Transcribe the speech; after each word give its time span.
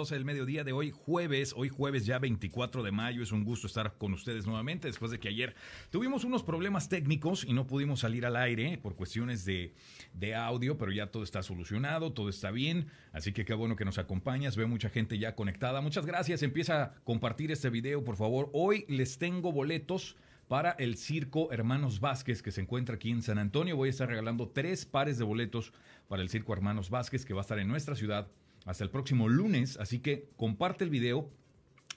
12 0.00 0.14
del 0.14 0.24
mediodía 0.24 0.62
de 0.62 0.70
hoy, 0.70 0.92
jueves, 0.92 1.52
hoy 1.56 1.70
jueves 1.70 2.06
ya 2.06 2.20
24 2.20 2.84
de 2.84 2.92
mayo, 2.92 3.20
es 3.20 3.32
un 3.32 3.42
gusto 3.42 3.66
estar 3.66 3.98
con 3.98 4.12
ustedes 4.12 4.46
nuevamente 4.46 4.86
después 4.86 5.10
de 5.10 5.18
que 5.18 5.26
ayer 5.26 5.56
tuvimos 5.90 6.22
unos 6.22 6.44
problemas 6.44 6.88
técnicos 6.88 7.42
y 7.42 7.52
no 7.52 7.66
pudimos 7.66 7.98
salir 7.98 8.24
al 8.24 8.36
aire 8.36 8.78
por 8.78 8.94
cuestiones 8.94 9.44
de, 9.44 9.74
de, 10.12 10.36
audio, 10.36 10.78
pero 10.78 10.92
ya 10.92 11.08
todo 11.08 11.24
está 11.24 11.42
solucionado, 11.42 12.12
todo 12.12 12.28
está 12.28 12.52
bien, 12.52 12.86
así 13.10 13.32
que 13.32 13.44
qué 13.44 13.54
bueno 13.54 13.74
que 13.74 13.84
nos 13.84 13.98
acompañas, 13.98 14.54
veo 14.54 14.68
mucha 14.68 14.88
gente 14.88 15.18
ya 15.18 15.34
conectada, 15.34 15.80
muchas 15.80 16.06
gracias, 16.06 16.44
empieza 16.44 16.80
a 16.80 16.94
compartir 17.02 17.50
este 17.50 17.68
video 17.68 18.04
por 18.04 18.14
favor, 18.14 18.50
hoy 18.52 18.84
les 18.86 19.18
tengo 19.18 19.50
boletos 19.50 20.14
para 20.46 20.70
el 20.78 20.96
Circo 20.96 21.50
Hermanos 21.50 21.98
Vázquez 21.98 22.40
que 22.40 22.52
se 22.52 22.60
encuentra 22.60 22.94
aquí 22.94 23.10
en 23.10 23.22
San 23.22 23.38
Antonio, 23.38 23.74
voy 23.74 23.88
a 23.88 23.90
estar 23.90 24.08
regalando 24.08 24.48
tres 24.48 24.86
pares 24.86 25.18
de 25.18 25.24
boletos 25.24 25.72
para 26.06 26.22
el 26.22 26.28
Circo 26.28 26.52
Hermanos 26.52 26.88
Vázquez 26.88 27.24
que 27.24 27.34
va 27.34 27.40
a 27.40 27.42
estar 27.42 27.58
en 27.58 27.66
nuestra 27.66 27.96
ciudad 27.96 28.28
hasta 28.68 28.84
el 28.84 28.90
próximo 28.90 29.30
lunes, 29.30 29.78
así 29.78 29.98
que 30.00 30.28
comparte 30.36 30.84
el 30.84 30.90
video. 30.90 31.30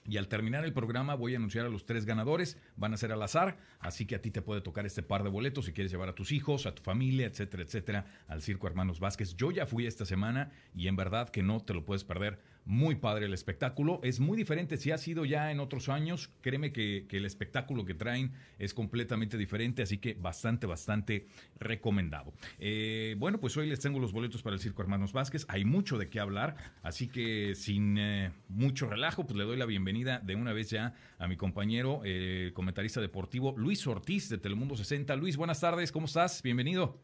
Y 0.08 0.16
al 0.16 0.26
terminar 0.26 0.64
el 0.64 0.72
programa 0.72 1.14
voy 1.14 1.34
a 1.34 1.36
anunciar 1.36 1.66
a 1.66 1.68
los 1.68 1.84
tres 1.84 2.06
ganadores, 2.06 2.56
van 2.76 2.94
a 2.94 2.96
ser 2.96 3.12
al 3.12 3.22
azar, 3.22 3.58
así 3.78 4.06
que 4.06 4.16
a 4.16 4.22
ti 4.22 4.30
te 4.30 4.40
puede 4.42 4.62
tocar 4.62 4.84
este 4.84 5.02
par 5.02 5.22
de 5.22 5.28
boletos 5.28 5.66
si 5.66 5.72
quieres 5.72 5.92
llevar 5.92 6.08
a 6.08 6.14
tus 6.14 6.32
hijos, 6.32 6.66
a 6.66 6.74
tu 6.74 6.82
familia, 6.82 7.26
etcétera, 7.26 7.62
etcétera, 7.62 8.06
al 8.26 8.42
Circo 8.42 8.66
Hermanos 8.66 9.00
Vázquez. 9.00 9.36
Yo 9.36 9.52
ya 9.52 9.66
fui 9.66 9.86
esta 9.86 10.06
semana 10.06 10.50
y 10.74 10.88
en 10.88 10.96
verdad 10.96 11.28
que 11.28 11.42
no 11.42 11.60
te 11.60 11.74
lo 11.74 11.84
puedes 11.84 12.04
perder 12.04 12.40
muy 12.64 12.96
padre 12.96 13.26
el 13.26 13.34
espectáculo. 13.34 14.00
Es 14.02 14.20
muy 14.20 14.36
diferente 14.36 14.76
si 14.76 14.90
ha 14.90 14.98
sido 14.98 15.24
ya 15.24 15.50
en 15.50 15.60
otros 15.60 15.88
años. 15.88 16.30
Créeme 16.40 16.72
que, 16.72 17.06
el 17.10 17.26
espectáculo 17.26 17.84
que 17.84 17.94
traen 17.94 18.32
es 18.58 18.74
completamente 18.74 19.36
diferente, 19.36 19.82
así 19.82 19.98
que 19.98 20.14
bastante, 20.14 20.66
bastante 20.66 21.26
recomendado. 21.58 22.32
Eh, 22.58 23.16
bueno, 23.18 23.38
pues 23.38 23.56
hoy 23.56 23.68
les 23.68 23.80
tengo 23.80 23.98
los 23.98 24.12
boletos 24.12 24.42
para 24.42 24.54
el 24.54 24.60
Circo 24.60 24.82
Hermanos 24.82 25.12
Vázquez. 25.12 25.44
Hay 25.48 25.64
mucho 25.64 25.98
de 25.98 26.08
qué 26.08 26.20
hablar, 26.20 26.56
así 26.82 27.08
que 27.08 27.54
sin 27.54 27.98
eh, 27.98 28.32
mucho 28.48 28.86
relajo, 28.86 29.26
pues 29.26 29.36
le 29.36 29.44
doy 29.44 29.56
la 29.56 29.66
bienvenida 29.66 30.20
de 30.20 30.34
una 30.34 30.52
vez 30.52 30.70
ya 30.70 30.94
a 31.18 31.28
mi 31.28 31.36
compañero, 31.36 32.00
eh, 32.04 32.52
comentarista 32.54 33.00
deportivo 33.00 33.54
Luis 33.56 33.86
Ortiz 33.86 34.28
de 34.28 34.38
Telemundo 34.38 34.76
60. 34.76 35.14
Luis, 35.16 35.36
buenas 35.36 35.60
tardes, 35.60 35.92
¿cómo 35.92 36.06
estás? 36.06 36.42
Bienvenido. 36.42 36.98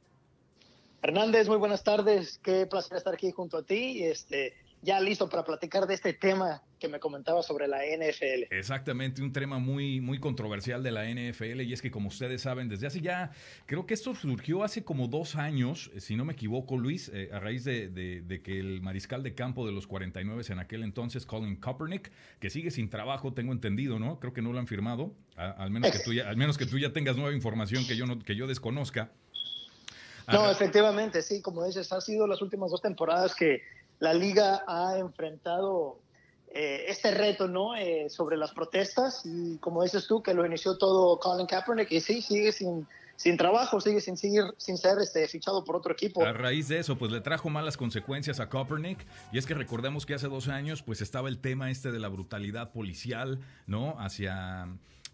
Hernández, 1.03 1.49
muy 1.49 1.59
buenas 1.59 1.85
tardes. 1.85 2.41
Qué 2.43 2.67
placer 2.67 2.97
estar 2.97 3.15
aquí 3.15 3.31
junto 3.31 3.59
a 3.59 3.63
ti. 3.63 4.03
Este, 4.03 4.55
ya 4.83 5.01
listo 5.01 5.29
para 5.29 5.45
platicar 5.45 5.87
de 5.87 5.95
este 5.95 6.13
tema 6.13 6.63
que 6.79 6.89
me 6.89 7.01
comentaba 7.01 7.43
sobre 7.43 7.67
la 7.67 7.79
NFL. 7.79 8.55
Exactamente, 8.55 9.21
un 9.21 9.33
tema 9.33 9.59
muy, 9.59 10.01
muy 10.01 10.21
controversial 10.21 10.83
de 10.83 10.93
la 10.93 11.05
NFL 11.07 11.63
y 11.63 11.73
es 11.73 11.83
que 11.83 11.91
como 11.91 12.09
ustedes 12.09 12.43
saben, 12.43 12.69
desde 12.69 12.87
hace 12.87 13.01
ya, 13.01 13.33
creo 13.67 13.87
que 13.87 13.95
esto 13.95 14.15
surgió 14.15 14.63
hace 14.63 14.85
como 14.85 15.09
dos 15.09 15.35
años, 15.35 15.91
eh, 15.95 16.01
si 16.01 16.15
no 16.15 16.25
me 16.25 16.35
equivoco 16.35 16.77
Luis, 16.77 17.11
eh, 17.13 17.31
a 17.33 17.41
raíz 17.41 17.65
de, 17.65 18.41
que 18.45 18.61
el 18.61 18.81
mariscal 18.81 19.23
de 19.23 19.35
campo 19.35 19.67
de 19.67 19.73
los 19.73 19.87
49 19.87 20.45
en 20.49 20.59
aquel 20.61 20.85
entonces, 20.85 21.27
Colin 21.27 21.57
Kaepernick, 21.57 22.13
que 22.39 22.51
sigue 22.51 22.71
sin 22.71 22.89
trabajo, 22.89 23.33
tengo 23.33 23.53
entendido, 23.53 23.99
¿no? 23.99 24.21
Creo 24.21 24.33
que 24.33 24.43
no 24.43 24.53
lo 24.53 24.59
han 24.61 24.69
firmado, 24.69 25.13
al, 25.37 25.71
menos 25.71 25.91
que 25.91 25.99
tú 25.99 26.13
ya, 26.13 26.29
al 26.29 26.37
menos 26.37 26.57
que 26.57 26.67
tú 26.67 26.79
ya 26.79 26.93
tengas 26.93 27.17
nueva 27.17 27.35
información 27.35 27.85
que 27.87 27.97
yo, 27.97 28.07
no, 28.07 28.19
que 28.19 28.37
yo 28.37 28.47
desconozca. 28.47 29.11
No, 30.31 30.51
efectivamente, 30.51 31.23
sí, 31.23 31.41
como 31.41 31.65
dices, 31.65 31.91
ha 31.93 32.01
sido 32.01 32.27
las 32.27 32.43
últimas 32.43 32.71
dos 32.71 32.83
temporadas 32.83 33.35
que 33.35 33.63
la 33.99 34.15
liga 34.15 34.65
ha 34.67 34.99
enfrentado 34.99 35.99
eh, 36.51 36.87
este 36.89 37.11
reto, 37.11 37.47
¿no? 37.47 37.77
Eh, 37.77 38.09
sobre 38.09 38.37
las 38.37 38.53
protestas 38.53 39.23
y 39.25 39.59
como 39.59 39.83
dices 39.83 40.07
tú, 40.07 40.23
que 40.23 40.33
lo 40.35 40.47
inició 40.47 40.79
todo 40.79 41.19
Colin 41.19 41.47
Kaepernick 41.47 41.91
y 41.93 42.01
sí, 42.01 42.23
sigue 42.23 42.53
sin, 42.53 42.87
sin 43.17 43.37
trabajo, 43.37 43.81
sigue 43.81 44.01
sin 44.01 44.17
seguir, 44.17 44.45
sin 44.57 44.79
ser 44.79 44.99
este, 44.99 45.27
fichado 45.29 45.65
por 45.65 45.77
otro 45.77 45.93
equipo. 45.93 46.25
A 46.25 46.33
raíz 46.33 46.69
de 46.69 46.79
eso, 46.79 46.97
pues 46.97 47.13
le 47.13 47.21
trajo 47.21 47.51
malas 47.51 47.77
consecuencias 47.77 48.41
a 48.41 48.49
Kaepernick 48.49 49.05
y 49.33 49.39
es 49.39 49.45
que 49.45 49.55
recordemos 49.55 50.07
que 50.07 50.15
hace 50.15 50.29
dos 50.29 50.49
años, 50.49 50.83
pues 50.83 51.03
estaba 51.03 51.29
el 51.29 51.39
tema 51.39 51.71
este 51.71 51.93
de 51.93 51.99
la 51.99 52.09
brutalidad 52.09 52.73
policial, 52.73 53.41
¿no? 53.67 53.97
Hacia 53.99 54.69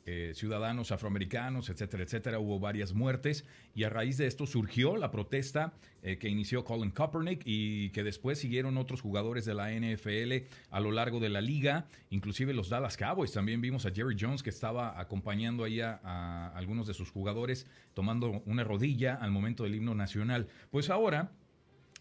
eh, 0.06 0.32
ciudadanos 0.34 0.92
afroamericanos, 0.92 1.70
etcétera, 1.70 2.02
etcétera. 2.02 2.38
Hubo 2.38 2.60
varias 2.60 2.92
muertes 2.92 3.46
y 3.74 3.84
a 3.84 3.88
raíz 3.88 4.18
de 4.18 4.26
esto 4.26 4.46
surgió 4.46 4.96
la 4.96 5.10
protesta 5.10 5.72
eh, 6.02 6.18
que 6.18 6.28
inició 6.28 6.62
Colin 6.64 6.90
Kaepernick 6.90 7.42
y 7.46 7.88
que 7.90 8.02
después 8.02 8.38
siguieron 8.38 8.76
otros 8.76 9.00
jugadores 9.00 9.46
de 9.46 9.54
la 9.54 9.72
NFL 9.72 10.46
a 10.70 10.80
lo 10.80 10.92
largo 10.92 11.20
de 11.20 11.30
la 11.30 11.40
liga, 11.40 11.86
inclusive 12.10 12.52
los 12.52 12.68
Dallas 12.68 12.98
Cowboys. 12.98 13.32
También 13.32 13.60
vimos 13.60 13.86
a 13.86 13.92
Jerry 13.92 14.16
Jones 14.20 14.42
que 14.42 14.50
estaba 14.50 15.00
acompañando 15.00 15.64
ahí 15.64 15.80
a, 15.80 16.00
a 16.04 16.48
algunos 16.56 16.86
de 16.86 16.94
sus 16.94 17.10
jugadores 17.10 17.66
tomando 17.94 18.42
una 18.44 18.62
rodilla 18.62 19.14
al 19.14 19.30
momento 19.30 19.64
del 19.64 19.74
himno 19.74 19.94
nacional. 19.94 20.48
Pues 20.70 20.90
ahora 20.90 21.32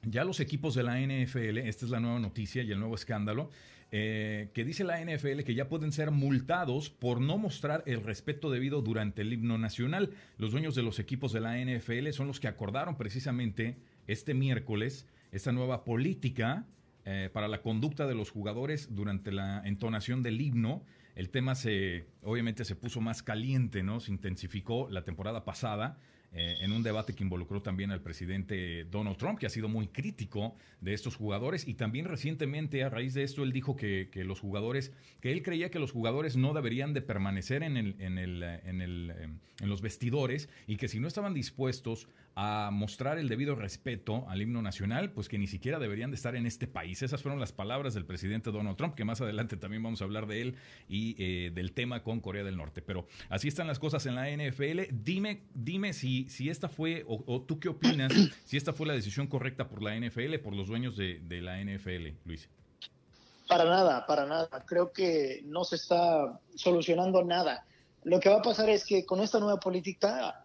ya 0.06 0.26
los 0.26 0.40
equipos 0.40 0.76
de 0.76 0.84
la 0.84 1.00
NFL, 1.00 1.60
esta 1.60 1.86
es 1.86 1.92
la 1.92 2.00
nueva 2.00 2.20
noticia 2.20 2.62
y 2.64 2.72
el 2.72 2.80
nuevo 2.80 2.96
escándalo, 2.96 3.50
eh, 3.96 4.50
que 4.56 4.66
dice 4.66 4.84
la 4.84 5.00
NFL 5.00 5.44
que 5.44 5.54
ya 5.54 5.70
pueden 5.70 5.92
ser 5.92 6.10
multados 6.10 6.90
por 6.90 7.22
no 7.22 7.38
mostrar 7.38 7.84
el 7.86 8.02
respeto 8.02 8.50
debido 8.50 8.82
durante 8.82 9.22
el 9.22 9.32
himno 9.32 9.60
nacional. 9.60 10.10
Los 10.40 10.50
dueños 10.50 10.74
de 10.74 10.82
los 10.82 10.98
equipos 10.98 11.32
de 11.32 11.42
la 11.42 11.64
NFL 11.64 12.10
son 12.10 12.26
los 12.26 12.40
que 12.40 12.48
acordaron 12.48 12.98
precisamente 12.98 13.78
este 14.08 14.34
miércoles 14.34 15.06
esta 15.32 15.52
nueva 15.52 15.84
política 15.84 16.66
eh, 17.06 17.30
para 17.32 17.48
la 17.48 17.62
conducta 17.62 18.08
de 18.08 18.16
los 18.16 18.32
jugadores 18.32 18.96
durante 18.96 19.32
la 19.32 19.62
entonación 19.64 20.24
del 20.24 20.42
himno. 20.42 20.84
El 21.14 21.30
tema 21.30 21.54
se, 21.54 22.08
obviamente, 22.24 22.66
se 22.66 22.76
puso 22.76 23.00
más 23.00 23.22
caliente, 23.22 23.84
¿no? 23.84 24.00
Se 24.00 24.10
intensificó 24.10 24.90
la 24.90 25.04
temporada 25.04 25.46
pasada 25.46 26.00
eh, 26.36 26.58
en 26.62 26.72
un 26.72 26.82
debate 26.82 27.14
que 27.14 27.24
involucró 27.24 27.62
también 27.62 27.92
al 27.92 28.02
presidente 28.02 28.86
Donald 28.86 29.18
Trump, 29.18 29.38
que 29.38 29.46
ha 29.46 29.50
sido 29.50 29.70
muy 29.70 29.88
crítico 29.88 30.56
de 30.82 30.94
estos 30.94 31.16
jugadores. 31.16 31.68
Y 31.68 31.76
también 31.76 32.06
recientemente, 32.06 32.84
a 32.84 32.90
raíz 32.90 33.14
de 33.14 33.24
esto, 33.24 33.44
él 33.44 33.52
dijo 33.52 33.76
que, 33.76 34.10
que 34.12 34.24
los 34.24 34.40
jugadores, 34.40 34.92
que 35.22 35.32
él 35.32 35.44
creía 35.44 35.70
que 35.70 35.78
los 35.78 35.92
jugadores 35.92 36.36
no 36.36 36.54
deberían 36.54 36.94
de 36.94 37.02
permanecer 37.02 37.62
en, 37.62 37.78
el, 37.78 37.96
en, 38.00 38.18
el, 38.18 38.42
en, 38.42 38.82
el, 38.82 39.12
eh, 39.16 39.30
en 39.62 39.70
los 39.70 39.82
vestidores 39.82 40.50
y 40.66 40.78
que 40.78 40.88
si 40.88 41.00
no 41.00 41.08
estaban 41.08 41.36
dispuestos 41.36 42.08
a 42.36 42.70
mostrar 42.72 43.20
el 43.20 43.30
debido 43.30 43.56
respeto 43.56 44.26
al 44.28 44.42
himno 44.42 44.62
nacional, 44.62 45.12
pues 45.12 45.30
que 45.30 45.38
ni 45.38 45.48
siquiera 45.48 45.78
deberían 45.78 46.10
de 46.10 46.16
estar 46.16 46.36
en 46.36 46.46
este 46.46 46.68
país. 46.68 47.02
Esas 47.04 47.22
fueron 47.22 47.40
las 47.40 47.52
palabras 47.52 47.94
del 47.94 48.06
presidente 48.06 48.52
Donald 48.52 48.76
Trump, 48.76 48.96
que 48.96 49.06
más 49.06 49.22
adelante 49.22 49.56
también 49.58 49.84
vamos 49.84 50.02
a 50.02 50.06
hablar 50.06 50.26
de 50.26 50.42
él 50.42 50.56
y 50.88 51.16
eh, 51.20 51.52
del 51.54 51.74
tema 51.74 52.02
con 52.02 52.22
Corea 52.22 52.44
del 52.44 52.58
Norte. 52.58 52.82
Pero 52.82 53.08
así 53.30 53.48
están 53.48 53.68
las 53.68 53.80
cosas 53.80 54.06
en 54.06 54.16
la 54.16 54.30
NFL. 54.30 54.82
Dime, 54.92 55.44
dime 55.54 55.94
si, 55.94 56.28
si 56.30 56.50
esta 56.50 56.70
fue, 56.70 57.06
o, 57.08 57.42
tú 57.42 57.60
qué 57.60 57.70
opinas, 57.70 58.12
si 58.46 58.58
esta 58.58 58.74
fue 58.74 58.88
la 58.88 58.94
decisión 58.94 59.28
correcta 59.28 59.68
por 59.68 59.84
la 59.84 59.96
NFL, 59.96 60.36
por 60.44 60.56
los 60.56 60.68
dueños 60.68 60.98
de, 60.98 61.20
de 61.20 61.42
la 61.42 61.64
NFL, 61.64 62.16
Luis. 62.26 62.50
Para 63.48 63.66
nada, 63.66 64.06
para 64.08 64.26
nada. 64.26 64.48
Creo 64.66 64.92
que 64.92 65.42
no 65.46 65.64
se 65.64 65.76
está 65.76 66.40
solucionando 66.56 67.24
nada. 67.24 67.66
Lo 68.04 68.20
que 68.20 68.30
va 68.30 68.38
a 68.38 68.42
pasar 68.42 68.70
es 68.70 68.86
que 68.86 69.06
con 69.06 69.22
esta 69.22 69.40
nueva 69.40 69.60
política 69.60 70.43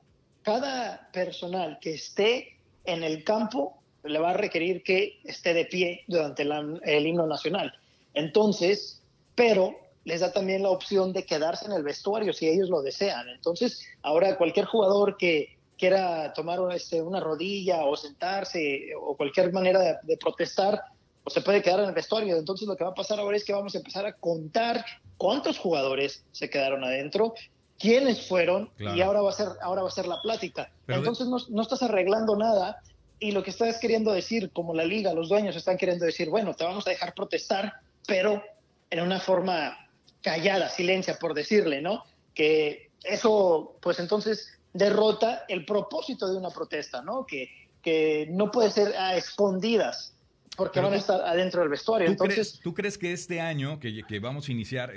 cada 0.48 1.10
personal 1.12 1.78
que 1.78 1.92
esté 1.92 2.56
en 2.86 3.02
el 3.02 3.22
campo 3.22 3.82
le 4.02 4.18
va 4.18 4.30
a 4.30 4.32
requerir 4.32 4.82
que 4.82 5.20
esté 5.24 5.52
de 5.52 5.66
pie 5.66 6.04
durante 6.08 6.42
el 6.42 7.06
himno 7.06 7.26
nacional. 7.26 7.70
Entonces, 8.14 9.02
pero 9.34 9.78
les 10.04 10.22
da 10.22 10.32
también 10.32 10.62
la 10.62 10.70
opción 10.70 11.12
de 11.12 11.26
quedarse 11.26 11.66
en 11.66 11.72
el 11.72 11.82
vestuario 11.82 12.32
si 12.32 12.48
ellos 12.48 12.70
lo 12.70 12.80
desean. 12.80 13.28
Entonces, 13.28 13.86
ahora 14.00 14.38
cualquier 14.38 14.64
jugador 14.64 15.18
que 15.18 15.58
quiera 15.76 16.32
tomar 16.32 16.60
este, 16.74 17.02
una 17.02 17.20
rodilla 17.20 17.84
o 17.84 17.94
sentarse 17.94 18.92
o 18.98 19.18
cualquier 19.18 19.52
manera 19.52 20.00
de, 20.02 20.16
protestar, 20.16 20.80
pues 21.24 21.34
se 21.34 21.42
puede 21.42 21.60
quedar 21.60 21.80
en 21.80 21.90
el 21.90 21.94
vestuario. 21.94 22.38
Entonces, 22.38 22.66
lo 22.66 22.74
que 22.74 22.84
va 22.84 22.90
a 22.92 22.94
pasar 22.94 23.20
ahora 23.20 23.36
es 23.36 23.44
que 23.44 23.52
vamos 23.52 23.74
a 23.74 23.78
empezar 23.78 24.06
a 24.06 24.14
contar 24.14 24.82
cuántos 25.18 25.58
jugadores 25.58 26.24
se 26.32 26.48
quedaron 26.48 26.84
adentro 26.84 27.34
quiénes 27.78 28.26
fueron 28.26 28.70
y 28.78 29.00
ahora 29.00 29.22
va 29.22 29.30
a 29.30 29.32
ser, 29.32 29.48
ahora 29.62 29.82
va 29.82 29.88
a 29.88 29.92
ser 29.92 30.06
la 30.06 30.20
plática. 30.20 30.70
Entonces 30.86 31.26
no, 31.26 31.38
no, 31.48 31.62
estás 31.62 31.82
arreglando 31.82 32.36
nada 32.36 32.82
y 33.20 33.32
lo 33.32 33.42
que 33.42 33.50
estás 33.50 33.78
queriendo 33.78 34.12
decir, 34.12 34.50
como 34.52 34.74
la 34.74 34.84
liga, 34.84 35.12
los 35.12 35.28
dueños 35.28 35.56
están 35.56 35.76
queriendo 35.76 36.04
decir, 36.04 36.28
bueno, 36.30 36.54
te 36.54 36.64
vamos 36.64 36.86
a 36.86 36.90
dejar 36.90 37.14
protestar, 37.14 37.74
pero 38.06 38.42
en 38.90 39.00
una 39.00 39.20
forma 39.20 39.76
callada, 40.22 40.68
silencia, 40.68 41.18
por 41.18 41.34
decirle, 41.34 41.80
¿no? 41.80 42.04
Que 42.34 42.90
eso, 43.04 43.76
pues 43.80 43.98
entonces 44.00 44.58
derrota 44.72 45.44
el 45.48 45.64
propósito 45.64 46.28
de 46.28 46.36
una 46.36 46.50
protesta, 46.50 47.02
¿no? 47.02 47.26
Que, 47.26 47.48
que 47.82 48.26
no 48.30 48.50
puede 48.50 48.70
ser 48.70 48.96
a 48.96 49.16
escondidas 49.16 50.14
porque 50.58 50.80
van 50.80 50.92
a 50.92 50.96
estar 50.96 51.20
adentro 51.20 51.60
del 51.60 51.70
vestuario. 51.70 52.08
¿tú 52.08 52.12
Entonces, 52.12 52.34
crees, 52.34 52.60
¿Tú 52.60 52.74
crees 52.74 52.98
que 52.98 53.12
este 53.12 53.40
año, 53.40 53.78
que, 53.78 54.02
que 54.02 54.18
vamos 54.18 54.48
a 54.48 54.52
iniciar 54.52 54.92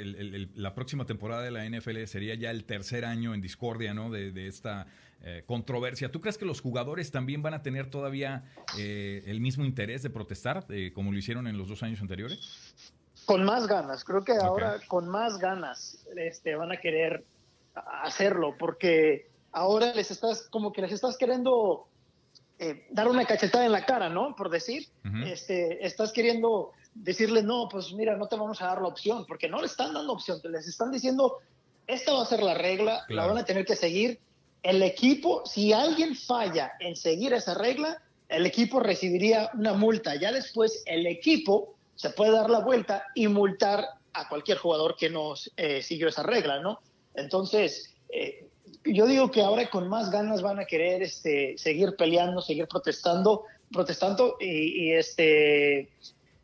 la 0.55 0.73
próxima 0.73 1.05
temporada 1.05 1.43
de 1.43 1.51
la 1.51 1.63
NFL, 1.69 2.03
sería 2.05 2.33
ya 2.33 2.49
el 2.49 2.65
tercer 2.65 3.05
año 3.05 3.35
en 3.35 3.41
discordia 3.41 3.93
¿no? 3.93 4.09
de, 4.09 4.47
esta 4.47 4.87
eh, 5.21 5.43
controversia? 5.45 6.11
¿Tú 6.11 6.19
crees 6.19 6.39
que 6.39 6.45
los 6.45 6.61
jugadores 6.61 7.11
también 7.11 7.43
van 7.43 7.53
a 7.53 7.61
tener 7.61 7.91
todavía 7.91 8.43
eh, 8.75 9.23
el 9.27 9.39
mismo 9.39 9.63
interés 9.63 10.01
de 10.01 10.09
protestar 10.09 10.65
eh, 10.69 10.91
como 10.95 11.11
lo 11.11 11.19
hicieron 11.19 11.45
en 11.45 11.59
los 11.59 11.69
dos 11.69 11.83
años 11.83 12.01
anteriores? 12.01 12.73
Con 13.25 13.43
más 13.43 13.67
ganas, 13.67 14.03
creo 14.03 14.23
que 14.23 14.33
ahora 14.33 14.79
con 14.87 15.07
más 15.07 15.37
ganas 15.37 16.07
este, 16.17 16.55
van 16.55 16.71
a 16.71 16.77
querer 16.77 17.23
hacerlo, 17.75 18.55
porque 18.57 19.29
ahora 19.51 19.93
les 19.93 20.09
estás, 20.09 20.47
como 20.49 20.73
que 20.73 20.81
les 20.81 20.91
estás 20.91 21.17
queriendo 21.17 21.87
eh, 22.63 22.85
dar 22.91 23.07
una 23.07 23.25
cachetada 23.25 23.65
en 23.65 23.71
la 23.71 23.87
cara, 23.87 24.07
¿no? 24.07 24.35
Por 24.35 24.51
decir, 24.51 24.87
este, 25.25 25.83
estás 25.83 26.11
queriendo 26.11 26.73
decirles, 26.93 27.43
no, 27.43 27.67
pues 27.67 27.91
mira, 27.91 28.15
no 28.15 28.27
te 28.27 28.35
vamos 28.35 28.61
a 28.61 28.67
dar 28.67 28.83
la 28.83 28.87
opción, 28.87 29.25
porque 29.25 29.49
no 29.49 29.59
le 29.59 29.65
están 29.65 29.95
dando 29.95 30.13
opción, 30.13 30.39
les 30.43 30.67
están 30.67 30.91
diciendo, 30.91 31.39
esta 31.87 32.13
va 32.13 32.21
a 32.21 32.25
ser 32.27 32.43
la 32.43 32.53
regla, 32.53 33.03
la 33.09 33.25
van 33.25 33.39
a 33.39 33.45
tener 33.45 33.65
que 33.65 33.75
seguir. 33.75 34.19
El 34.61 34.83
equipo, 34.83 35.43
si 35.43 35.73
alguien 35.73 36.15
falla 36.15 36.73
en 36.79 36.95
seguir 36.95 37.33
esa 37.33 37.55
regla, 37.55 37.99
el 38.29 38.45
equipo 38.45 38.79
recibiría 38.79 39.49
una 39.55 39.73
multa. 39.73 40.13
Ya 40.13 40.31
después 40.31 40.83
el 40.85 41.07
equipo 41.07 41.73
se 41.95 42.11
puede 42.11 42.31
dar 42.31 42.51
la 42.51 42.59
vuelta 42.59 43.05
y 43.15 43.27
multar 43.27 43.87
a 44.13 44.29
cualquier 44.29 44.59
jugador 44.59 44.95
que 44.97 45.09
no 45.09 45.33
eh, 45.57 45.81
siguió 45.81 46.09
esa 46.09 46.21
regla, 46.21 46.59
¿no? 46.59 46.79
Entonces, 47.15 47.95
eh, 48.09 48.50
yo 48.83 49.05
digo 49.05 49.31
que 49.31 49.41
ahora 49.41 49.69
con 49.69 49.87
más 49.87 50.09
ganas 50.09 50.41
van 50.41 50.59
a 50.59 50.65
querer 50.65 51.03
este, 51.03 51.57
seguir 51.57 51.95
peleando, 51.95 52.41
seguir 52.41 52.67
protestando, 52.67 53.45
protestando 53.71 54.37
y, 54.39 54.91
este 54.91 55.89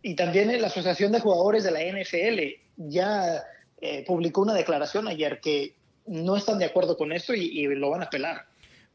y 0.02 0.16
también 0.16 0.62
la 0.62 0.68
Asociación 0.68 1.12
de 1.12 1.20
Jugadores 1.20 1.64
de 1.64 1.72
la 1.72 1.82
NFL 1.82 2.90
ya 2.90 3.44
eh, 3.82 4.04
publicó 4.06 4.42
una 4.42 4.54
declaración 4.54 5.08
ayer 5.08 5.42
que 5.42 5.76
no 6.06 6.38
están 6.38 6.60
de 6.60 6.66
acuerdo 6.66 6.96
con 6.98 7.12
esto 7.12 7.34
y, 7.34 7.66
lo 7.76 7.90
van 7.90 8.02
a 8.02 8.06
apelar. 8.06 8.46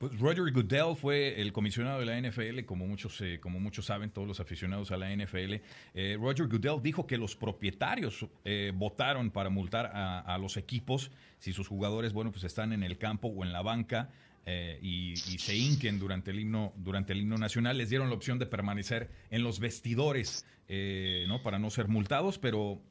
Pues 0.02 0.18
Roger 0.18 0.50
Goodell 0.50 0.96
fue 0.96 1.40
el 1.40 1.52
comisionado 1.52 2.00
de 2.00 2.06
la 2.06 2.20
NFL, 2.20 2.64
como 2.64 2.88
muchos, 2.88 3.20
eh, 3.20 3.38
como 3.40 3.60
muchos 3.60 3.86
saben, 3.86 4.10
todos 4.10 4.26
los 4.26 4.40
aficionados 4.40 4.90
a 4.90 4.96
la 4.96 5.14
NFL. 5.14 5.54
Eh, 5.94 6.18
Roger 6.20 6.48
Goodell 6.48 6.82
dijo 6.82 7.06
que 7.06 7.16
los 7.16 7.36
propietarios 7.36 8.26
votaron 8.74 9.30
para 9.30 9.48
multar 9.48 9.86
a, 9.94 10.18
a, 10.20 10.38
los 10.38 10.56
equipos 10.56 11.12
si 11.38 11.52
sus 11.52 11.68
jugadores, 11.68 12.12
bueno, 12.12 12.32
pues 12.32 12.42
están 12.42 12.72
en 12.72 12.82
el 12.82 12.98
campo 12.98 13.28
o 13.28 13.44
en 13.44 13.52
la 13.52 13.62
banca 13.62 14.10
eh, 14.44 14.76
y, 14.82 15.14
se 15.38 15.54
hinquen 15.54 16.00
durante 16.00 16.32
el 16.32 16.40
himno 16.40 16.72
durante 16.76 17.12
el 17.12 17.20
himno 17.20 17.36
nacional 17.36 17.78
les 17.78 17.90
dieron 17.90 18.08
la 18.08 18.16
opción 18.16 18.40
de 18.40 18.46
permanecer 18.46 19.08
en 19.30 19.44
los 19.44 19.60
vestidores 19.60 20.44
eh, 20.66 21.26
no 21.28 21.44
para 21.44 21.60
no 21.60 21.70
ser 21.70 21.86
multados 21.86 22.40
pero 22.40 22.82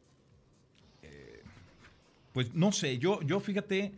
eh, 1.02 1.44
pues 2.32 2.54
no 2.54 2.72
sé 2.72 3.00
yo 3.00 3.22
yo 3.24 3.42
fíjate 3.42 3.92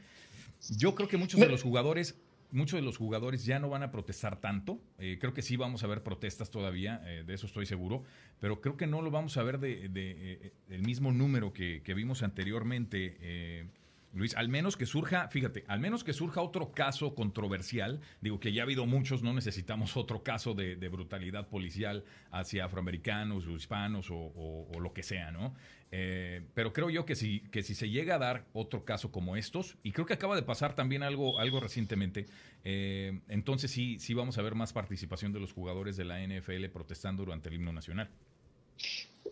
yo 0.77 0.95
creo 0.95 1.07
que 1.07 1.18
muchos 1.18 1.39
de 1.39 1.48
los 1.48 1.62
jugadores 1.62 2.15
muchos 2.53 2.77
de 2.79 2.85
los 2.85 2.97
jugadores 2.97 3.45
ya 3.45 3.59
no 3.59 3.69
van 3.69 3.83
a 3.83 3.91
protestar 3.91 4.39
tanto. 4.39 4.79
creo 4.97 5.33
que 5.33 5.41
sí 5.41 5.57
vamos 5.57 5.83
a 5.83 5.88
ver 5.88 6.03
protestas 6.03 6.50
todavía, 6.50 7.00
de 7.00 7.33
eso 7.33 7.47
estoy 7.47 7.65
seguro, 7.65 8.03
pero 8.39 8.61
creo 8.61 8.77
que 8.77 8.88
no 8.88 9.01
lo 9.01 9.11
vamos 9.11 9.38
a 9.38 9.44
ver 9.44 9.59
de, 9.59 10.53
el 10.69 10.81
mismo 10.83 11.11
número 11.11 11.51
que, 11.51 11.81
que 11.83 11.94
vimos 11.94 12.23
anteriormente. 12.23 13.71
Luis, 14.13 14.36
al 14.36 14.48
menos 14.48 14.77
que 14.77 14.86
surja, 14.86 15.27
fíjate, 15.30 15.63
al 15.68 15.80
menos 15.80 16.04
que 16.04 16.13
surja 16.13 16.42
otro 16.42 16.71
caso 16.71 17.15
controversial, 17.15 18.00
digo 18.21 18.39
que 18.39 18.54
ya 18.54 18.62
ha 18.62 18.65
habido 18.65 18.86
muchos, 18.86 19.24
no 19.24 19.33
necesitamos 19.33 19.98
otro 19.98 20.24
caso 20.24 20.54
de, 20.54 20.75
brutalidad 20.94 21.48
policial 21.48 22.04
hacia 22.31 22.65
afroamericanos 22.65 23.48
o 23.48 23.51
hispanos 23.56 24.10
o, 24.12 24.69
lo 24.80 24.94
que 24.94 25.01
sea, 25.01 25.31
¿no? 25.31 25.56
Eh, 25.92 26.44
pero 26.54 26.74
creo 26.74 26.89
yo 26.89 27.06
que 27.06 27.15
si, 27.15 27.39
que 27.51 27.63
si 27.63 27.74
se 27.74 27.89
llega 27.89 28.15
a 28.15 28.19
dar 28.19 28.45
otro 28.54 28.83
caso 28.83 29.12
como 29.12 29.36
estos, 29.36 29.77
y 29.81 29.92
creo 29.92 30.06
que 30.06 30.13
acaba 30.13 30.36
de 30.36 30.44
pasar 30.44 30.75
también 30.75 31.01
algo, 31.01 31.39
algo 31.39 31.60
recientemente, 31.60 32.27
eh, 32.63 33.19
entonces 33.30 33.71
sí, 33.71 33.98
sí 34.00 34.13
vamos 34.13 34.38
a 34.38 34.42
ver 34.44 34.54
más 34.54 34.74
participación 34.74 35.33
de 35.33 35.39
los 35.39 35.54
jugadores 35.54 35.98
de 35.98 36.06
la 36.06 36.19
NFL 36.21 36.65
protestando 36.71 37.24
durante 37.24 37.50
el 37.50 37.56
himno 37.56 37.74
nacional. 37.74 38.10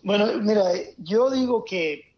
Bueno, 0.03 0.39
mira, 0.41 0.63
yo 0.97 1.29
digo 1.29 1.63
que, 1.63 2.13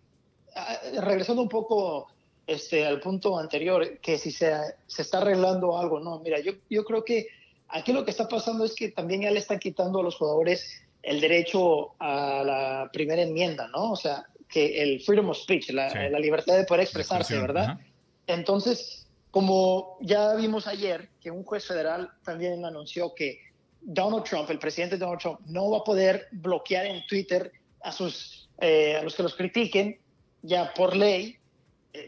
ah, 0.55 0.77
regresando 1.01 1.41
un 1.41 1.49
poco 1.49 2.07
este, 2.47 2.85
al 2.85 2.99
punto 2.99 3.37
anterior, 3.37 3.99
que 3.99 4.17
si 4.17 4.31
se, 4.31 4.53
se 4.87 5.01
está 5.01 5.19
arreglando 5.19 5.77
algo, 5.77 5.99
no, 5.99 6.19
mira, 6.19 6.39
yo, 6.39 6.53
yo 6.69 6.83
creo 6.83 7.03
que 7.03 7.27
aquí 7.69 7.93
lo 7.93 8.03
que 8.03 8.11
está 8.11 8.27
pasando 8.27 8.65
es 8.65 8.75
que 8.75 8.89
también 8.89 9.21
ya 9.21 9.31
le 9.31 9.39
están 9.39 9.59
quitando 9.59 9.99
a 9.99 10.03
los 10.03 10.15
jugadores 10.15 10.81
el 11.01 11.19
derecho 11.19 11.95
a 11.99 12.43
la 12.45 12.89
primera 12.91 13.21
enmienda, 13.21 13.67
¿no? 13.67 13.91
O 13.91 13.95
sea, 13.95 14.25
que 14.47 14.81
el 14.81 15.01
freedom 15.01 15.29
of 15.29 15.37
speech, 15.37 15.69
la, 15.71 16.09
la 16.09 16.19
libertad 16.19 16.55
de 16.55 16.63
poder 16.63 16.83
expresarse, 16.83 17.37
¿verdad? 17.37 17.79
Entonces, 18.27 19.07
como 19.31 19.97
ya 19.99 20.35
vimos 20.35 20.67
ayer, 20.67 21.09
que 21.19 21.31
un 21.31 21.43
juez 21.43 21.65
federal 21.65 22.11
también 22.23 22.63
anunció 22.63 23.13
que 23.13 23.39
Donald 23.81 24.23
Trump, 24.23 24.49
el 24.49 24.59
presidente 24.59 24.97
Donald 24.97 25.19
Trump, 25.19 25.39
no 25.45 25.71
va 25.71 25.79
a 25.79 25.83
poder 25.83 26.27
bloquear 26.31 26.85
en 26.85 27.05
Twitter 27.07 27.51
a, 27.81 27.91
sus, 27.91 28.49
eh, 28.61 28.95
a 28.95 29.03
los 29.03 29.15
que 29.15 29.23
los 29.23 29.35
critiquen 29.35 29.99
ya 30.41 30.73
por 30.73 30.95
ley 30.95 31.37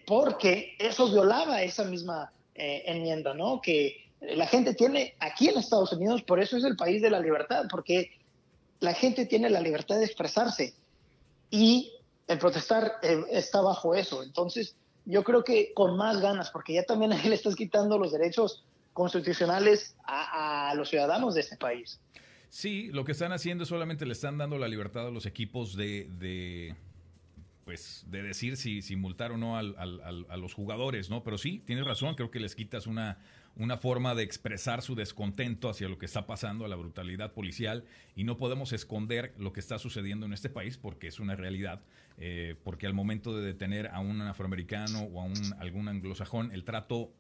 porque 0.06 0.76
eso 0.80 1.12
violaba 1.12 1.62
esa 1.62 1.84
misma 1.84 2.32
eh, 2.56 2.84
enmienda, 2.86 3.34
¿no? 3.34 3.62
Que 3.62 4.06
la 4.22 4.48
gente 4.48 4.74
tiene 4.74 5.16
aquí 5.20 5.50
en 5.50 5.58
Estados 5.58 5.94
Unidos, 5.94 6.24
por 6.24 6.40
eso 6.40 6.58
es 6.58 6.64
el 6.64 6.76
país 6.76 7.02
de 7.02 7.10
la 7.10 7.20
libertad, 7.20 7.66
porque 7.70 8.12
la 8.80 8.94
gente 8.94 9.26
tiene 9.26 9.50
la 9.50 9.62
libertad 9.62 9.98
de 9.98 10.06
expresarse 10.06 10.74
y 11.52 11.92
el 12.28 12.40
protestar 12.40 12.94
eh, 13.04 13.24
está 13.32 13.62
bajo 13.62 13.94
eso. 13.94 14.24
Entonces, 14.24 14.76
yo 15.06 15.24
creo 15.24 15.44
que 15.44 15.74
con 15.74 15.96
más 15.98 16.20
ganas, 16.20 16.50
porque 16.50 16.74
ya 16.74 16.84
también 16.84 17.14
ahí 17.14 17.24
le 17.30 17.36
estás 17.36 17.56
quitando 17.56 17.98
los 17.98 18.12
derechos 18.12 18.64
constitucionales 18.94 19.96
a, 20.06 20.74
los 20.76 20.90
ciudadanos 20.90 21.36
de 21.36 21.42
este 21.42 21.58
país. 21.58 22.00
Sí, 22.50 22.88
lo 22.94 23.04
que 23.04 23.12
están 23.12 23.34
haciendo 23.34 23.64
es 23.64 23.70
solamente 23.70 24.06
le 24.06 24.14
están 24.14 24.38
dando 24.38 24.58
la 24.58 24.70
libertad 24.70 25.08
a 25.08 25.12
los 25.12 25.26
equipos 25.26 25.76
de 25.76 26.74
pues 27.66 28.06
de 28.08 28.22
decir 28.22 28.58
si, 28.58 28.84
si 28.84 28.96
multar 28.96 29.32
o 29.32 29.38
no 29.38 29.58
al, 29.58 29.76
a 29.78 30.38
los 30.38 30.54
jugadores, 30.54 31.10
¿no? 31.10 31.24
Pero 31.24 31.38
sí, 31.40 31.64
tienes 31.66 31.84
razón, 31.84 32.14
creo 32.14 32.30
que 32.30 32.40
les 32.40 32.56
quitas 32.56 32.86
una, 32.86 33.18
una 33.56 33.78
forma 33.78 34.14
de 34.14 34.24
expresar 34.24 34.84
su 34.84 34.96
descontento 34.96 35.70
hacia 35.70 35.90
lo 35.90 35.98
que 35.98 36.06
está 36.06 36.28
pasando, 36.28 36.64
a 36.66 36.68
la 36.68 36.76
brutalidad 36.76 37.34
policial, 37.34 37.86
y 38.16 38.24
no 38.24 38.38
podemos 38.38 38.72
esconder 38.72 39.34
lo 39.38 39.52
que 39.52 39.62
está 39.62 39.80
sucediendo 39.80 40.28
en 40.28 40.34
este 40.34 40.50
país 40.50 40.78
porque 40.78 41.08
es 41.08 41.20
una 41.20 41.36
realidad, 41.36 41.82
eh, 42.18 42.56
porque 42.64 42.86
al 42.86 42.94
momento 42.94 43.36
de 43.36 43.46
detener 43.46 43.88
a 43.88 44.00
un 44.00 44.22
afroamericano 44.22 45.02
o 45.02 45.22
a 45.22 45.24
un, 45.24 45.54
algún 45.60 45.88
anglosajón, 45.88 46.52
el 46.52 46.66
trato 46.66 47.14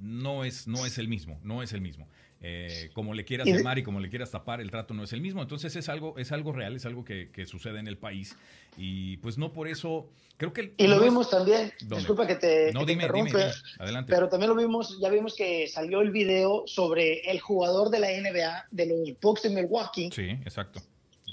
no 0.00 0.44
es, 0.44 0.68
no 0.68 0.86
es 0.86 0.98
el 0.98 1.08
mismo, 1.08 1.40
no 1.42 1.62
es 1.62 1.72
el 1.72 1.80
mismo. 1.80 2.06
Eh, 2.40 2.90
como 2.92 3.14
le 3.14 3.24
quieras 3.24 3.48
llamar 3.48 3.78
y 3.78 3.82
como 3.82 3.98
le 3.98 4.08
quieras 4.08 4.30
tapar, 4.30 4.60
el 4.60 4.70
trato 4.70 4.94
no 4.94 5.02
es 5.02 5.12
el 5.12 5.20
mismo. 5.20 5.42
Entonces 5.42 5.74
es 5.74 5.88
algo, 5.88 6.16
es 6.18 6.30
algo 6.30 6.52
real, 6.52 6.76
es 6.76 6.86
algo 6.86 7.04
que, 7.04 7.28
sucede 7.46 7.80
en 7.80 7.88
el 7.88 7.98
país. 7.98 8.36
Y 8.76 9.16
pues 9.18 9.38
no 9.38 9.52
por 9.52 9.66
eso, 9.66 10.08
creo 10.36 10.52
que... 10.52 10.72
y 10.76 10.86
lo 10.86 11.00
vimos 11.00 11.30
también, 11.30 11.72
disculpa 11.80 12.26
que 12.26 12.36
te, 12.36 12.72
no, 12.72 12.82
Adelante. 12.82 14.12
pero 14.12 14.28
también 14.28 14.50
lo 14.50 14.56
vimos, 14.56 14.98
ya 15.00 15.08
vimos 15.08 15.34
que 15.34 15.66
salió 15.66 16.00
el 16.00 16.10
video 16.10 16.62
sobre 16.66 17.28
el 17.28 17.40
jugador 17.40 17.90
de 17.90 17.98
la 17.98 18.08
NBA, 18.08 18.66
de 18.70 18.86
los 18.86 19.20
Bucks 19.20 19.42
de 19.42 19.50
Milwaukee. 19.50 20.10
Sí, 20.12 20.30
exacto. 20.30 20.80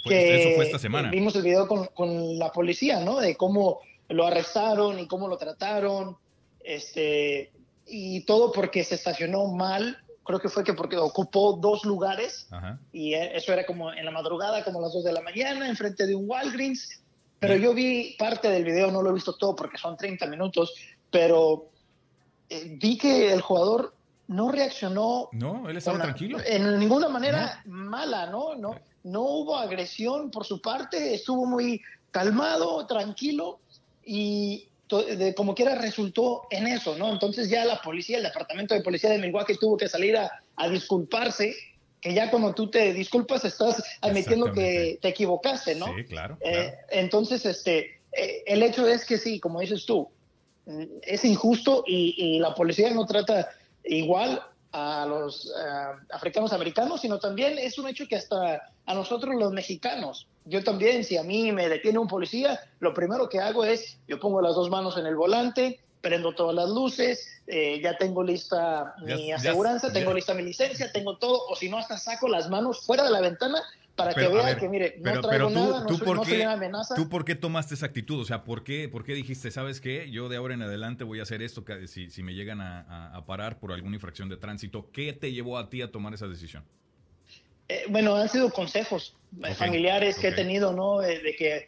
eso 0.06 0.56
fue 0.56 0.66
esta 0.66 0.80
semana. 0.80 1.12
Vimos 1.12 1.36
el 1.36 1.44
video 1.44 1.68
con, 1.68 1.86
con 1.88 2.40
la 2.40 2.52
policía, 2.52 3.00
¿no? 3.02 3.20
De 3.20 3.36
cómo 3.36 3.82
lo 4.10 4.26
arrestaron 4.26 5.00
y 5.00 5.08
cómo 5.08 5.28
lo 5.28 5.38
trataron. 5.38 6.18
Este, 6.64 7.52
y 7.86 8.22
todo 8.22 8.52
porque 8.52 8.84
se 8.84 8.96
estacionó 8.96 9.46
mal 9.48 10.05
creo 10.26 10.40
que 10.40 10.50
fue 10.50 10.64
que 10.64 10.74
porque 10.74 10.98
ocupó 10.98 11.54
dos 11.54 11.86
lugares 11.86 12.50
y 12.92 13.14
e, 13.14 13.38
eso 13.38 13.54
era 13.54 13.66
como 13.66 13.94
en 13.94 14.04
la 14.04 14.12
madrugada, 14.12 14.64
como 14.64 14.80
a 14.80 14.82
las 14.82 14.94
dos 14.94 15.04
de 15.04 15.14
la 15.14 15.22
mañana, 15.22 15.70
enfrente 15.70 16.06
de 16.06 16.16
un 16.16 16.30
Walgreens. 16.30 17.02
Pero 17.40 17.56
yo 17.56 17.74
vi 17.74 18.16
parte 18.18 18.50
del 18.50 18.64
video, 18.64 18.92
no 18.92 19.02
lo 19.02 19.12
he 19.12 19.14
visto 19.14 19.38
todo 19.38 19.56
porque 19.56 19.78
son 19.78 19.96
30 19.96 20.26
minutos, 20.28 20.74
pero 21.12 21.70
eh, 22.50 22.76
vi 22.80 22.98
que 22.98 23.32
el 23.32 23.42
jugador 23.42 23.94
no 24.28 24.52
reaccionó. 24.52 25.30
No, 25.32 25.70
él 25.70 25.78
estaba 25.78 26.00
tranquilo. 26.00 26.40
En 26.44 26.80
ninguna 26.80 27.08
manera 27.08 27.62
mala, 27.66 28.26
¿no? 28.26 28.56
No, 28.56 28.76
no 29.04 29.22
hubo 29.22 29.58
agresión 29.58 30.32
por 30.32 30.46
su 30.46 30.60
parte, 30.60 31.14
estuvo 31.14 31.46
muy 31.46 31.82
calmado, 32.10 32.88
tranquilo 32.88 33.60
y 34.04 34.70
de, 34.90 35.34
como 35.34 35.56
quiera 35.56 35.76
resultó 35.76 36.44
en 36.52 36.68
eso, 36.68 36.96
¿no? 36.98 37.12
Entonces 37.12 37.50
ya 37.50 37.66
la 37.66 37.82
policía, 37.82 38.18
el 38.18 38.24
departamento 38.24 38.76
de 38.76 38.82
policía 38.82 39.10
de 39.10 39.18
Milwaukee 39.18 39.58
tuvo 39.58 39.78
que 39.78 39.90
salir 39.90 40.16
a, 40.18 40.42
disculparse, 40.70 41.56
que 42.00 42.14
ya 42.14 42.30
cuando 42.30 42.54
tú 42.54 42.70
te 42.70 42.94
disculpas 42.94 43.44
estás 43.46 43.84
admitiendo 44.02 44.52
que 44.52 45.00
te 45.02 45.10
equivocaste, 45.10 45.76
¿no? 45.76 45.88
Sí, 45.96 46.06
claro. 46.06 46.38
Eh, 46.42 46.74
entonces, 46.92 47.46
este, 47.46 48.00
eh, 48.12 48.44
el 48.46 48.64
hecho 48.64 48.88
es 48.88 49.06
que 49.06 49.18
sí, 49.18 49.40
como 49.40 49.60
dices 49.60 49.86
tú, 49.86 50.08
mm, 50.66 50.84
es 51.02 51.26
injusto 51.26 51.84
y, 51.88 52.40
la 52.40 52.54
policía 52.54 52.92
no 52.92 53.06
trata 53.06 53.50
igual 53.84 54.42
a 54.72 55.06
los 55.08 55.48
eh, 55.48 56.06
africanos 56.12 56.54
americanos, 56.54 57.02
sino 57.02 57.20
también 57.20 57.58
es 57.58 57.80
un 57.80 57.88
hecho 57.88 58.08
que 58.08 58.18
hasta 58.18 58.72
a 58.86 58.94
nosotros 58.94 59.36
los 59.36 59.52
mexicanos, 59.52 60.28
yo 60.46 60.64
también, 60.64 61.04
si 61.04 61.18
a 61.18 61.24
mí 61.24 61.52
me 61.52 61.68
detiene 61.68 62.00
un 62.00 62.08
policía, 62.08 62.60
lo 62.80 62.94
primero 62.94 63.28
que 63.28 63.40
hago 63.40 63.66
es, 63.66 63.98
yo 64.08 64.20
pongo 64.20 64.42
las 64.42 64.56
dos 64.56 64.70
manos 64.70 64.98
en 64.98 65.08
el 65.08 65.16
volante, 65.16 65.80
prendo 66.02 66.34
todas 66.34 66.56
las 66.56 66.70
luces, 66.70 67.42
eh, 67.48 67.80
ya 67.82 67.98
tengo 67.98 68.24
lista 68.24 68.96
mi 69.04 69.32
aseguranza, 69.32 69.92
tengo 69.92 70.14
lista 70.14 70.36
mi 70.36 70.44
licencia, 70.44 70.92
tengo 70.92 71.18
todo, 71.18 71.48
o 71.50 71.56
si 71.56 71.68
no, 71.68 71.80
hasta 71.80 71.98
saco 71.98 72.28
las 72.28 72.48
manos 72.48 72.86
fuera 72.86 73.04
de 73.04 73.10
la 73.10 73.22
ventana 73.22 73.60
para 73.96 74.14
que 74.14 74.28
vea 74.28 74.56
que, 74.56 74.70
mire, 74.70 74.98
no 75.00 75.22
traigo 75.22 75.50
nada, 75.50 75.86
no, 75.90 76.24
soy, 76.24 76.42
amenaza. 76.42 76.94
¿Tú 76.96 77.10
por 77.10 77.26
qué 77.26 77.34
tomaste 77.34 77.74
esa 77.74 77.88
actitud? 77.88 78.22
O 78.22 78.26
sea, 78.26 78.44
¿por 78.44 78.64
qué, 78.64 78.88
por 78.88 79.04
qué 79.04 79.14
dijiste, 79.14 79.50
sabes 79.50 79.82
qué? 79.82 80.12
Yo 80.12 80.30
de 80.30 80.38
ahora 80.38 80.54
en 80.54 80.62
adelante 80.62 81.04
voy 81.04 81.22
a 81.22 81.24
hacer 81.24 81.42
esto 81.42 81.64
si, 81.88 82.12
si 82.12 82.22
me 82.22 82.34
llegan 82.34 82.62
a, 82.62 83.16
a 83.16 83.26
parar 83.26 83.58
por 83.58 83.72
alguna 83.72 83.96
infracción 83.96 84.30
de 84.30 84.38
tránsito. 84.38 84.92
¿Qué 84.92 85.14
te 85.14 85.32
llevó 85.32 85.58
a 85.58 85.70
ti 85.70 85.82
a 85.82 85.92
tomar 85.92 86.14
esa 86.14 86.28
decisión? 86.28 86.66
Eh, 87.68 87.86
bueno, 87.90 88.16
han 88.16 88.30
sido 88.30 88.52
consejos 88.52 89.16
familiares 89.58 90.18
que 90.18 90.30
he 90.30 90.32
tenido, 90.32 90.72
¿no? 90.74 91.00
de 91.00 91.36
que 91.38 91.68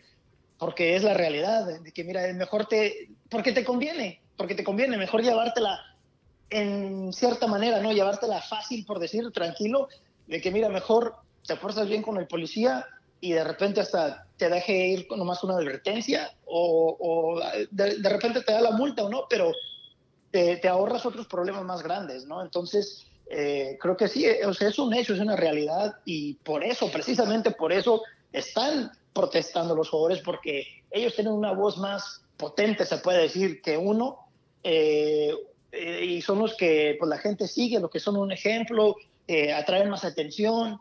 porque 0.57 0.95
es 0.95 1.03
la 1.03 1.13
realidad, 1.13 1.79
de 1.79 1.91
que 1.91 2.03
mira, 2.03 2.21
mejor 2.33 2.65
te, 2.65 3.09
porque 3.29 3.51
te 3.51 3.63
conviene, 3.63 4.21
porque 4.35 4.55
te 4.55 4.63
conviene, 4.63 4.97
mejor 4.97 5.21
llevártela 5.21 5.79
en 6.49 7.11
cierta 7.13 7.47
manera, 7.47 7.79
¿no? 7.79 7.91
Llevártela 7.91 8.41
fácil, 8.41 8.85
por 8.85 8.99
decir, 8.99 9.31
tranquilo, 9.31 9.89
de 10.27 10.41
que 10.41 10.51
mira, 10.51 10.69
mejor 10.69 11.15
te 11.45 11.55
fuerzas 11.55 11.87
bien 11.87 12.01
con 12.01 12.17
el 12.17 12.27
policía 12.27 12.85
y 13.19 13.33
de 13.33 13.43
repente 13.43 13.81
hasta 13.81 14.25
te 14.37 14.49
deje 14.49 14.87
ir 14.87 15.07
con 15.07 15.19
nomás 15.19 15.43
una 15.43 15.55
advertencia 15.55 16.31
o, 16.45 17.39
de, 17.71 18.09
repente 18.09 18.41
te 18.41 18.53
da 18.53 18.61
la 18.61 18.71
multa 18.71 19.03
o 19.03 19.09
no, 19.09 19.25
pero 19.29 19.51
te, 20.31 20.67
ahorras 20.67 21.05
otros 21.05 21.27
problemas 21.27 21.63
más 21.63 21.83
grandes, 21.83 22.25
¿no? 22.25 22.41
Entonces, 22.41 23.07
eh, 23.29 23.77
creo 23.79 23.97
que 23.97 24.07
sí, 24.07 24.25
o 24.45 24.53
sea, 24.53 24.69
es 24.69 24.79
un 24.79 24.93
hecho, 24.93 25.13
es 25.13 25.19
una 25.19 25.35
realidad 25.35 25.97
y 26.05 26.35
por 26.35 26.63
eso, 26.63 26.89
precisamente 26.91 27.51
por 27.51 27.73
eso, 27.73 28.03
están 28.31 28.91
protestando 29.13 29.75
los 29.75 29.89
jugadores 29.89 30.21
porque 30.21 30.83
ellos 30.91 31.15
tienen 31.15 31.33
una 31.33 31.51
voz 31.51 31.77
más 31.77 32.21
potente, 32.37 32.85
se 32.85 32.97
puede 32.97 33.23
decir, 33.23 33.61
que 33.61 33.77
uno. 33.77 34.19
Eh, 34.63 35.33
eh, 35.71 36.05
y 36.05 36.21
son 36.21 36.39
los 36.39 36.55
que 36.55 36.95
pues, 36.99 37.09
la 37.09 37.17
gente 37.17 37.47
sigue, 37.47 37.79
los 37.79 37.91
que 37.91 37.99
son 37.99 38.17
un 38.17 38.31
ejemplo, 38.31 38.95
atraen 39.55 39.89
más 39.89 40.05
atención. 40.05 40.79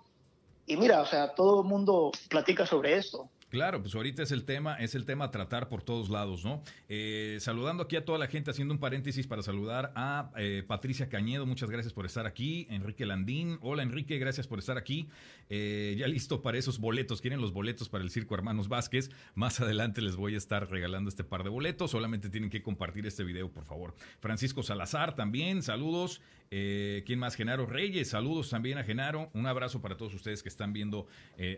Y 0.66 0.76
mira, 0.76 1.02
o 1.02 1.06
sea, 1.06 1.34
todo 1.34 1.62
el 1.62 1.68
mundo 1.68 2.12
platica 2.28 2.66
sobre 2.66 2.96
esto. 2.96 3.28
Claro, 3.48 3.80
pues 3.80 3.94
ahorita 3.94 4.24
es 4.24 4.32
el 4.32 4.44
tema, 4.44 4.74
es 4.74 4.96
el 4.96 5.04
tema 5.04 5.26
a 5.26 5.30
tratar 5.30 5.68
por 5.68 5.80
todos 5.80 6.10
lados, 6.10 6.44
¿no? 6.44 6.64
Eh, 6.88 7.36
saludando 7.40 7.84
aquí 7.84 7.94
a 7.94 8.04
toda 8.04 8.18
la 8.18 8.26
gente, 8.26 8.50
haciendo 8.50 8.74
un 8.74 8.80
paréntesis 8.80 9.28
para 9.28 9.40
saludar 9.40 9.92
a 9.94 10.32
eh, 10.36 10.64
Patricia 10.66 11.08
Cañedo, 11.08 11.46
muchas 11.46 11.70
gracias 11.70 11.92
por 11.92 12.06
estar 12.06 12.26
aquí. 12.26 12.66
Enrique 12.70 13.06
Landín, 13.06 13.58
hola 13.62 13.84
Enrique, 13.84 14.18
gracias 14.18 14.48
por 14.48 14.58
estar 14.58 14.76
aquí. 14.76 15.08
Eh, 15.48 15.94
ya 15.96 16.08
listo 16.08 16.42
para 16.42 16.58
esos 16.58 16.80
boletos, 16.80 17.20
quieren 17.20 17.40
los 17.40 17.52
boletos 17.52 17.88
para 17.88 18.02
el 18.02 18.10
Circo 18.10 18.34
Hermanos 18.34 18.66
Vázquez. 18.68 19.10
Más 19.36 19.60
adelante 19.60 20.02
les 20.02 20.16
voy 20.16 20.34
a 20.34 20.38
estar 20.38 20.68
regalando 20.68 21.08
este 21.08 21.22
par 21.22 21.44
de 21.44 21.50
boletos, 21.50 21.92
solamente 21.92 22.30
tienen 22.30 22.50
que 22.50 22.62
compartir 22.62 23.06
este 23.06 23.22
video, 23.22 23.52
por 23.52 23.64
favor. 23.64 23.94
Francisco 24.18 24.64
Salazar 24.64 25.14
también, 25.14 25.62
saludos. 25.62 26.20
¿Quién 26.48 27.18
más? 27.18 27.34
Genaro 27.34 27.66
Reyes, 27.66 28.10
saludos 28.10 28.50
también 28.50 28.78
a 28.78 28.84
Genaro. 28.84 29.30
Un 29.34 29.46
abrazo 29.46 29.82
para 29.82 29.96
todos 29.96 30.14
ustedes 30.14 30.44
que 30.44 30.48
están 30.48 30.72
viendo 30.72 31.08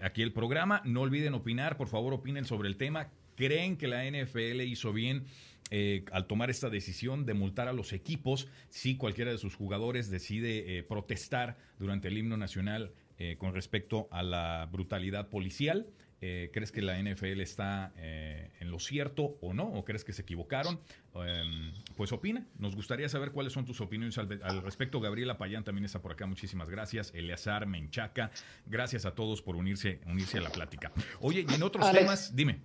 aquí 0.00 0.23
el 0.23 0.33
programa. 0.33 0.80
No 0.87 1.02
olviden 1.02 1.35
opinar 1.35 1.76
por 1.78 1.88
favor 1.88 2.12
opinen 2.12 2.44
sobre 2.44 2.68
el 2.68 2.76
tema. 2.76 3.08
¿Creen 3.37 3.78
que 3.78 3.88
la 3.88 4.04
NFL 4.04 4.61
hizo 4.62 4.92
bien 4.92 5.25
eh, 5.70 6.04
al 6.12 6.26
tomar 6.26 6.50
esta 6.50 6.68
decisión 6.68 7.25
de 7.25 7.35
multar 7.35 7.68
a 7.68 7.73
los 7.73 7.92
equipos 7.92 8.49
si 8.68 8.97
cualquiera 8.97 9.30
de 9.30 9.38
sus 9.38 9.54
jugadores 9.54 10.11
decide 10.11 10.78
eh, 10.78 10.82
protestar 10.82 11.56
durante 11.78 12.08
el 12.08 12.18
himno 12.18 12.37
nacional 12.37 12.92
eh, 13.18 13.37
con 13.38 13.54
respecto 13.54 14.08
a 14.11 14.23
la 14.23 14.68
brutalidad 14.70 15.28
policial? 15.28 15.87
¿Crees 16.21 16.73
que 16.73 16.83
la 16.83 17.01
NFL 17.01 17.41
está 17.41 17.93
en 17.97 18.71
lo 18.71 18.79
cierto 18.81 19.39
o 19.41 19.55
no? 19.55 19.65
¿O 19.65 19.85
crees 19.85 20.05
que 20.05 20.13
se 20.13 20.23
equivocaron? 20.23 20.81
Em, 21.15 21.73
pues 21.97 22.13
opina. 22.13 22.47
Nos 22.59 22.77
gustaría 22.77 23.09
saber 23.09 23.33
cuáles 23.33 23.53
son 23.53 23.65
tus 23.65 23.81
opiniones 23.81 24.19
al, 24.19 24.63
respecto. 24.63 25.01
Gabriela 25.01 25.39
Payán 25.39 25.65
también 25.65 25.85
está 25.85 26.01
por 26.01 26.13
acá. 26.13 26.27
Muchísimas 26.27 26.69
gracias. 26.69 27.13
Eleazar, 27.15 27.67
Menchaca. 27.67 28.31
Gracias 28.67 29.05
a 29.05 29.15
todos 29.15 29.43
por 29.43 29.57
unirse, 29.57 30.01
unirse 30.07 30.39
a 30.39 30.43
la 30.43 30.51
plática. 30.51 30.93
Oye, 31.21 31.45
y 31.49 31.55
en 31.55 31.63
otros 31.63 31.91
temas, 31.93 32.35
dime. 32.35 32.61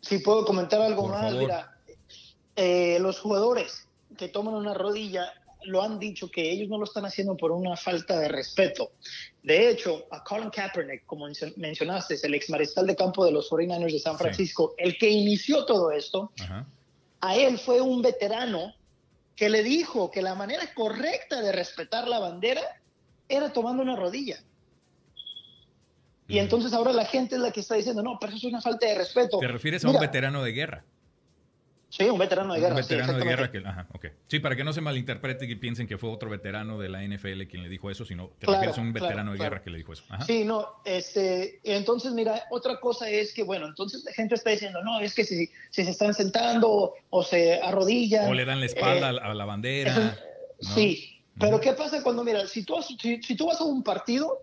Si 0.00 0.18
puedo 0.18 0.44
comentar 0.44 0.80
algo 0.80 1.08
más, 1.08 1.34
mira, 1.34 1.78
eh, 2.54 2.98
los 3.00 3.18
jugadores 3.20 3.88
que 4.16 4.28
toman 4.28 4.54
una 4.54 4.74
rodilla 4.74 5.32
lo 5.64 5.82
han 5.82 5.98
dicho 5.98 6.30
que 6.30 6.50
ellos 6.50 6.68
no 6.68 6.78
lo 6.78 6.84
están 6.84 7.04
haciendo 7.04 7.36
por 7.36 7.50
una 7.52 7.76
falta 7.76 8.18
de 8.18 8.28
respeto. 8.28 8.92
De 9.42 9.70
hecho, 9.70 10.06
a 10.10 10.22
Colin 10.24 10.50
Kaepernick, 10.50 11.06
como 11.06 11.26
mencionaste, 11.56 12.14
es 12.14 12.24
el 12.24 12.34
ex 12.34 12.50
mariscal 12.50 12.86
de 12.86 12.96
campo 12.96 13.24
de 13.24 13.32
los 13.32 13.50
49ers 13.50 13.92
de 13.92 13.98
San 13.98 14.18
Francisco, 14.18 14.74
el 14.78 14.96
que 14.98 15.08
inició 15.08 15.64
todo 15.64 15.90
esto. 15.90 16.32
Ajá 16.40 16.66
a 17.20 17.36
él 17.36 17.58
fue 17.58 17.80
un 17.80 18.02
veterano 18.02 18.74
que 19.34 19.48
le 19.48 19.62
dijo 19.62 20.10
que 20.10 20.22
la 20.22 20.34
manera 20.34 20.62
correcta 20.74 21.40
de 21.40 21.52
respetar 21.52 22.08
la 22.08 22.18
bandera 22.18 22.62
era 23.28 23.52
tomando 23.52 23.82
una 23.82 23.96
rodilla. 23.96 24.38
Y 26.26 26.38
entonces 26.38 26.72
ahora 26.74 26.92
la 26.92 27.06
gente 27.06 27.36
es 27.36 27.40
la 27.40 27.50
que 27.50 27.60
está 27.60 27.74
diciendo, 27.74 28.02
no, 28.02 28.18
pero 28.20 28.34
eso 28.34 28.48
es 28.48 28.52
una 28.52 28.60
falta 28.60 28.86
de 28.86 28.94
respeto. 28.96 29.38
¿Te 29.38 29.48
refieres 29.48 29.84
a 29.84 29.90
un 29.90 29.98
veterano 29.98 30.42
de 30.42 30.52
guerra? 30.52 30.84
Sí, 31.90 32.04
un 32.04 32.18
veterano 32.18 32.52
de 32.52 32.60
guerra. 32.60 32.74
Un 32.74 32.80
veterano 32.82 33.12
de 33.14 33.24
guerra 33.24 33.50
que, 33.50 33.58
ajá, 33.58 33.86
okay. 33.94 34.10
Sí, 34.26 34.40
para 34.40 34.54
que 34.54 34.62
no 34.62 34.74
se 34.74 34.82
malinterprete 34.82 35.46
y 35.46 35.54
piensen 35.54 35.86
que 35.86 35.96
fue 35.96 36.10
otro 36.10 36.28
veterano 36.28 36.78
de 36.78 36.90
la 36.90 37.02
NFL 37.02 37.44
quien 37.44 37.62
le 37.62 37.68
dijo 37.70 37.90
eso, 37.90 38.04
sino 38.04 38.30
que 38.38 38.46
refieres 38.46 38.76
a 38.76 38.80
un 38.82 38.92
veterano 38.92 39.32
de 39.32 39.38
guerra 39.38 39.62
que 39.62 39.70
le 39.70 39.78
dijo 39.78 39.94
eso. 39.94 40.04
Sí, 40.26 40.44
no, 40.44 40.66
este, 40.84 41.60
entonces 41.64 42.12
mira, 42.12 42.44
otra 42.50 42.78
cosa 42.78 43.08
es 43.08 43.32
que, 43.32 43.42
bueno, 43.42 43.66
entonces 43.66 44.04
la 44.04 44.12
gente 44.12 44.34
está 44.34 44.50
diciendo, 44.50 44.82
no, 44.82 45.00
es 45.00 45.14
que 45.14 45.24
si, 45.24 45.46
si 45.70 45.84
se 45.84 45.90
están 45.90 46.12
sentando 46.12 46.92
o 47.08 47.22
se 47.22 47.60
arrodillan. 47.62 48.28
O 48.28 48.34
le 48.34 48.44
dan 48.44 48.60
la 48.60 48.66
espalda 48.66 49.10
eh, 49.10 49.20
a 49.22 49.34
la 49.34 49.44
bandera. 49.46 50.18
Sí, 50.60 51.22
pero 51.38 51.58
¿qué 51.58 51.72
pasa 51.72 52.02
cuando, 52.02 52.22
mira, 52.22 52.46
si 52.46 52.64
tú, 52.64 52.74
si, 52.82 53.22
si 53.22 53.34
tú 53.34 53.46
vas 53.46 53.60
a 53.60 53.64
un 53.64 53.82
partido, 53.82 54.42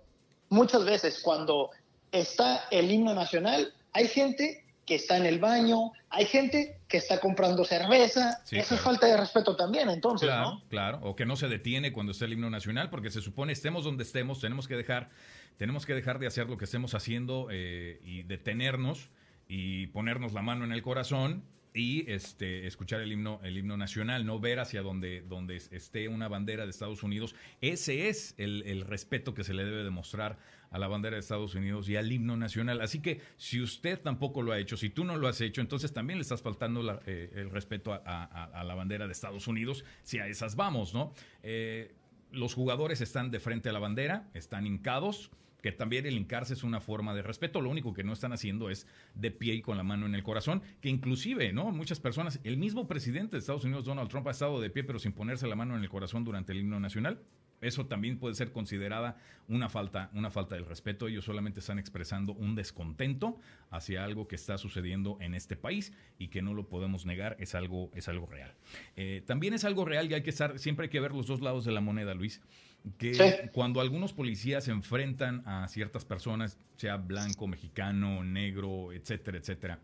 muchas 0.50 0.84
veces 0.84 1.20
cuando 1.20 1.70
está 2.12 2.66
el 2.72 2.90
himno 2.90 3.14
nacional, 3.14 3.72
hay 3.94 4.08
gente 4.08 4.65
que 4.86 4.96
está 4.96 5.18
en 5.18 5.26
el 5.26 5.40
baño, 5.40 5.92
hay 6.10 6.26
gente 6.26 6.80
que 6.88 6.98
está 6.98 7.20
comprando 7.20 7.66
cerveza, 7.66 8.42
eso 8.52 8.76
es 8.76 8.82
falta 8.82 9.08
de 9.08 9.18
respeto 9.18 9.56
también, 9.56 9.90
entonces, 9.90 10.28
claro, 10.28 10.50
¿no? 10.52 10.64
Claro, 10.70 11.00
o 11.02 11.16
que 11.16 11.26
no 11.26 11.36
se 11.36 11.48
detiene 11.48 11.92
cuando 11.92 12.12
está 12.12 12.26
el 12.26 12.34
himno 12.34 12.50
nacional, 12.50 12.90
porque 12.90 13.10
se 13.10 13.22
supone 13.22 13.54
estemos 13.54 13.84
donde 13.84 14.04
estemos, 14.04 14.40
tenemos 14.40 14.68
que 14.68 14.76
dejar, 14.76 15.10
tenemos 15.58 15.86
que 15.86 15.94
dejar 15.96 16.20
de 16.20 16.28
hacer 16.28 16.48
lo 16.48 16.58
que 16.58 16.66
estemos 16.66 16.94
haciendo 16.94 17.48
eh, 17.52 18.00
y 18.04 18.24
detenernos 18.24 19.10
y 19.48 19.88
ponernos 19.88 20.34
la 20.34 20.42
mano 20.42 20.66
en 20.66 20.72
el 20.72 20.82
corazón 20.82 21.44
y 21.76 22.10
este, 22.10 22.66
escuchar 22.66 23.02
el 23.02 23.12
himno, 23.12 23.42
el 23.44 23.58
himno 23.58 23.76
nacional, 23.76 24.26
no 24.26 24.40
ver 24.40 24.60
hacia 24.60 24.82
donde, 24.82 25.22
donde 25.22 25.58
esté 25.58 26.08
una 26.08 26.30
bandera 26.30 26.64
de 26.64 26.70
Estados 26.70 27.04
Unidos. 27.04 27.36
Ese 27.60 28.08
es 28.08 28.34
el, 28.38 28.64
el, 28.66 28.82
respeto 28.82 29.34
que 29.34 29.44
se 29.44 29.54
le 29.54 29.66
debe 29.66 29.84
demostrar 29.84 30.40
a 30.72 30.80
la 30.80 30.88
bandera 30.88 31.16
de 31.16 31.20
Estados 31.20 31.54
Unidos 31.54 31.90
y 31.90 31.98
al 31.98 32.10
himno 32.10 32.38
nacional. 32.38 32.80
Así 32.80 33.02
que 33.02 33.20
si 33.36 33.62
usted 33.62 34.00
tampoco 34.00 34.42
lo 34.42 34.54
ha 34.54 34.60
hecho, 34.60 34.78
si 34.78 34.90
tú 34.90 35.04
no 35.04 35.18
lo 35.18 35.28
has 35.28 35.42
hecho, 35.42 35.60
entonces 35.60 35.92
también 35.92 36.18
le 36.18 36.24
estás 36.24 36.42
faltando 36.42 37.02
eh, 37.06 37.32
el 37.36 37.52
respeto 37.52 37.94
a, 37.94 38.64
la 38.66 38.76
bandera 38.76 39.06
de 39.06 39.12
Estados 39.12 39.48
Unidos, 39.48 39.84
si 40.02 40.20
a 40.20 40.28
esas 40.28 40.56
vamos, 40.56 40.94
¿no? 40.94 41.14
Eh, 41.44 41.94
los 42.32 42.54
jugadores 42.54 43.02
están 43.02 43.32
de 43.32 43.40
frente 43.40 43.70
a 43.70 43.74
la 43.74 43.80
bandera, 43.80 44.30
están 44.34 44.66
hincados 44.66 45.30
que 45.66 45.72
también 45.72 46.06
el 46.06 46.14
hincarse 46.14 46.54
es 46.54 46.64
una 46.64 46.80
forma 46.80 47.16
de 47.16 47.24
respeto, 47.24 47.60
lo 47.60 47.72
único 47.72 47.92
que 47.92 48.04
no 48.04 48.14
están 48.14 48.32
haciendo 48.34 48.70
es 48.70 48.86
de 49.16 49.32
pie 49.32 49.56
y 49.56 49.62
con 49.64 49.78
la 49.78 49.82
mano 49.82 50.06
en 50.06 50.14
el 50.14 50.22
corazón, 50.22 50.62
que 50.80 50.90
inclusive, 50.90 51.54
¿no? 51.54 51.72
Muchas 51.72 52.00
personas, 52.00 52.40
el 52.44 52.58
mismo 52.58 52.88
presidente 52.88 53.32
de 53.32 53.40
Estados 53.40 53.64
Unidos, 53.64 53.84
Donald 53.84 54.08
Trump, 54.08 54.28
ha 54.28 54.32
estado 54.32 54.62
de 54.62 54.70
pie 54.70 54.84
pero 54.84 55.00
sin 55.00 55.12
ponerse 55.12 55.48
la 55.48 55.56
mano 55.56 55.76
en 55.76 55.82
el 55.82 55.90
corazón 55.90 56.24
durante 56.24 56.52
el 56.52 56.60
himno 56.60 56.80
nacional. 56.80 57.20
Eso 57.62 57.88
también 57.88 58.20
puede 58.20 58.36
ser 58.36 58.52
considerada 58.52 59.18
una 59.48 59.68
falta, 59.68 60.12
una 60.14 60.30
falta 60.30 60.54
del 60.54 60.68
respeto. 60.68 61.08
Ellos 61.08 61.26
solamente 61.26 61.62
están 61.62 61.80
expresando 61.80 62.34
un 62.34 62.54
descontento 62.54 63.40
hacia 63.72 64.04
algo 64.04 64.28
que 64.28 64.36
está 64.36 64.60
sucediendo 64.60 65.18
en 65.20 65.34
este 65.34 65.56
país 65.56 65.94
y 66.20 66.28
que 66.28 66.44
no 66.44 66.54
lo 66.54 66.68
podemos 66.70 67.08
negar, 67.08 67.38
es 67.40 67.56
algo, 67.56 67.90
es 67.96 68.08
algo 68.08 68.28
real. 68.28 68.54
Eh, 68.98 69.24
también 69.26 69.56
es 69.56 69.66
algo 69.66 69.84
real 69.84 70.12
y 70.12 70.14
hay 70.14 70.22
que 70.22 70.30
estar, 70.30 70.60
siempre 70.60 70.84
hay 70.84 70.90
que 70.92 71.00
ver 71.00 71.14
los 71.14 71.26
dos 71.26 71.42
lados 71.42 71.66
de 71.66 71.72
la 71.72 71.82
moneda, 71.82 72.14
Luis 72.14 72.40
que 72.98 73.50
cuando 73.54 73.82
algunos 73.82 74.14
policías 74.14 74.64
se 74.64 74.72
enfrentan 74.72 75.44
a 75.46 75.68
ciertas 75.68 76.06
personas, 76.06 76.58
sea 76.78 76.98
blanco, 76.98 77.48
mexicano, 77.48 78.24
negro, 78.24 78.92
etcétera, 78.94 79.38
etcétera, 79.38 79.80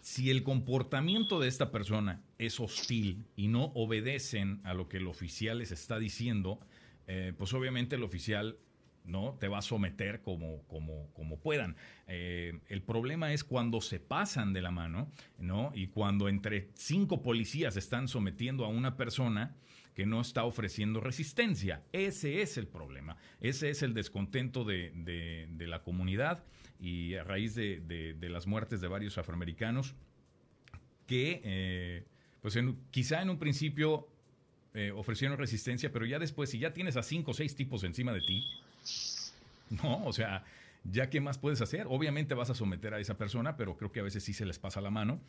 si 0.00 0.30
el 0.30 0.42
comportamiento 0.42 1.40
de 1.40 1.48
esta 1.48 1.70
persona 1.70 2.22
es 2.38 2.60
hostil 2.60 3.24
y 3.36 3.48
no 3.48 3.64
obedecen 3.74 4.60
a 4.64 4.74
lo 4.74 4.88
que 4.88 4.98
el 4.98 5.06
oficial 5.06 5.58
les 5.58 5.72
está 5.72 5.98
diciendo, 5.98 6.60
eh, 7.06 7.32
pues 7.36 7.52
obviamente 7.52 7.96
el 7.96 8.04
oficial 8.04 8.56
no 9.04 9.36
te 9.40 9.48
va 9.48 9.58
a 9.58 9.62
someter 9.62 10.20
como, 10.20 10.62
como, 10.68 11.08
como 11.14 11.38
puedan. 11.38 11.76
Eh, 12.06 12.60
el 12.68 12.82
problema 12.82 13.32
es 13.32 13.42
cuando 13.42 13.80
se 13.80 13.98
pasan 13.98 14.52
de 14.52 14.62
la 14.62 14.70
mano, 14.70 15.10
¿no? 15.38 15.72
Y 15.74 15.88
cuando 15.88 16.28
entre 16.28 16.68
cinco 16.74 17.22
policías 17.22 17.76
están 17.76 18.06
sometiendo 18.06 18.64
a 18.64 18.68
una 18.68 18.96
persona, 18.96 19.56
que 19.98 20.06
no 20.06 20.20
está 20.20 20.44
ofreciendo 20.44 21.00
resistencia. 21.00 21.82
Ese 21.92 22.40
es 22.40 22.56
el 22.56 22.68
problema, 22.68 23.16
ese 23.40 23.68
es 23.68 23.82
el 23.82 23.94
descontento 23.94 24.62
de, 24.62 25.48
la 25.58 25.82
comunidad 25.82 26.44
y 26.78 27.16
a 27.16 27.24
raíz 27.24 27.56
de, 27.56 28.16
las 28.20 28.46
muertes 28.46 28.80
de 28.80 28.86
varios 28.86 29.18
afroamericanos 29.18 29.96
que, 31.08 31.40
eh, 31.42 32.04
pues 32.40 32.56
quizá 32.92 33.22
en 33.22 33.30
un 33.30 33.40
principio 33.40 34.06
eh, 34.72 34.92
ofrecieron 34.92 35.36
resistencia, 35.36 35.90
pero 35.90 36.06
ya 36.06 36.20
después, 36.20 36.48
si 36.48 36.60
ya 36.60 36.72
tienes 36.72 36.96
a 36.96 37.02
cinco 37.02 37.32
o 37.32 37.34
seis 37.34 37.56
tipos 37.56 37.82
encima 37.82 38.12
de 38.12 38.20
ti, 38.20 38.44
no, 39.82 40.04
o 40.04 40.12
sea, 40.12 40.44
ya 40.84 41.10
qué 41.10 41.20
más 41.20 41.38
puedes 41.38 41.60
hacer. 41.60 41.86
Obviamente 41.88 42.34
vas 42.34 42.50
a 42.50 42.54
someter 42.54 42.94
a 42.94 43.00
esa 43.00 43.16
persona, 43.16 43.56
pero 43.56 43.76
creo 43.76 43.92
que 43.92 44.00
a 44.00 44.02
veces 44.02 44.24
sí 44.24 44.32
se 44.32 44.46
les 44.46 44.58
pasa 44.58 44.80
la 44.80 44.90
mano. 44.90 45.20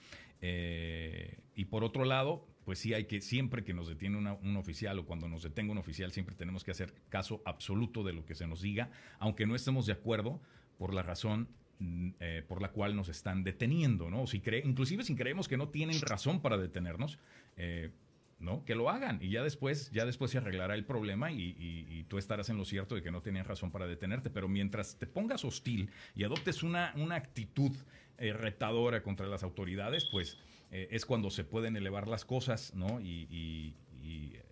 Eh, 0.41 1.39
y 1.55 1.65
por 1.65 1.83
otro 1.83 2.05
lado, 2.05 2.47
pues 2.65 2.79
sí 2.79 2.93
hay 2.93 3.05
que, 3.05 3.21
siempre 3.21 3.63
que 3.63 3.73
nos 3.73 3.87
detiene 3.87 4.17
un 4.17 4.57
oficial 4.57 4.99
o 4.99 5.05
cuando 5.05 5.27
nos 5.27 5.43
detenga 5.43 5.71
un 5.71 5.77
oficial, 5.77 6.11
siempre 6.11 6.35
tenemos 6.35 6.63
que 6.63 6.71
hacer 6.71 6.93
caso 7.09 7.41
absoluto 7.45 8.03
de 8.03 8.13
lo 8.13 8.25
que 8.25 8.35
se 8.35 8.47
nos 8.47 8.61
diga, 8.61 8.91
aunque 9.17 9.45
no 9.45 9.55
estemos 9.55 9.85
de 9.85 9.93
acuerdo 9.93 10.39
por 10.77 10.93
la 10.93 11.01
razón 11.01 11.49
mm, 11.79 12.09
eh, 12.19 12.43
por 12.47 12.61
la 12.61 12.69
cual 12.71 12.95
nos 12.95 13.09
están 13.09 13.43
deteniendo, 13.43 14.09
¿no? 14.09 14.27
Si 14.27 14.39
cree, 14.39 14.61
inclusive 14.65 15.03
si 15.03 15.15
creemos 15.15 15.47
que 15.47 15.57
no 15.57 15.69
tienen 15.69 15.99
razón 16.01 16.41
para 16.41 16.57
detenernos, 16.57 17.19
eh, 17.57 17.91
¿no? 18.39 18.63
Que 18.65 18.75
lo 18.75 18.89
hagan 18.89 19.19
y 19.21 19.29
ya 19.29 19.43
después, 19.43 19.91
ya 19.91 20.05
después 20.05 20.31
se 20.31 20.37
arreglará 20.37 20.75
el 20.75 20.85
problema 20.85 21.31
y, 21.31 22.05
tú 22.07 22.17
estarás 22.17 22.49
en 22.49 22.57
lo 22.57 22.65
cierto 22.65 22.95
de 22.95 23.03
que 23.03 23.11
no 23.11 23.21
tienen 23.21 23.45
razón 23.45 23.71
para 23.71 23.85
detenerte. 23.85 24.29
Pero 24.29 24.47
mientras 24.47 24.97
te 24.97 25.05
pongas 25.05 25.45
hostil 25.45 25.91
y 26.15 26.23
adoptes 26.23 26.63
una, 26.63 26.93
una 26.95 27.15
actitud 27.15 27.71
eh, 28.17 28.33
retadora 28.33 29.03
contra 29.03 29.27
las 29.27 29.43
autoridades, 29.43 30.05
pues 30.05 30.39
es 30.71 31.05
cuando 31.05 31.31
se 31.31 31.43
pueden 31.43 31.75
elevar 31.75 32.07
las 32.07 32.25
cosas, 32.25 32.73
¿no? 32.75 32.99
Y, 33.01 33.75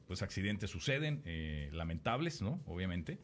pues 0.08 0.22
accidentes 0.22 0.70
suceden, 0.70 1.22
lamentables, 1.74 2.41
¿no? 2.41 2.62
Obviamente. 2.65 3.20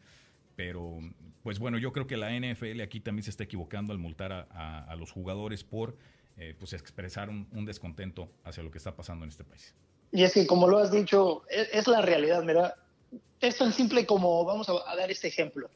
Pero, 0.55 0.99
pues 1.41 1.59
bueno, 1.59 1.77
yo 1.77 1.91
creo 1.91 2.07
que 2.07 2.17
la 2.17 2.31
NFL 2.31 2.81
aquí 2.81 2.99
también 2.99 3.23
se 3.23 3.31
está 3.31 3.43
equivocando 3.43 3.91
al 3.91 3.99
multar 3.99 4.47
a, 4.51 4.95
los 4.97 5.11
jugadores 5.11 5.63
por 5.63 5.97
eh, 6.37 6.55
pues 6.57 6.73
expresar 6.73 7.29
un, 7.29 7.65
descontento 7.65 8.31
hacia 8.43 8.63
lo 8.63 8.71
que 8.71 8.77
está 8.77 8.95
pasando 8.95 9.25
en 9.25 9.29
este 9.29 9.43
país. 9.43 9.75
Y 10.13 10.23
es 10.23 10.33
que, 10.33 10.45
como 10.45 10.67
lo 10.67 10.77
has 10.77 10.91
dicho, 10.91 11.41
e, 11.49 11.67
es, 11.73 11.87
la 11.87 12.01
realidad, 12.01 12.43
mira. 12.43 12.75
Es 13.41 13.57
tan 13.57 13.73
simple 13.73 14.05
como, 14.05 14.45
vamos 14.45 14.69
a, 14.69 14.95
dar 14.95 15.11
este 15.11 15.27
ejemplo. 15.27 15.69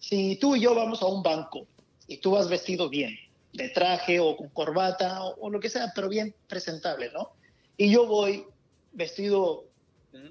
Si 0.00 0.36
tú 0.36 0.56
y 0.56 0.60
yo 0.60 0.74
vamos 0.74 1.00
a 1.00 1.06
un 1.06 1.22
banco 1.22 1.66
y 2.06 2.18
tú 2.18 2.32
vas 2.32 2.48
vestido 2.48 2.90
bien, 2.90 3.16
de 3.54 3.70
traje 3.70 4.20
o 4.20 4.36
con 4.36 4.48
corbata 4.50 5.22
o, 5.24 5.48
lo 5.48 5.60
que 5.60 5.70
sea, 5.70 5.92
pero 5.94 6.08
bien 6.08 6.34
presentable, 6.46 7.10
¿no? 7.12 7.30
Y 7.78 7.90
yo 7.90 8.06
voy 8.06 8.44
vestido 8.92 9.64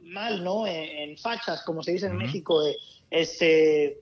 mal, 0.03 0.43
¿no? 0.43 0.67
En, 0.67 1.17
fachas, 1.17 1.63
como 1.63 1.81
se 1.81 1.93
dice 1.93 2.07
en 2.07 2.17
México, 2.17 2.61
de 2.61 2.75
este... 3.09 3.99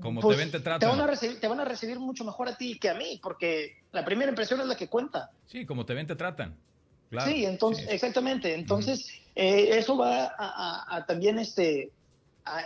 Como 0.00 0.20
te 0.20 0.26
pues, 0.26 0.38
ven, 0.38 0.50
te 0.50 0.60
tratan. 0.60 0.80
Te 0.80 0.86
van, 0.86 1.00
a 1.00 1.06
recibir, 1.06 1.38
te 1.38 1.48
van 1.48 1.60
a 1.60 1.66
recibir 1.66 1.98
mucho 1.98 2.24
mejor 2.24 2.48
a 2.48 2.56
ti 2.56 2.78
que 2.78 2.88
a 2.88 2.94
mí, 2.94 3.20
porque 3.22 3.82
la 3.90 4.06
primera 4.06 4.30
impresión 4.30 4.58
es 4.60 4.66
la 4.66 4.76
que 4.76 4.88
cuenta. 4.88 5.32
Sí, 5.48 5.66
como 5.66 5.84
te 5.84 5.92
ven, 5.92 6.06
te 6.06 6.16
tratan. 6.16 6.56
Sí, 7.24 7.44
entonces, 7.44 7.86
exactamente. 7.90 8.54
Entonces, 8.54 9.08
eh, 9.34 9.70
eso 9.72 9.96
va 9.96 10.34
a, 10.38 11.04
también 11.06 11.38
este, 11.38 11.90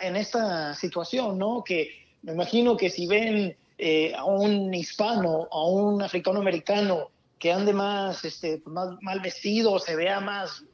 en 0.02 0.16
esta 0.16 0.74
situación, 0.74 1.38
¿no? 1.38 1.64
Que 1.64 2.06
me 2.22 2.32
imagino 2.32 2.76
que 2.76 2.90
si 2.90 3.06
ven 3.06 3.56
eh, 3.78 4.14
a 4.14 4.24
un 4.24 4.72
hispano, 4.72 5.48
a 5.50 5.64
un 5.64 6.02
africano 6.02 6.40
americano 6.40 7.10
que 7.38 7.52
ande 7.52 7.72
más, 7.72 8.24
este, 8.24 8.62
más 8.66 8.96
mal 9.02 9.20
vestido, 9.20 9.78
se 9.78 9.96
vea 9.96 10.20
más 10.20 10.64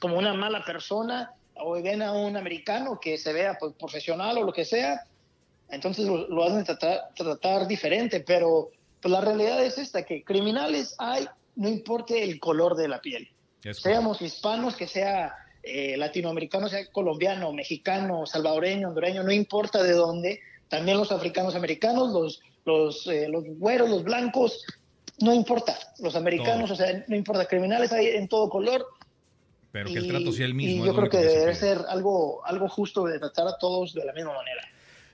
como 0.00 0.18
una 0.18 0.34
mala 0.34 0.64
persona, 0.64 1.32
o 1.56 1.80
ven 1.80 2.02
a 2.02 2.12
un 2.12 2.36
americano 2.36 2.98
que 3.00 3.16
se 3.16 3.32
vea 3.32 3.56
pues, 3.58 3.74
profesional 3.74 4.38
o 4.38 4.44
lo 4.44 4.52
que 4.52 4.64
sea, 4.64 5.04
entonces 5.70 6.06
lo, 6.06 6.44
hacen 6.44 6.64
tratar, 6.64 7.10
tratar, 7.14 7.66
diferente, 7.66 8.20
pero 8.20 8.70
pues, 9.00 9.12
la 9.12 9.20
realidad 9.20 9.64
es 9.64 9.78
esta, 9.78 10.02
que 10.04 10.22
criminales 10.22 10.94
hay, 10.98 11.26
no 11.56 11.68
importa 11.68 12.14
el 12.16 12.38
color 12.40 12.76
de 12.76 12.88
la 12.88 13.00
piel. 13.00 13.28
Seamos 13.72 14.20
hispanos, 14.20 14.76
que 14.76 14.86
sea 14.86 15.34
eh, 15.62 15.96
latinoamericano, 15.96 16.68
sea 16.68 16.86
colombiano, 16.92 17.52
mexicano, 17.52 18.26
salvadoreño, 18.26 18.88
hondureño, 18.88 19.22
no 19.22 19.32
importa 19.32 19.82
de 19.82 19.92
dónde, 19.92 20.40
también 20.68 20.98
los 20.98 21.10
africanos 21.10 21.54
americanos, 21.54 22.12
los, 22.12 22.42
los, 22.66 23.06
eh, 23.06 23.28
los 23.28 23.44
güeros, 23.58 23.88
los 23.88 24.04
blancos, 24.04 24.64
no 25.20 25.32
importa, 25.32 25.78
los 26.00 26.16
americanos, 26.16 26.70
o 26.70 26.76
sea, 26.76 27.04
no 27.08 27.16
importa, 27.16 27.46
criminales 27.46 27.92
hay 27.92 28.08
en 28.08 28.28
todo 28.28 28.50
color, 28.50 28.84
pero 29.72 29.90
que 29.90 29.98
el 29.98 30.08
trato 30.08 30.30
sea 30.32 30.46
el 30.46 30.54
mismo. 30.54 30.84
Y 30.84 30.86
yo 30.86 30.94
creo 30.94 31.08
que, 31.08 31.18
debe 31.18 31.54
ser 31.54 31.78
algo, 31.88 32.44
algo 32.46 32.68
justo 32.68 33.06
de 33.06 33.18
tratar 33.18 33.48
a 33.48 33.58
todos 33.58 33.92
de 33.92 34.04
la 34.04 34.12
misma 34.12 34.32
manera. 34.34 34.62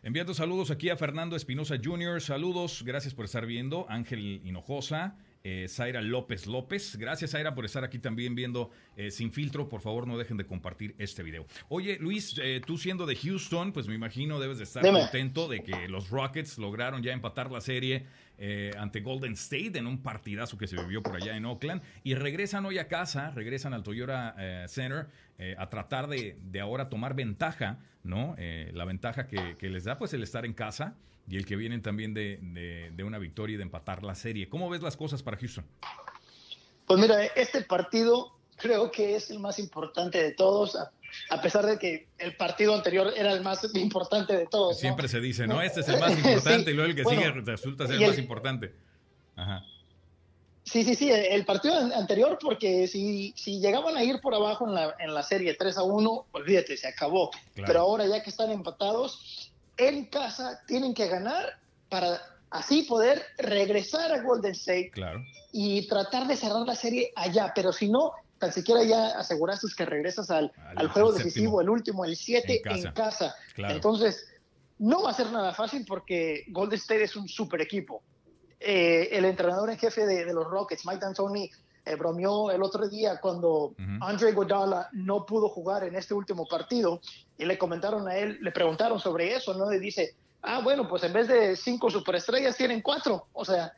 Enviando 0.03 0.35
saludos 0.35 0.71
aquí 0.71 0.91
a 0.91 0.97
Fernando 0.97 1.37
Espinosa 1.37 1.77
Jr. 1.83 2.21
Saludos, 2.21 2.83
gracias 2.85 3.15
por 3.15 3.25
estar 3.25 3.47
viendo. 3.47 3.87
Ángel 3.89 4.43
Hinojosa, 4.45 5.17
eh, 5.45 5.67
Zaira 5.69 6.01
López 6.01 6.47
López. 6.47 6.97
Gracias, 6.97 7.31
Zaira, 7.33 7.55
por 7.55 7.65
estar 7.65 7.85
aquí 7.85 7.99
también 7.99 8.35
viendo 8.35 8.71
eh, 8.97 9.11
Sin 9.11 9.33
Filtro. 9.33 9.69
Por 9.69 9.81
favor, 9.81 10.07
no 10.07 10.19
dejen 10.19 10.37
de 10.37 10.47
compartir 10.47 10.95
este 10.99 11.23
video. 11.23 11.47
Oye, 11.69 11.99
Luis, 12.01 12.37
eh, 12.43 12.61
tú 12.67 12.79
siendo 12.79 13.07
de 13.07 13.17
Houston, 13.17 13.73
pues 13.73 13.89
me 13.89 13.95
imagino 13.95 14.39
debes 14.41 14.59
de 14.59 14.65
estar 14.65 14.83
contento 14.83 15.49
de 15.49 15.63
que 15.63 15.89
los 15.89 16.11
Rockets 16.11 16.59
lograron 16.59 17.03
ya 17.03 17.13
empatar 17.13 17.51
la 17.51 17.61
serie 17.61 18.07
eh, 18.39 18.73
ante 18.79 19.01
Golden 19.01 19.33
State 19.33 19.79
en 19.79 19.87
un 19.87 20.03
partidazo 20.03 20.59
que 20.59 20.67
se 20.67 20.77
vivió 20.77 21.03
por 21.03 21.17
allá 21.17 21.37
en 21.37 21.45
Oakland. 21.45 21.83
Y 22.05 22.15
regresan 22.15 22.67
hoy 22.67 22.79
a 22.79 22.89
casa, 22.89 23.31
regresan 23.31 23.75
al 23.75 23.83
Toyota 23.83 24.35
eh, 24.39 24.67
Center 24.69 25.09
a 25.57 25.71
tratar 25.71 26.07
de, 26.07 26.37
ahora 26.61 26.91
tomar 26.91 27.15
ventaja, 27.15 27.79
¿no? 28.03 28.37
la 28.37 28.85
ventaja 28.85 29.27
que, 29.27 29.71
les 29.71 29.85
da 29.85 29.97
pues 29.97 30.13
el 30.13 30.23
estar 30.23 30.45
en 30.45 30.53
casa 30.53 30.99
y 31.29 31.37
el 31.37 31.47
que 31.47 31.57
vienen 31.57 31.83
también 31.83 32.15
de, 32.15 32.91
de 32.95 33.05
una 33.05 33.19
victoria 33.19 33.55
y 33.55 33.57
de 33.57 33.63
empatar 33.63 34.03
la 34.03 34.15
serie. 34.15 34.49
¿Cómo 34.49 34.69
ves 34.69 34.83
las 34.83 34.97
cosas 34.97 35.23
para 35.23 35.37
Houston? 35.37 35.65
Pues 36.87 37.01
mira, 37.01 37.25
este 37.25 37.63
partido 37.63 38.37
creo 38.57 38.91
que 38.91 39.17
es 39.17 39.31
el 39.31 39.39
más 39.39 39.59
importante 39.59 40.23
de 40.23 40.33
todos 40.33 40.77
a 41.29 41.41
pesar 41.41 41.67
de 41.67 41.79
que 41.79 42.09
el 42.19 42.37
partido 42.37 42.75
anterior 42.75 43.13
era 43.17 43.33
el 43.33 43.43
más 43.43 43.63
importante 43.75 44.37
de 44.37 44.47
todos. 44.47 44.79
Siempre 44.79 45.09
se 45.09 45.21
dice, 45.21 45.47
¿no? 45.47 45.63
Este 45.63 45.81
es 45.81 45.89
el 45.89 45.99
más 45.99 46.17
importante 46.17 46.71
y 46.71 46.75
luego 46.75 46.91
el 46.91 46.97
que 46.97 47.05
sigue 47.05 47.31
resulta 47.31 47.87
ser 47.87 47.97
el, 47.97 48.09
más 48.09 48.19
importante. 48.19 48.73
Ajá. 49.37 49.65
Sí, 50.63 50.85
sí, 50.85 50.95
sí, 50.95 51.11
el 51.11 51.45
partido 51.45 51.75
anterior, 51.75 52.39
porque 52.41 52.87
si, 52.87 53.33
si 53.37 53.61
llegaban 53.61 53.97
a 53.97 54.05
ir 54.05 54.21
por 54.21 54.35
abajo 54.35 54.69
en 54.69 54.75
la, 54.75 54.95
en 55.01 55.15
la 55.15 55.23
serie 55.23 55.55
3 55.55 55.79
a 55.79 55.83
1, 55.83 56.27
olvídate, 56.31 56.77
se 56.77 56.87
acabó. 56.87 57.31
Pero 57.55 57.81
ahora 57.81 58.07
ya 58.07 58.23
que 58.23 58.31
están 58.31 58.53
empatados, 58.53 59.40
en 59.89 60.07
casa 60.07 60.61
tienen 60.67 60.95
que 60.95 61.09
ganar 61.09 61.59
para 61.89 62.21
así 62.51 62.83
poder 62.83 63.23
regresar 63.39 64.13
a 64.13 64.23
Golden 64.23 64.53
State 64.53 64.91
claro. 64.93 65.21
y 65.53 65.87
tratar 65.89 66.27
de 66.27 66.37
cerrar 66.37 66.67
la 66.67 66.75
serie 66.75 67.13
allá. 67.17 67.53
Pero 67.55 67.73
si 67.73 67.89
no, 67.89 68.13
tan 68.39 68.53
siquiera 68.53 68.83
ya 68.85 69.19
aseguraste 69.19 69.67
que 69.77 69.85
regresas 69.85 70.31
al, 70.31 70.53
al, 70.77 70.89
juego 70.89 71.13
decisivo, 71.13 71.61
el 71.61 71.69
último, 71.69 72.05
el 72.05 72.17
7 72.17 72.63
en 72.65 72.93
casa. 72.93 73.35
Entonces, 73.57 74.27
no 74.79 75.03
va 75.03 75.11
a 75.11 75.15
ser 75.15 75.31
nada 75.31 75.53
fácil 75.53 75.85
porque 75.87 76.45
Golden 76.49 76.79
State 76.79 77.05
es 77.05 77.17
un 77.17 77.29
super 77.29 77.61
equipo. 77.61 78.03
Eh, 78.59 79.09
el 79.13 79.25
entrenador 79.25 79.71
en 79.71 79.79
jefe 79.79 80.05
de, 80.07 80.33
los 80.33 80.47
Rockets, 80.47 80.85
Mike 80.87 81.01
D'Antoni, 81.01 81.51
eh, 81.85 81.95
bromeó 81.95 82.51
el 82.51 82.63
otro 82.63 82.89
día 82.89 83.21
cuando 83.21 83.75
Andre 84.01 84.33
Godala 84.33 84.89
no 84.93 85.25
pudo 85.25 85.49
jugar 85.49 85.85
en 85.85 85.95
este 85.95 86.15
último 86.15 86.47
partido 86.47 87.01
y 87.39 87.45
le 87.45 87.59
comentaron 87.59 88.09
a 88.09 88.17
él, 88.17 88.39
le 88.41 88.53
preguntaron 88.53 89.01
sobre 89.01 89.35
eso, 89.35 89.55
¿no? 89.55 89.73
Y 89.73 89.79
dice, 89.79 90.15
ah, 90.43 90.61
bueno, 90.63 90.89
pues 90.89 91.03
en 91.05 91.13
vez 91.13 91.29
de 91.29 91.57
cinco 91.57 91.91
superestrellas 91.91 92.57
tienen 92.57 92.83
cuatro. 92.83 93.27
O 93.33 93.45
sea, 93.45 93.73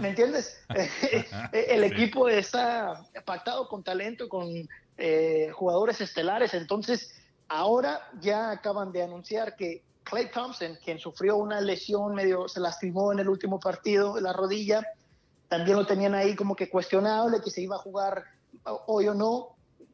¿Me 0.00 0.10
entiendes? 0.10 0.60
el 1.52 1.84
equipo 1.84 2.28
está 2.28 3.04
pactado 3.24 3.68
con 3.68 3.82
talento, 3.82 4.28
con 4.28 4.68
eh, 4.98 5.50
jugadores 5.52 6.00
estelares. 6.00 6.54
Entonces, 6.54 7.14
ahora 7.48 8.08
ya 8.20 8.50
acaban 8.50 8.92
de 8.92 9.02
anunciar 9.02 9.56
que 9.56 9.82
Clay 10.04 10.30
Thompson, 10.30 10.78
quien 10.84 10.98
sufrió 10.98 11.36
una 11.36 11.60
lesión, 11.60 12.14
medio 12.14 12.48
se 12.48 12.60
lastimó 12.60 13.12
en 13.12 13.20
el 13.20 13.28
último 13.28 13.60
partido 13.60 14.20
la 14.20 14.32
rodilla, 14.32 14.86
también 15.52 15.76
lo 15.76 15.84
tenían 15.84 16.14
ahí 16.14 16.34
como 16.34 16.56
que 16.56 16.70
cuestionable, 16.70 17.42
que 17.44 17.50
se 17.50 17.60
iba 17.60 17.76
a 17.76 17.78
jugar 17.78 18.24
hoy 18.86 19.08
o 19.08 19.12
no. 19.12 19.48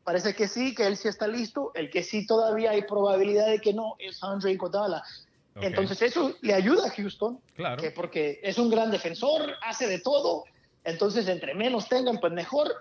Parece 0.04 0.32
que 0.32 0.46
sí, 0.46 0.72
que 0.72 0.86
él 0.86 0.96
sí 0.96 1.08
está 1.08 1.26
listo. 1.26 1.72
El 1.74 1.90
que 1.90 2.04
sí 2.04 2.24
todavía 2.28 2.70
hay 2.70 2.82
probabilidad 2.82 3.48
de 3.48 3.58
que 3.58 3.74
no 3.74 3.96
es 3.98 4.22
Andre 4.22 4.52
Iguodala. 4.52 5.02
Entonces 5.56 6.00
eso 6.00 6.36
le 6.42 6.54
ayuda 6.54 6.86
a 6.86 6.90
Houston, 6.90 7.40
claro. 7.56 7.82
porque 7.96 8.38
es 8.44 8.56
un 8.56 8.70
gran 8.70 8.92
defensor, 8.92 9.54
hace 9.60 9.88
de 9.88 9.98
todo, 9.98 10.44
entonces 10.84 11.26
entre 11.26 11.56
menos 11.56 11.88
tengan, 11.88 12.20
pues 12.20 12.32
mejor. 12.32 12.72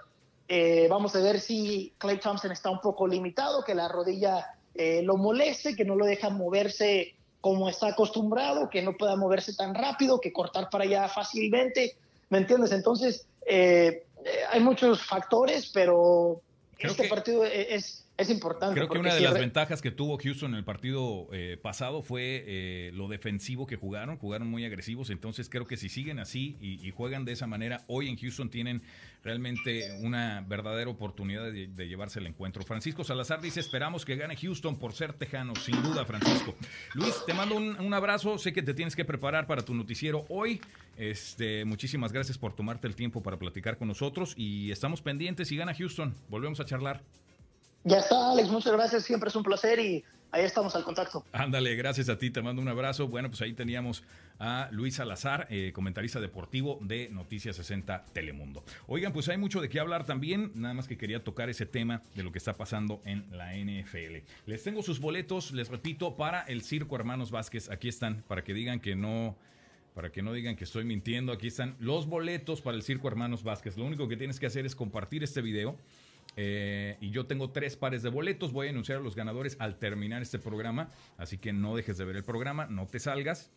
Eh, 0.47 0.85
vamos 0.87 1.15
a 1.15 1.19
ver 1.19 1.39
si 1.39 1.95
Clay 1.97 2.19
Thompson 2.19 2.51
está 2.51 2.69
un 2.69 2.79
poco 2.79 3.07
limitado, 3.07 3.63
que 3.63 3.73
la 3.73 3.87
rodilla 3.87 4.53
eh, 4.75 5.01
lo 5.01 5.17
moleste, 5.17 5.75
que 5.75 5.83
no 5.83 5.95
lo 5.95 6.05
deja 6.05 6.29
moverse 6.29 7.15
como 7.41 7.69
está 7.69 7.87
acostumbrado, 7.87 8.69
que 8.69 8.83
no 8.83 8.95
pueda 8.95 9.15
moverse 9.15 9.55
tan 9.55 9.73
rápido, 9.73 10.21
que 10.21 10.31
cortar 10.31 10.69
para 10.69 10.83
allá 10.83 11.07
fácilmente, 11.07 11.97
¿me 12.29 12.39
entiendes? 12.39 12.71
Entonces, 12.71 13.27
eh, 13.45 14.05
hay 14.51 14.59
muchos 14.59 15.01
factores, 15.05 15.69
pero 15.73 16.41
este 16.79 17.07
partido 17.07 17.45
es, 17.45 18.06
es 18.17 18.29
importante. 18.31 18.75
Creo 18.75 18.89
que 18.89 18.97
una 18.97 19.13
de 19.13 19.21
las 19.21 19.35
ventajas 19.35 19.81
que 19.81 19.91
tuvo 19.91 20.17
Houston 20.17 20.51
en 20.51 20.57
el 20.57 20.63
partido 20.63 21.27
eh, 21.31 21.57
pasado 21.61 22.01
fue 22.01 22.43
eh, 22.47 22.91
lo 22.95 23.07
defensivo 23.07 23.67
que 23.67 23.75
jugaron, 23.75 24.17
jugaron 24.17 24.49
muy 24.49 24.65
agresivos, 24.65 25.11
entonces 25.11 25.49
creo 25.49 25.65
que 25.65 25.77
si 25.77 25.87
siguen 25.87 26.19
así 26.19 26.57
y, 26.59 26.91
juegan 26.91 27.25
de 27.25 27.33
esa 27.33 27.45
manera, 27.45 27.83
hoy 27.87 28.09
en 28.09 28.17
Houston 28.17 28.49
tienen 28.49 28.81
realmente 29.23 29.99
una 30.01 30.43
verdadera 30.47 30.89
oportunidad 30.89 31.51
de, 31.51 31.87
llevarse 31.87 32.19
el 32.19 32.25
encuentro. 32.25 32.63
Francisco 32.63 33.03
Salazar 33.03 33.39
dice, 33.39 33.59
esperamos 33.59 34.03
que 34.03 34.15
gane 34.15 34.35
Houston 34.35 34.79
por 34.79 34.93
ser 34.93 35.13
tejano, 35.13 35.55
sin 35.55 35.81
duda 35.83 36.05
Francisco. 36.05 36.55
Luis, 36.95 37.13
te 37.25 37.33
mando 37.33 37.55
un, 37.55 37.79
un 37.79 37.93
abrazo, 37.93 38.37
sé 38.39 38.51
que 38.51 38.63
te 38.63 38.73
tienes 38.73 38.95
que 38.95 39.05
preparar 39.05 39.45
para 39.45 39.61
tu 39.63 39.75
noticiero 39.75 40.25
hoy, 40.29 40.59
este, 40.97 41.65
muchísimas 41.65 42.11
gracias 42.11 42.39
por 42.39 42.55
tomarte 42.55 42.87
el 42.87 42.95
tiempo 42.95 43.21
para 43.21 43.37
platicar 43.37 43.77
con 43.77 43.87
nosotros 43.87 44.33
y 44.35 44.71
estamos 44.71 45.03
pendientes 45.03 45.49
si 45.49 45.55
gana 45.55 45.75
Houston, 45.75 46.15
volvemos 46.29 46.59
a 46.59 46.65
charlar. 46.65 47.03
Ya 47.87 47.99
está, 47.99 48.33
Alex, 48.33 48.49
muchas 48.49 48.73
gracias. 48.73 49.03
Siempre 49.03 49.29
es 49.29 49.35
un 49.37 49.43
placer 49.43 49.79
y 49.79 50.03
ahí 50.31 50.43
estamos 50.43 50.75
al 50.75 50.83
contacto. 50.83 51.23
Ándale, 51.31 51.73
gracias 51.75 52.09
a 52.09 52.17
ti, 52.17 52.29
te 52.29 52.41
mando 52.41 52.61
un 52.61 52.67
abrazo. 52.67 53.07
Bueno, 53.07 53.29
pues 53.29 53.41
ahí 53.41 53.53
teníamos 53.53 54.03
a 54.39 54.67
Luis 54.73 54.95
Salazar, 54.95 55.47
eh, 55.49 55.71
comentarista 55.73 56.19
deportivo 56.19 56.79
de 56.81 57.07
Noticias 57.07 57.55
60 57.55 58.07
Telemundo. 58.11 58.65
Oigan, 58.87 59.13
pues 59.13 59.29
hay 59.29 59.37
mucho 59.37 59.61
de 59.61 59.69
qué 59.69 59.79
hablar 59.79 60.05
también, 60.05 60.51
nada 60.55 60.73
más 60.73 60.85
que 60.85 60.97
quería 60.97 61.23
tocar 61.23 61.49
ese 61.49 61.65
tema 61.65 62.01
de 62.13 62.23
lo 62.23 62.33
que 62.33 62.39
está 62.39 62.57
pasando 62.57 63.01
en 63.05 63.25
la 63.31 63.55
NFL. 63.55 64.17
Les 64.47 64.63
tengo 64.63 64.83
sus 64.83 64.99
boletos, 64.99 65.53
les 65.53 65.69
repito, 65.69 66.17
para 66.17 66.41
el 66.41 66.63
Circo 66.63 66.97
Hermanos 66.97 67.31
Vázquez. 67.31 67.69
Aquí 67.69 67.87
están, 67.87 68.21
para 68.27 68.43
que 68.43 68.53
digan 68.53 68.81
que 68.81 68.97
no 68.97 69.37
para 69.93 70.11
que 70.11 70.21
no 70.21 70.31
digan 70.31 70.55
que 70.55 70.65
estoy 70.65 70.83
mintiendo, 70.83 71.31
aquí 71.31 71.47
están 71.47 71.75
los 71.79 72.05
boletos 72.05 72.61
para 72.61 72.77
el 72.77 72.83
Circo 72.83 73.07
Hermanos 73.07 73.43
Vázquez. 73.43 73.77
Lo 73.77 73.85
único 73.85 74.07
que 74.07 74.15
tienes 74.15 74.39
que 74.39 74.45
hacer 74.45 74.63
es 74.63 74.75
compartir 74.75 75.23
este 75.23 75.41
video. 75.41 75.75
Eh, 76.37 76.97
y 77.01 77.09
yo 77.09 77.25
tengo 77.25 77.49
tres 77.49 77.75
pares 77.75 78.03
de 78.03 78.09
boletos. 78.09 78.53
Voy 78.53 78.67
a 78.67 78.69
anunciar 78.69 78.99
a 78.99 79.01
los 79.01 79.15
ganadores 79.15 79.57
al 79.59 79.77
terminar 79.77 80.21
este 80.21 80.39
programa. 80.39 80.89
Así 81.17 81.37
que 81.37 81.51
no 81.51 81.75
dejes 81.75 81.97
de 81.97 82.05
ver 82.05 82.15
el 82.15 82.23
programa, 82.23 82.67
no 82.67 82.85
te 82.87 82.99
salgas. 82.99 83.51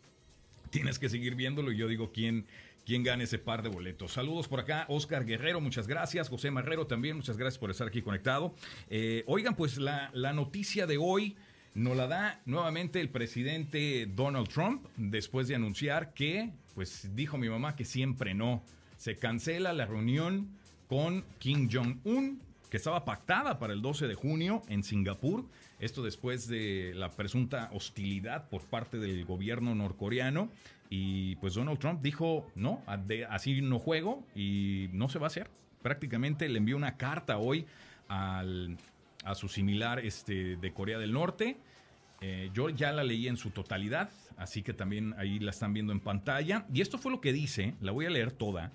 Tienes 0.71 0.99
que 0.99 1.09
seguir 1.09 1.35
viéndolo 1.35 1.73
y 1.73 1.77
yo 1.77 1.89
digo 1.89 2.11
quién, 2.13 2.47
quién 2.87 3.03
gana 3.03 3.25
ese 3.25 3.39
par 3.39 3.63
de 3.63 3.69
boletos. 3.69 4.13
Saludos 4.13 4.49
por 4.49 4.61
acá, 4.61 4.87
Oscar 4.89 5.25
Guerrero, 5.25 5.61
muchas 5.61 5.87
gracias. 5.87 6.29
José 6.29 6.51
Marrero 6.51 6.87
también, 6.87 7.17
muchas 7.17 7.37
gracias 7.37 7.59
por 7.59 7.71
estar 7.71 7.89
aquí 7.89 8.03
conectado. 8.03 8.55
Eh, 8.89 9.25
oigan, 9.27 9.55
pues 9.57 9.79
la, 9.79 10.11
la 10.15 10.33
noticia 10.33 10.87
de 10.87 10.97
hoy 10.97 11.37
nos 11.75 11.97
la 11.97 12.07
da 12.07 12.41
nuevamente 12.47 13.01
el 13.01 13.11
presidente 13.11 14.07
Donald 14.07 14.49
Trump 14.49 14.87
después 14.97 15.49
de 15.49 15.55
anunciar 15.55 16.15
que, 16.15 16.51
pues 16.75 17.15
dijo 17.15 17.37
mi 17.37 17.49
mamá 17.49 17.77
que 17.77 17.85
siempre 17.85 18.35
no. 18.35 18.63
Se 18.97 19.17
cancela 19.17 19.73
la 19.73 19.87
reunión 19.87 20.49
con 20.89 21.25
Kim 21.39 21.69
Jong-un, 21.73 22.41
que 22.71 22.77
estaba 22.77 23.05
pactada 23.05 23.59
para 23.59 23.73
el 23.73 23.83
12 23.83 24.07
de 24.07 24.15
junio 24.15 24.63
en 24.69 24.83
Singapur. 24.83 25.45
Esto 25.79 26.03
después 26.03 26.49
de 26.49 26.93
la 26.95 27.11
presunta 27.11 27.69
hostilidad 27.73 28.49
por 28.49 28.63
parte 28.63 28.99
del 28.99 29.25
gobierno 29.25 29.75
norcoreano. 29.75 30.51
Y 30.89 31.37
pues 31.37 31.55
Donald 31.55 31.79
Trump 31.79 32.01
dijo, 32.01 32.51
no, 32.55 32.83
así 33.29 33.61
no 33.61 33.79
juego 33.79 34.25
y 34.35 34.89
no 34.93 35.09
se 35.09 35.19
va 35.19 35.27
a 35.27 35.29
hacer. 35.29 35.51
Prácticamente 35.83 36.49
le 36.49 36.59
envió 36.59 36.77
una 36.77 36.97
carta 36.97 37.39
hoy 37.39 37.67
al 38.09 38.77
a 39.25 39.35
su 39.35 39.49
similar 39.49 40.01
este, 40.01 40.57
de 40.57 40.73
Corea 40.73 40.99
del 40.99 41.13
Norte. 41.13 41.57
Eh, 42.21 42.51
yo 42.53 42.69
ya 42.69 42.93
la 42.93 43.03
leí 43.03 43.29
en 43.29 43.37
su 43.37 43.51
totalidad, 43.51 44.11
así 44.37 44.63
que 44.63 44.75
también 44.75 45.15
ahí 45.19 45.39
la 45.39 45.51
están 45.51 45.73
viendo 45.73 45.93
en 45.93 46.01
pantalla. 46.01 46.67
Y 46.73 46.81
esto 46.81 46.99
fue 46.99 47.11
lo 47.11 47.21
que 47.21 47.33
dice, 47.33 47.75
la 47.81 47.93
voy 47.93 48.07
a 48.07 48.11
leer 48.11 48.33
toda, 48.33 48.73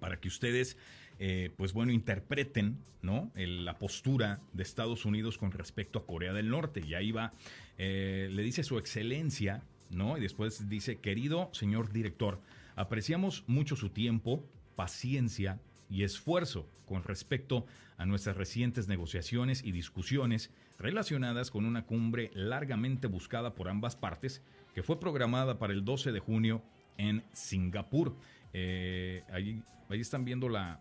para 0.00 0.20
que 0.20 0.28
ustedes, 0.28 0.76
eh, 1.24 1.52
pues 1.56 1.72
bueno, 1.72 1.92
interpreten 1.92 2.78
¿no? 3.00 3.30
la 3.36 3.78
postura 3.78 4.40
de 4.52 4.64
Estados 4.64 5.04
Unidos 5.04 5.38
con 5.38 5.52
respecto 5.52 6.00
a 6.00 6.04
Corea 6.04 6.32
del 6.32 6.50
Norte. 6.50 6.82
Y 6.84 6.94
ahí 6.94 7.12
va, 7.12 7.32
eh, 7.78 8.28
le 8.28 8.42
dice 8.42 8.64
su 8.64 8.76
excelencia, 8.76 9.62
¿no? 9.88 10.18
Y 10.18 10.20
después 10.20 10.68
dice, 10.68 10.98
querido 10.98 11.48
señor 11.52 11.92
director, 11.92 12.40
apreciamos 12.74 13.44
mucho 13.46 13.76
su 13.76 13.90
tiempo, 13.90 14.44
paciencia 14.74 15.60
y 15.88 16.02
esfuerzo 16.02 16.68
con 16.86 17.04
respecto 17.04 17.66
a 17.98 18.04
nuestras 18.04 18.36
recientes 18.36 18.88
negociaciones 18.88 19.62
y 19.62 19.70
discusiones 19.70 20.50
relacionadas 20.76 21.52
con 21.52 21.66
una 21.66 21.86
cumbre 21.86 22.32
largamente 22.34 23.06
buscada 23.06 23.54
por 23.54 23.68
ambas 23.68 23.94
partes 23.94 24.42
que 24.74 24.82
fue 24.82 24.98
programada 24.98 25.60
para 25.60 25.72
el 25.72 25.84
12 25.84 26.10
de 26.10 26.18
junio 26.18 26.64
en 26.98 27.22
Singapur. 27.32 28.16
Eh, 28.52 29.22
ahí, 29.30 29.62
ahí, 29.88 30.00
están 30.00 30.24
viendo 30.24 30.48
la, 30.48 30.80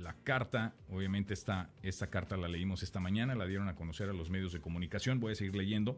la 0.00 0.14
carta, 0.24 0.74
obviamente 0.90 1.34
esta, 1.34 1.70
esta 1.82 2.08
carta 2.08 2.36
la 2.36 2.48
leímos 2.48 2.82
esta 2.82 3.00
mañana, 3.00 3.34
la 3.34 3.46
dieron 3.46 3.68
a 3.68 3.74
conocer 3.74 4.08
a 4.08 4.12
los 4.12 4.30
medios 4.30 4.52
de 4.52 4.60
comunicación, 4.60 5.20
voy 5.20 5.32
a 5.32 5.34
seguir 5.34 5.54
leyendo. 5.54 5.96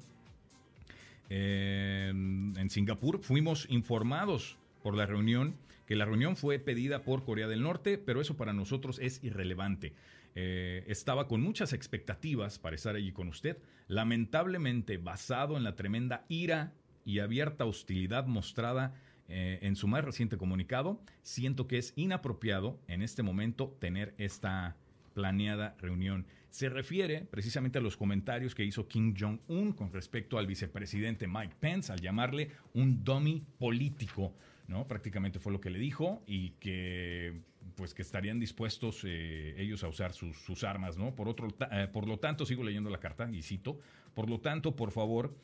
En 1.34 2.68
Singapur 2.68 3.22
fuimos 3.22 3.66
informados 3.70 4.58
por 4.82 4.94
la 4.94 5.06
reunión, 5.06 5.54
que 5.86 5.96
la 5.96 6.04
reunión 6.04 6.36
fue 6.36 6.58
pedida 6.58 7.04
por 7.04 7.24
Corea 7.24 7.48
del 7.48 7.62
Norte, 7.62 7.96
pero 7.96 8.20
eso 8.20 8.36
para 8.36 8.52
nosotros 8.52 8.98
es 8.98 9.22
irrelevante. 9.24 9.94
Eh, 10.34 10.84
estaba 10.88 11.28
con 11.28 11.40
muchas 11.40 11.72
expectativas 11.72 12.58
para 12.58 12.76
estar 12.76 12.96
allí 12.96 13.12
con 13.12 13.28
usted. 13.28 13.58
Lamentablemente, 13.88 14.96
basado 14.96 15.56
en 15.56 15.64
la 15.64 15.74
tremenda 15.74 16.24
ira 16.28 16.72
y 17.04 17.18
abierta 17.18 17.64
hostilidad 17.64 18.26
mostrada 18.26 18.94
eh, 19.28 19.58
en 19.62 19.76
su 19.76 19.88
más 19.88 20.04
reciente 20.04 20.36
comunicado, 20.36 21.00
siento 21.22 21.66
que 21.66 21.78
es 21.78 21.92
inapropiado 21.96 22.78
en 22.88 23.02
este 23.02 23.22
momento 23.22 23.76
tener 23.80 24.14
esta 24.18 24.76
planeada 25.14 25.74
reunión. 25.78 26.26
Se 26.50 26.68
refiere 26.68 27.26
precisamente 27.30 27.78
a 27.78 27.82
los 27.82 27.96
comentarios 27.96 28.54
que 28.54 28.64
hizo 28.64 28.88
Kim 28.88 29.14
Jong-un 29.18 29.72
con 29.72 29.92
respecto 29.92 30.38
al 30.38 30.46
vicepresidente 30.46 31.26
Mike 31.26 31.56
Pence 31.60 31.92
al 31.92 32.00
llamarle 32.00 32.50
un 32.74 33.02
dummy 33.04 33.42
político. 33.58 34.34
¿no? 34.68 34.86
Prácticamente 34.86 35.38
fue 35.38 35.52
lo 35.52 35.60
que 35.60 35.70
le 35.70 35.78
dijo 35.78 36.22
y 36.26 36.50
que 36.60 37.40
pues 37.74 37.94
que 37.94 38.02
estarían 38.02 38.38
dispuestos 38.38 39.02
eh, 39.04 39.54
ellos 39.58 39.82
a 39.84 39.88
usar 39.88 40.12
sus, 40.12 40.64
armas, 40.64 40.98
¿no? 40.98 41.14
Por 41.14 41.28
otro, 41.28 41.48
eh, 41.70 41.88
por 41.90 42.06
lo 42.06 42.18
tanto, 42.18 42.44
sigo 42.44 42.64
leyendo 42.64 42.90
la 42.90 42.98
carta 42.98 43.30
y 43.32 43.42
cito, 43.42 43.78
por 44.14 44.28
lo 44.28 44.40
tanto, 44.40 44.76
por 44.76 44.90
favor, 44.90 45.34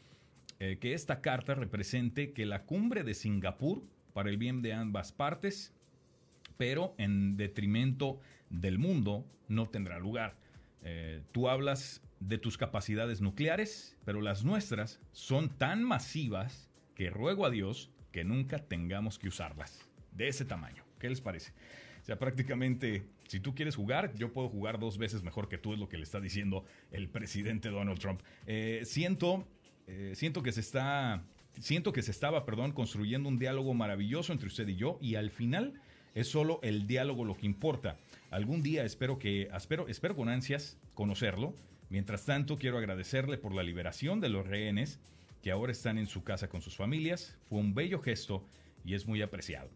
eh, 0.61 0.79
que 0.79 0.95
esta 0.95 1.21
carta 1.21 1.55
represente 1.55 2.33
que 2.33 2.47
la 2.47 2.65
cumbre 2.65 3.05
de 3.05 3.15
Singapur, 3.15 3.83
para 4.13 4.31
el 4.31 4.39
bien 4.39 4.63
de 4.63 4.73
ambas 4.73 5.13
partes, 5.13 5.73
pero 6.57 6.95
en 6.99 7.37
detrimento 7.37 8.21
del 8.51 8.79
mundo, 8.79 9.25
no 9.49 9.69
tendrá 9.69 9.99
lugar. 9.99 10.37
tú 11.33 11.49
hablas 11.49 12.03
de 12.21 12.39
tus 12.39 12.57
capacidades 12.57 13.21
nucleares, 13.21 13.97
pero 14.05 14.21
las 14.21 14.45
nuestras 14.45 15.01
son 15.13 15.49
tan 15.49 15.83
masivas 15.83 16.69
que 16.95 17.11
ruego 17.11 17.47
a 17.47 17.51
Dios 17.51 17.91
que 18.13 18.25
nunca 18.25 18.59
tengamos 18.59 19.19
que 19.19 19.29
usarlas. 19.29 19.89
De 20.13 20.29
ese 20.29 20.45
tamaño. 20.45 20.83
¿Qué 20.99 21.09
les 21.09 21.21
parece? 21.21 21.53
O 22.03 22.05
sea, 22.05 22.19
prácticamente, 22.19 23.05
si 23.29 23.39
tú 23.39 23.55
quieres 23.55 23.77
jugar, 23.77 24.13
yo 24.15 24.33
puedo 24.33 24.49
jugar 24.49 24.81
dos 24.81 24.99
veces 24.99 25.23
mejor 25.23 25.49
que 25.49 25.59
tú, 25.59 25.75
es 25.75 25.79
lo 25.79 25.89
que 25.89 25.97
le 25.97 26.03
está 26.03 26.21
diciendo 26.21 26.65
el 26.91 27.09
presidente 27.09 27.69
Donald 27.69 28.01
Trump. 28.01 28.23
Eh, 28.47 28.81
siento, 28.85 29.47
eh, 29.89 30.13
siento 30.15 30.43
que 30.43 30.53
se 30.53 30.61
está, 30.61 31.23
siento 31.59 31.93
que 31.93 32.03
se 32.03 32.11
estaba, 32.11 32.45
perdón, 32.45 32.73
construyendo 32.73 33.29
un 33.29 33.39
diálogo 33.39 33.73
maravilloso 33.73 34.33
entre 34.33 34.49
usted 34.49 34.69
y 34.69 34.77
yo, 34.77 34.99
y 35.01 35.15
al 35.15 35.31
final 35.31 35.81
es 36.15 36.29
solo 36.29 36.61
el 36.63 36.87
diálogo 36.87 37.25
lo 37.25 37.37
que 37.37 37.47
importa. 37.47 37.97
Algún 38.31 38.63
día 38.63 38.85
espero 38.85 39.19
que, 39.19 39.49
espero, 39.55 39.89
espero 39.89 40.15
con 40.15 40.29
ansias 40.29 40.77
conocerlo. 40.95 41.55
Mientras 41.89 42.27
tanto, 42.27 42.59
quiero 42.59 42.77
agradecerle 42.77 43.39
por 43.39 43.55
la 43.55 43.63
liberación 43.63 44.21
de 44.21 44.29
los 44.29 44.47
rehenes 44.47 45.01
que 45.43 45.51
ahora 45.51 45.73
están 45.73 45.97
en 45.97 46.07
su 46.07 46.23
casa 46.23 46.49
con 46.49 46.61
sus 46.61 46.77
familias. 46.77 47.37
Fue 47.49 47.59
un 47.59 47.75
bello 47.75 48.01
gesto 48.01 48.45
y 48.85 48.95
es 48.95 49.07
muy 49.07 49.23
apreciado. 49.23 49.71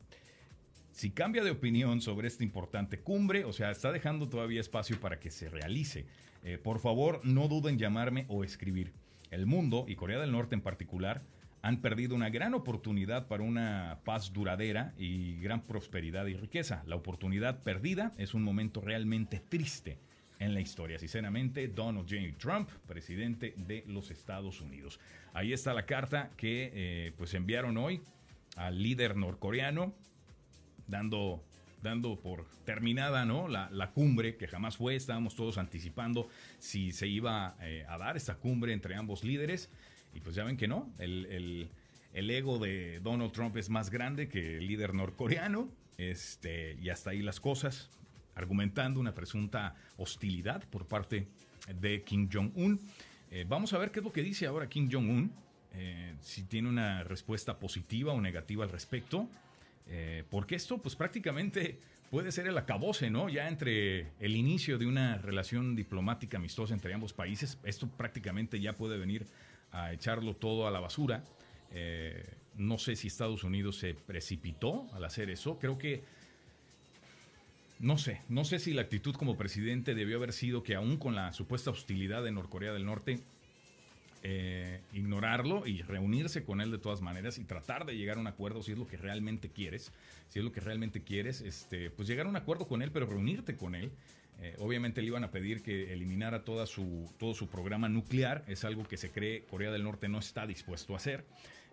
Si 0.91 1.11
cambia 1.11 1.43
de 1.43 1.51
opinión 1.51 2.03
sobre 2.03 2.29
esta 2.29 2.45
importante 2.45 3.01
cumbre, 3.01 3.47
o 3.47 3.53
sea, 3.55 3.71
está 3.71 3.93
dejando 3.93 4.29
todavía 4.29 4.61
espacio 4.61 5.01
para 5.01 5.19
que 5.19 5.31
se 5.31 5.49
realice, 5.49 6.05
eh, 6.45 6.59
por 6.59 6.81
favor 6.81 7.21
no 7.25 7.49
duden 7.49 7.75
en 7.75 7.81
llamarme 7.81 8.27
o 8.29 8.45
escribir. 8.45 8.93
El 9.33 9.47
mundo, 9.47 9.87
y 9.89 9.97
Corea 9.97 10.21
del 10.21 10.31
Norte 10.31 10.55
en 10.55 10.61
particular, 10.61 11.23
han 11.63 11.81
perdido 11.81 12.15
una 12.15 12.29
gran 12.29 12.55
oportunidad 12.55 13.29
para 13.29 13.43
una 13.43 14.01
paz 14.05 14.33
duradera 14.33 14.93
y 14.99 15.41
gran 15.41 15.63
prosperidad 15.63 16.27
y 16.27 16.35
riqueza. 16.35 16.83
La 16.87 16.97
oportunidad 16.97 17.63
perdida 17.63 18.13
es 18.19 18.35
un 18.35 18.43
momento 18.43 18.81
realmente 18.81 19.41
triste 19.41 19.99
en 20.39 20.55
la 20.55 20.61
historia. 20.61 20.99
Sinceramente, 20.99 21.69
Donald 21.69 22.09
J. 22.11 22.37
Trump, 22.37 22.69
presidente 22.87 23.55
de 23.57 23.85
los 23.87 24.11
Estados 24.11 24.61
Unidos. 24.61 25.01
Ahí 25.33 25.53
está 25.53 25.73
la 25.73 25.87
carta 25.87 26.31
que 26.37 26.71
eh, 26.75 27.13
pues 27.17 27.33
enviaron 27.35 27.77
hoy 27.79 28.03
al 28.57 28.83
líder 28.83 29.17
norcoreano, 29.17 29.95
dando, 30.87 31.45
dando 31.83 32.21
por 32.21 32.47
terminada 32.65 33.25
¿no? 33.25 33.49
la, 33.49 33.91
cumbre 33.93 34.37
que 34.37 34.47
jamás 34.47 34.77
fue. 34.77 34.95
Estábamos 34.95 35.35
todos 35.35 35.59
anticipando 35.59 36.29
si 36.59 36.93
se 36.93 37.07
iba 37.09 37.57
eh, 37.61 37.85
a 37.89 37.99
dar 37.99 38.17
esta 38.17 38.37
cumbre 38.37 38.73
entre 38.73 38.95
ambos 38.95 39.25
líderes. 39.25 39.71
Y 40.15 40.21
pues 40.21 40.37
ya 40.37 40.45
ven 40.45 40.57
que 40.57 40.69
no, 40.69 40.93
el, 40.99 41.69
el, 42.13 42.31
ego 42.31 42.59
de 42.59 43.01
Donald 43.01 43.33
Trump 43.33 43.57
es 43.57 43.71
más 43.71 43.91
grande 43.91 44.29
que 44.29 44.59
el 44.59 44.67
líder 44.67 44.95
norcoreano. 44.95 45.69
Este, 45.99 46.77
y 46.81 46.89
hasta 46.89 47.11
ahí 47.11 47.23
las 47.23 47.41
cosas, 47.41 47.91
argumentando 48.35 49.01
una 49.01 49.15
presunta 49.15 49.75
hostilidad 49.97 50.65
por 50.69 50.87
parte 50.87 51.27
de 51.81 52.03
Kim 52.03 52.29
Jong-un. 52.33 52.81
Eh, 53.31 53.45
vamos 53.49 53.73
a 53.73 53.79
ver 53.79 53.91
qué 53.91 54.01
es 54.01 54.05
lo 54.05 54.13
que 54.13 54.23
dice 54.23 54.47
ahora 54.47 54.69
Kim 54.69 54.91
Jong-un, 54.91 55.33
eh, 55.75 56.15
si 56.21 56.43
tiene 56.43 56.69
una 56.69 57.03
respuesta 57.03 57.59
positiva 57.59 58.13
o 58.13 58.21
negativa 58.21 58.65
al 58.65 58.71
respecto, 58.71 59.29
eh, 59.89 60.25
porque 60.31 60.55
esto 60.55 60.79
pues 60.79 60.97
prácticamente 60.97 61.79
puede 62.11 62.33
ser 62.33 62.47
el 62.47 62.59
acabose, 62.59 63.11
¿no? 63.11 63.29
Ya 63.29 63.49
entre 63.49 64.09
el 64.21 64.37
inicio 64.37 64.79
de 64.79 64.87
una 64.87 65.19
relación 65.19 65.75
diplomática 65.75 66.37
amistosa 66.37 66.75
entre 66.75 66.95
ambos 66.95 67.13
países, 67.13 67.59
esto 67.65 67.89
prácticamente 67.89 68.61
ya 68.61 68.75
puede 68.75 68.99
venir 68.99 69.27
a 69.71 69.93
echarlo 69.93 70.35
todo 70.35 70.67
a 70.67 70.71
la 70.71 70.81
basura. 70.81 71.25
no 72.57 72.77
sé 72.77 72.97
si 72.97 73.09
Estados 73.09 73.45
Unidos 73.45 73.79
se 73.79 73.95
precipitó 73.95 74.87
al 74.93 75.05
hacer 75.05 75.31
eso, 75.31 75.59
creo 75.59 75.79
que 75.79 76.03
no 77.83 77.99
sé, 77.99 78.21
no 78.29 78.45
sé 78.45 78.61
si 78.61 78.73
la 78.73 78.83
actitud 78.83 79.17
como 79.17 79.37
presidente 79.37 79.97
debió 79.97 80.17
haber 80.17 80.33
sido 80.33 80.63
que 80.63 80.77
aún 80.77 80.99
con 80.99 81.17
la 81.17 81.33
supuesta 81.33 81.71
hostilidad 81.71 82.23
de 82.23 82.31
Norcorea 82.31 82.73
del 82.73 82.87
Norte, 82.87 83.19
eh, 84.25 84.81
ignorarlo 84.93 85.67
y 85.67 85.83
reunirse 85.83 86.45
con 86.45 86.61
él 86.61 86.71
de 86.71 86.79
todas 86.79 87.01
maneras 87.01 87.39
y 87.39 87.45
tratar 87.45 87.87
de 87.87 87.97
llegar 87.97 88.19
a 88.19 88.21
un 88.21 88.29
acuerdo 88.29 88.63
si 88.63 88.73
es 88.73 88.79
lo 88.79 88.87
que 88.87 88.97
realmente 88.97 89.51
quieres. 89.51 89.93
Si 90.29 90.39
es 90.39 90.45
lo 90.45 90.53
que 90.53 90.61
realmente 90.61 91.03
quieres, 91.03 91.41
este, 91.41 91.91
pues 91.91 92.07
llegar 92.07 92.27
a 92.27 92.29
un 92.29 92.37
acuerdo 92.37 92.69
con 92.69 92.83
él, 92.83 92.93
pero 92.93 93.07
reunirte 93.07 93.57
con 93.57 93.75
él. 93.75 93.91
Eh, 94.41 94.55
obviamente 94.59 95.03
le 95.03 95.09
iban 95.09 95.25
a 95.25 95.31
pedir 95.31 95.63
que 95.63 95.93
eliminara 95.93 96.45
toda 96.45 96.67
su, 96.67 97.13
todo 97.19 97.35
su 97.35 97.49
programa 97.49 97.89
nuclear. 97.89 98.45
Es 98.47 98.65
algo 98.65 98.85
que 98.85 98.97
se 98.97 99.11
cree 99.11 99.45
Corea 99.45 99.71
del 99.71 99.85
Norte 99.85 100.09
no 100.09 100.19
está 100.19 100.47
dispuesto 100.47 100.95
a 100.95 100.97
hacer. 100.97 101.25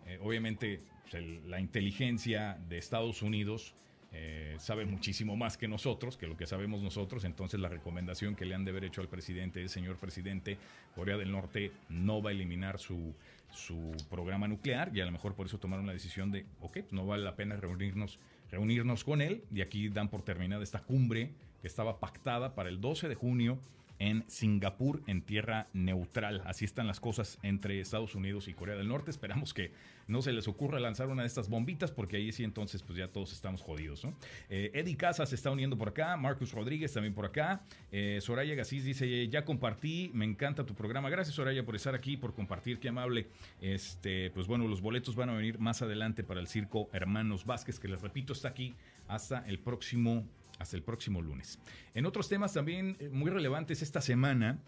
Eh, 0.08 0.18
obviamente 0.22 0.80
pues, 1.10 1.24
la 1.46 1.60
inteligencia 1.60 2.58
de 2.68 2.78
Estados 2.78 3.22
Unidos 3.22 3.74
eh, 4.12 4.56
sabe 4.60 4.86
muchísimo 4.86 5.36
más 5.36 5.58
que 5.58 5.68
nosotros, 5.68 6.18
que 6.18 6.28
lo 6.28 6.36
que 6.36 6.48
sabemos 6.48 6.82
nosotros. 6.82 7.24
Entonces 7.24 7.60
la 7.60 7.70
recomendación 7.70 8.36
que 8.36 8.46
le 8.46 8.56
han 8.56 8.66
de 8.66 8.72
haber 8.72 8.86
hecho 8.86 9.02
al 9.02 9.08
presidente 9.08 9.64
es, 9.64 9.72
señor 9.72 9.98
presidente, 9.98 10.58
Corea 10.96 11.18
del 11.18 11.32
Norte 11.32 11.72
no 11.90 12.22
va 12.22 12.32
a 12.32 12.34
eliminar 12.34 12.80
su, 12.80 13.14
su 13.52 13.92
programa 14.10 14.48
nuclear 14.48 14.96
y 14.96 15.02
a 15.02 15.06
lo 15.06 15.12
mejor 15.12 15.36
por 15.36 15.46
eso 15.46 15.60
tomaron 15.60 15.86
la 15.86 15.94
decisión 15.94 16.32
de, 16.32 16.46
ok, 16.62 16.80
pues 16.80 16.94
no 16.94 17.06
vale 17.06 17.24
la 17.24 17.36
pena 17.36 17.56
reunirnos, 17.56 18.20
reunirnos 18.52 19.04
con 19.04 19.22
él. 19.22 19.44
Y 19.54 19.62
aquí 19.62 19.90
dan 19.90 20.10
por 20.10 20.24
terminada 20.24 20.64
esta 20.64 20.80
cumbre 20.80 21.32
que 21.62 21.68
estaba 21.68 22.00
pactada 22.00 22.56
para 22.56 22.70
el 22.70 22.82
12 22.82 23.10
de 23.10 23.16
junio 23.16 23.60
en 24.00 24.24
Singapur, 24.28 25.02
en 25.08 25.22
tierra 25.22 25.68
neutral. 25.74 26.42
Así 26.46 26.66
están 26.66 26.88
las 26.88 27.00
cosas 27.00 27.38
entre 27.44 27.80
Estados 27.80 28.16
Unidos 28.16 28.48
y 28.48 28.54
Corea 28.54 28.76
del 28.76 28.88
Norte. 28.88 29.12
Esperamos 29.12 29.54
que 29.54 29.72
no 30.08 30.22
se 30.22 30.34
les 30.34 30.48
ocurra 30.48 30.80
lanzar 30.80 31.08
una 31.08 31.22
de 31.22 31.28
estas 31.28 31.50
bombitas, 31.50 31.92
porque 31.92 32.18
ahí 32.18 32.32
sí 32.32 32.44
entonces 32.44 32.82
pues 32.82 32.98
ya 32.98 33.10
todos 33.10 33.32
estamos 33.34 33.62
jodidos. 33.62 34.04
¿no? 34.04 34.16
Eh, 34.50 34.72
Eddie 34.74 34.98
Casas 34.98 35.30
se 35.30 35.36
está 35.36 35.52
uniendo 35.52 35.78
por 35.78 35.90
acá, 35.90 36.18
Marcus 36.18 36.52
Rodríguez 36.52 36.94
también 36.94 37.14
por 37.14 37.26
acá. 37.26 37.62
Eh, 37.92 38.20
Soraya 38.22 38.56
Gasís 38.56 38.86
dice, 38.86 39.28
ya 39.28 39.46
compartí, 39.46 40.10
me 40.14 40.26
encanta 40.26 40.66
tu 40.66 40.74
programa. 40.74 41.10
Gracias 41.10 41.36
Soraya 41.36 41.64
por 41.64 41.76
estar 41.76 41.94
aquí, 41.94 42.18
por 42.18 42.34
compartir, 42.34 42.80
qué 42.80 42.90
amable. 42.90 43.28
Este, 43.62 44.32
pues 44.32 44.48
bueno, 44.48 44.68
los 44.68 44.82
boletos 44.82 45.16
van 45.16 45.30
a 45.30 45.34
venir 45.34 45.60
más 45.60 45.82
adelante 45.82 46.24
para 46.24 46.40
el 46.40 46.48
circo 46.48 46.90
Hermanos 46.94 47.46
Vázquez, 47.46 47.80
que 47.80 47.88
les 47.88 48.02
repito, 48.02 48.34
está 48.34 48.48
aquí 48.48 48.76
hasta 49.08 49.46
el 49.48 49.60
próximo 49.60 50.26
hasta 50.60 50.76
el 50.76 50.84
próximo 50.84 51.22
lunes. 51.22 51.58
En 51.96 52.06
otros 52.06 52.30
temas 52.30 52.54
también 52.54 52.98
eh, 53.00 53.10
muy 53.10 53.32
relevantes 53.32 53.82
esta 53.82 54.02
semana, 54.02 54.60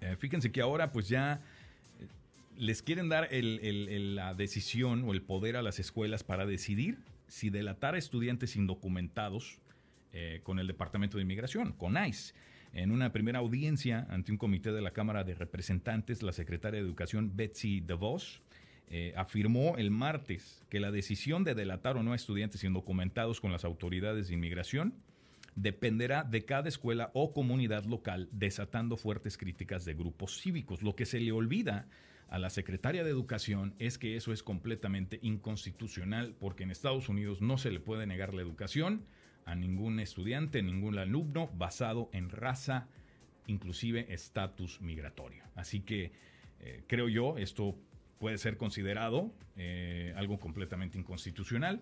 eh, 0.00 0.16
fíjense 0.18 0.50
que 0.50 0.60
ahora 0.60 0.90
pues 0.90 1.08
ya 1.08 1.42
eh, 2.00 2.06
les 2.56 2.82
quieren 2.82 3.08
dar 3.08 3.28
la 3.30 4.34
decisión 4.34 5.04
o 5.04 5.12
el 5.12 5.22
poder 5.22 5.56
a 5.56 5.62
las 5.62 5.78
escuelas 5.78 6.24
para 6.24 6.46
decidir 6.46 6.98
si 7.28 7.50
delatar 7.50 7.94
a 7.94 7.98
estudiantes 7.98 8.56
indocumentados 8.56 9.58
con 10.44 10.60
el 10.60 10.68
Departamento 10.68 11.16
de 11.16 11.24
Inmigración, 11.24 11.72
con 11.72 11.96
ICE. 11.96 12.34
En 12.72 12.92
una 12.92 13.10
primera 13.10 13.40
audiencia 13.40 14.06
ante 14.10 14.30
un 14.30 14.38
comité 14.38 14.70
de 14.70 14.80
la 14.80 14.92
Cámara 14.92 15.24
de 15.24 15.34
Representantes, 15.34 16.22
la 16.22 16.32
secretaria 16.32 16.78
de 16.78 16.86
Educación 16.86 17.32
Betsy 17.34 17.80
DeVos 17.80 18.40
eh, 18.88 19.12
afirmó 19.16 19.76
el 19.76 19.90
martes 19.90 20.62
que 20.68 20.80
la 20.80 20.90
decisión 20.90 21.44
de 21.44 21.54
delatar 21.54 21.96
o 21.96 22.02
no 22.02 22.12
a 22.12 22.16
estudiantes 22.16 22.64
indocumentados 22.64 23.40
con 23.40 23.50
las 23.50 23.64
autoridades 23.64 24.28
de 24.28 24.34
inmigración 24.34 24.94
dependerá 25.56 26.24
de 26.24 26.44
cada 26.44 26.68
escuela 26.68 27.10
o 27.14 27.32
comunidad 27.32 27.84
local, 27.84 28.28
desatando 28.32 28.96
fuertes 28.96 29.38
críticas 29.38 29.84
de 29.84 29.94
grupos 29.94 30.40
cívicos. 30.40 30.82
Lo 30.82 30.96
que 30.96 31.06
se 31.06 31.20
le 31.20 31.32
olvida 31.32 31.86
a 32.28 32.38
la 32.38 32.50
secretaria 32.50 33.04
de 33.04 33.10
Educación 33.10 33.74
es 33.78 33.98
que 33.98 34.16
eso 34.16 34.32
es 34.32 34.42
completamente 34.42 35.18
inconstitucional 35.22 36.34
porque 36.38 36.64
en 36.64 36.70
Estados 36.70 37.08
Unidos 37.08 37.40
no 37.40 37.58
se 37.58 37.70
le 37.70 37.80
puede 37.80 38.06
negar 38.06 38.34
la 38.34 38.42
educación 38.42 39.04
a 39.44 39.54
ningún 39.54 40.00
estudiante, 40.00 40.62
ningún 40.62 40.98
alumno 40.98 41.48
basado 41.54 42.08
en 42.12 42.30
raza, 42.30 42.88
inclusive 43.46 44.12
estatus 44.12 44.80
migratorio. 44.80 45.44
Así 45.54 45.80
que 45.80 46.12
eh, 46.60 46.82
creo 46.86 47.08
yo, 47.08 47.36
esto 47.38 47.76
puede 48.18 48.38
ser 48.38 48.56
considerado 48.56 49.32
eh, 49.56 50.12
algo 50.16 50.38
completamente 50.38 50.98
inconstitucional. 50.98 51.80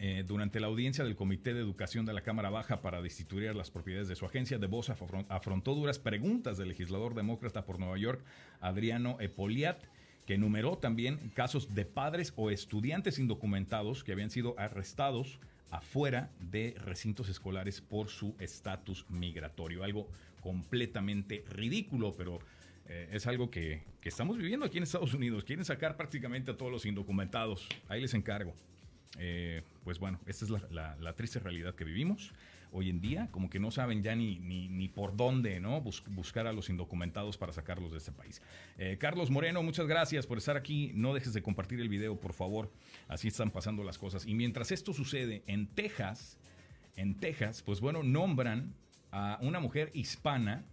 Eh, 0.00 0.22
durante 0.26 0.60
la 0.60 0.68
audiencia 0.68 1.02
del 1.02 1.16
Comité 1.16 1.54
de 1.54 1.60
Educación 1.60 2.06
de 2.06 2.12
la 2.12 2.20
Cámara 2.20 2.50
Baja 2.50 2.82
para 2.82 3.02
destituir 3.02 3.54
las 3.56 3.70
propiedades 3.70 4.06
de 4.06 4.14
su 4.14 4.26
agencia, 4.26 4.58
De 4.58 4.68
Vos 4.68 4.90
afrontó 4.90 5.74
duras 5.74 5.98
preguntas 5.98 6.56
del 6.56 6.68
legislador 6.68 7.14
demócrata 7.14 7.64
por 7.64 7.80
Nueva 7.80 7.98
York, 7.98 8.24
Adriano 8.60 9.16
Epoliat, 9.18 9.82
que 10.24 10.34
enumeró 10.34 10.78
también 10.78 11.32
casos 11.34 11.74
de 11.74 11.84
padres 11.84 12.32
o 12.36 12.50
estudiantes 12.50 13.18
indocumentados 13.18 14.04
que 14.04 14.12
habían 14.12 14.30
sido 14.30 14.54
arrestados 14.56 15.40
afuera 15.70 16.30
de 16.38 16.74
recintos 16.84 17.28
escolares 17.28 17.80
por 17.80 18.08
su 18.08 18.36
estatus 18.38 19.04
migratorio. 19.08 19.82
Algo 19.82 20.08
completamente 20.42 21.44
ridículo, 21.48 22.14
pero 22.16 22.38
eh, 22.88 23.08
es 23.12 23.26
algo 23.26 23.50
que, 23.50 23.82
estamos 24.02 24.38
viviendo 24.38 24.64
aquí 24.64 24.78
en 24.78 24.84
Estados 24.84 25.12
Unidos. 25.12 25.44
Quieren 25.44 25.66
sacar 25.66 25.98
prácticamente 25.98 26.50
a 26.50 26.56
todos 26.56 26.72
los 26.72 26.86
indocumentados. 26.86 27.68
Ahí 27.88 28.00
les 28.00 28.14
encargo. 28.14 28.54
Eh, 29.18 29.62
pues 29.84 29.98
bueno, 29.98 30.18
esta 30.24 30.46
es 30.46 30.50
la, 30.70 31.12
triste 31.14 31.38
realidad 31.40 31.74
que 31.74 31.84
vivimos 31.84 32.32
hoy 32.72 32.90
en 32.90 33.00
día, 33.00 33.28
como 33.30 33.48
que 33.48 33.58
no 33.58 33.70
saben 33.70 34.02
ya 34.02 34.14
ni, 34.14 34.38
ni, 34.38 34.88
por 34.88 35.16
dónde 35.16 35.60
¿no? 35.60 35.80
buscar 35.80 36.46
a 36.46 36.52
los 36.52 36.68
indocumentados 36.68 37.36
para 37.36 37.52
sacarlos 37.52 37.92
de 37.92 37.98
este 37.98 38.12
país. 38.12 38.42
Eh, 38.78 38.96
Carlos 38.98 39.30
Moreno, 39.30 39.62
muchas 39.62 39.86
gracias 39.86 40.26
por 40.26 40.38
estar 40.38 40.56
aquí. 40.56 40.92
No 40.94 41.12
dejes 41.12 41.34
de 41.34 41.42
compartir 41.42 41.80
el 41.80 41.88
video, 41.90 42.18
por 42.18 42.32
favor. 42.32 42.70
Así 43.08 43.28
están 43.28 43.50
pasando 43.50 43.84
las 43.84 43.98
cosas. 43.98 44.26
Y 44.26 44.34
mientras 44.34 44.72
esto 44.72 44.94
sucede 44.94 45.42
en 45.46 45.66
Texas, 45.66 46.38
en 46.96 47.14
Texas, 47.14 47.62
pues 47.62 47.80
bueno, 47.80 48.02
nombran 48.02 48.74
a 49.10 49.38
una 49.42 49.60
mujer 49.60 49.90
hispana 49.92 50.64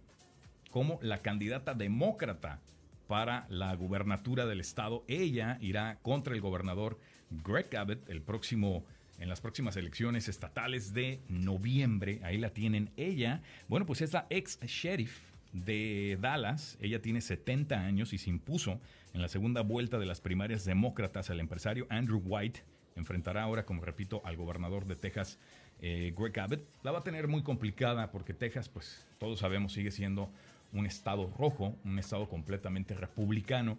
como 0.76 0.98
la 1.00 1.22
candidata 1.22 1.72
demócrata 1.72 2.60
para 3.06 3.46
la 3.48 3.74
gubernatura 3.74 4.44
del 4.44 4.60
estado. 4.60 5.04
Ella 5.08 5.56
irá 5.62 5.96
contra 6.02 6.34
el 6.34 6.42
gobernador 6.42 7.00
Greg 7.30 7.74
Abbott 7.74 8.06
el 8.10 8.20
próximo 8.20 8.84
en 9.18 9.30
las 9.30 9.40
próximas 9.40 9.78
elecciones 9.78 10.28
estatales 10.28 10.92
de 10.92 11.22
noviembre. 11.30 12.20
Ahí 12.24 12.36
la 12.36 12.50
tienen 12.50 12.90
ella. 12.98 13.40
Bueno, 13.68 13.86
pues 13.86 14.02
es 14.02 14.12
la 14.12 14.26
ex 14.28 14.60
sheriff 14.60 15.18
de 15.54 16.18
Dallas. 16.20 16.76
Ella 16.78 17.00
tiene 17.00 17.22
70 17.22 17.80
años 17.80 18.12
y 18.12 18.18
se 18.18 18.28
impuso 18.28 18.78
en 19.14 19.22
la 19.22 19.28
segunda 19.28 19.62
vuelta 19.62 19.98
de 19.98 20.04
las 20.04 20.20
primarias 20.20 20.66
demócratas 20.66 21.30
al 21.30 21.40
empresario 21.40 21.86
Andrew 21.88 22.20
White. 22.22 22.64
Enfrentará 22.96 23.44
ahora, 23.44 23.64
como 23.64 23.82
repito, 23.82 24.20
al 24.26 24.36
gobernador 24.36 24.84
de 24.84 24.96
Texas, 24.96 25.38
eh, 25.80 26.12
Greg 26.14 26.38
Abbott. 26.38 26.68
La 26.82 26.90
va 26.90 26.98
a 26.98 27.02
tener 27.02 27.28
muy 27.28 27.42
complicada 27.42 28.10
porque 28.10 28.34
Texas, 28.34 28.68
pues 28.68 29.06
todos 29.18 29.38
sabemos, 29.38 29.72
sigue 29.72 29.90
siendo 29.90 30.30
un 30.76 30.86
estado 30.86 31.32
rojo, 31.38 31.74
un 31.84 31.98
estado 31.98 32.28
completamente 32.28 32.94
republicano. 32.94 33.78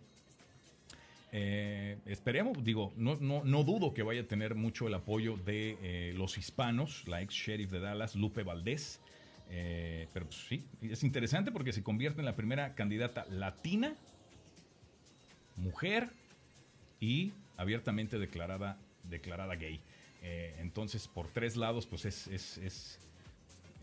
Eh, 1.32 1.98
esperemos, 2.06 2.64
digo, 2.64 2.94
no, 2.96 3.16
no, 3.20 3.64
dudo 3.64 3.94
que 3.94 4.02
vaya 4.02 4.22
a 4.22 4.28
tener 4.28 4.56
mucho 4.56 4.88
el 4.88 4.94
apoyo 4.94 5.38
de 5.38 5.78
eh, 5.82 6.14
los 6.16 6.38
hispanos, 6.38 7.08
la 7.08 7.22
ex 7.22 7.34
sheriff 7.34 7.72
de 7.72 7.80
Dallas, 7.80 8.16
Lupe 8.16 8.44
Valdés. 8.44 9.00
Eh, 9.50 10.08
pero 10.14 10.26
pues, 10.26 10.46
sí, 10.48 10.64
es 10.82 11.04
interesante 11.04 11.52
porque 11.52 11.72
se 11.72 11.84
convierte 11.84 12.20
en 12.20 12.26
la 12.26 12.36
primera 12.36 12.76
candidata 12.76 13.26
latina, 13.30 13.96
mujer 15.56 16.10
y 17.00 17.32
abiertamente 17.58 18.20
declarada, 18.20 18.78
declarada 19.04 19.56
gay. 19.56 19.80
entonces, 20.60 21.08
por 21.08 21.28
tres 21.28 21.56
lados, 21.56 21.86
pues 21.86 22.06
es, 22.06 22.28
es 22.28 23.07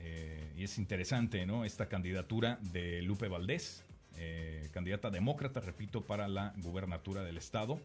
eh, 0.05 0.53
y 0.57 0.65
es 0.65 0.77
interesante, 0.79 1.47
¿no? 1.47 1.65
Esta 1.65 1.87
candidatura 1.87 2.59
de 2.73 3.01
Lupe 3.03 3.27
Valdés, 3.29 3.83
eh, 4.19 4.69
candidata 4.73 5.11
demócrata, 5.11 5.61
repito, 5.61 6.03
para 6.03 6.29
la 6.29 6.53
gubernatura 6.59 7.25
del 7.25 7.39
estado. 7.39 7.81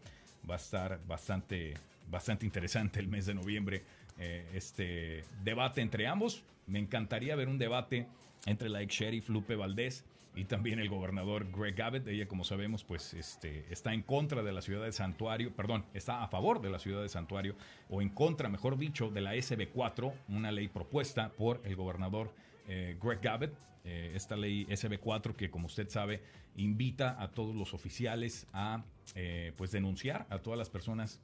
Va 0.48 0.54
a 0.54 0.58
estar 0.58 1.00
bastante, 1.06 1.74
bastante 2.10 2.44
interesante 2.44 3.00
el 3.00 3.08
mes 3.08 3.24
de 3.26 3.34
noviembre 3.34 3.82
eh, 4.18 4.44
este 4.52 5.24
debate 5.42 5.80
entre 5.80 6.06
ambos. 6.06 6.42
Me 6.66 6.78
encantaría 6.78 7.34
ver 7.36 7.48
un 7.48 7.58
debate 7.58 8.06
entre 8.44 8.68
la 8.68 8.82
ex 8.82 8.94
sheriff 8.94 9.28
Lupe 9.30 9.56
Valdés 9.56 10.04
y 10.34 10.44
también 10.44 10.78
el 10.78 10.88
gobernador 10.88 11.50
Greg 11.50 11.80
Abbott. 11.82 12.06
Ella, 12.06 12.28
como 12.28 12.44
sabemos, 12.44 12.84
pues 12.84 13.14
este, 13.14 13.66
está 13.70 13.92
en 13.92 14.02
contra 14.02 14.42
de 14.42 14.52
la 14.52 14.62
ciudad 14.62 14.84
de 14.84 14.92
Santuario, 14.92 15.54
perdón, 15.54 15.84
está 15.94 16.22
a 16.22 16.28
favor 16.28 16.60
de 16.60 16.70
la 16.70 16.78
ciudad 16.78 17.02
de 17.02 17.08
Santuario, 17.08 17.56
o 17.88 18.00
en 18.00 18.10
contra, 18.10 18.48
mejor 18.48 18.78
dicho, 18.78 19.10
de 19.10 19.20
la 19.20 19.34
SB4, 19.34 20.12
una 20.28 20.52
ley 20.52 20.68
propuesta 20.68 21.30
por 21.30 21.60
el 21.64 21.76
gobernador 21.76 22.32
eh, 22.68 22.96
Greg 23.02 23.26
Abbott. 23.26 23.52
Eh, 23.82 24.12
esta 24.14 24.36
ley 24.36 24.66
SB4 24.66 25.34
que, 25.34 25.50
como 25.50 25.66
usted 25.66 25.88
sabe, 25.88 26.22
invita 26.56 27.20
a 27.20 27.28
todos 27.28 27.56
los 27.56 27.72
oficiales 27.72 28.46
a 28.52 28.84
eh, 29.14 29.52
pues 29.56 29.70
denunciar 29.70 30.26
a 30.28 30.38
todas 30.38 30.58
las 30.58 30.68
personas 30.68 31.18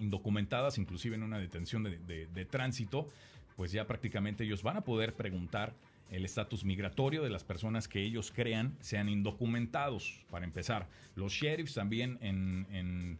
indocumentadas, 0.00 0.78
inclusive 0.78 1.14
en 1.14 1.22
una 1.22 1.38
detención 1.38 1.84
de 1.84 2.44
tránsito, 2.50 3.08
pues 3.56 3.72
ya 3.72 3.86
prácticamente 3.86 4.44
ellos 4.44 4.62
van 4.62 4.76
a 4.76 4.82
poder 4.82 5.14
preguntar 5.14 5.74
el 6.10 6.24
estatus 6.24 6.64
migratorio 6.64 7.22
de 7.22 7.30
las 7.30 7.44
personas 7.44 7.88
que 7.88 8.02
ellos 8.02 8.32
crean 8.34 8.76
sean 8.80 9.08
indocumentados, 9.08 10.24
para 10.30 10.44
empezar. 10.44 10.88
Los 11.14 11.32
sheriffs 11.32 11.74
también 11.74 12.18
en, 12.20 13.18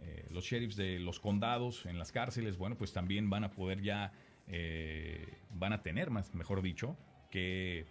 eh, 0.00 0.26
los 0.30 0.44
sheriffs 0.44 0.76
de 0.76 0.98
los 0.98 1.20
condados, 1.20 1.86
en 1.86 1.98
las 1.98 2.12
cárceles, 2.12 2.58
bueno, 2.58 2.76
pues 2.76 2.92
también 2.92 3.30
van 3.30 3.44
a 3.44 3.50
poder 3.50 3.82
ya, 3.82 4.12
eh, 4.48 5.26
van 5.54 5.72
a 5.72 5.82
tener 5.82 6.10
más, 6.10 6.34
mejor 6.34 6.62
dicho, 6.62 6.96
que 7.30 7.80
eh, 7.80 7.86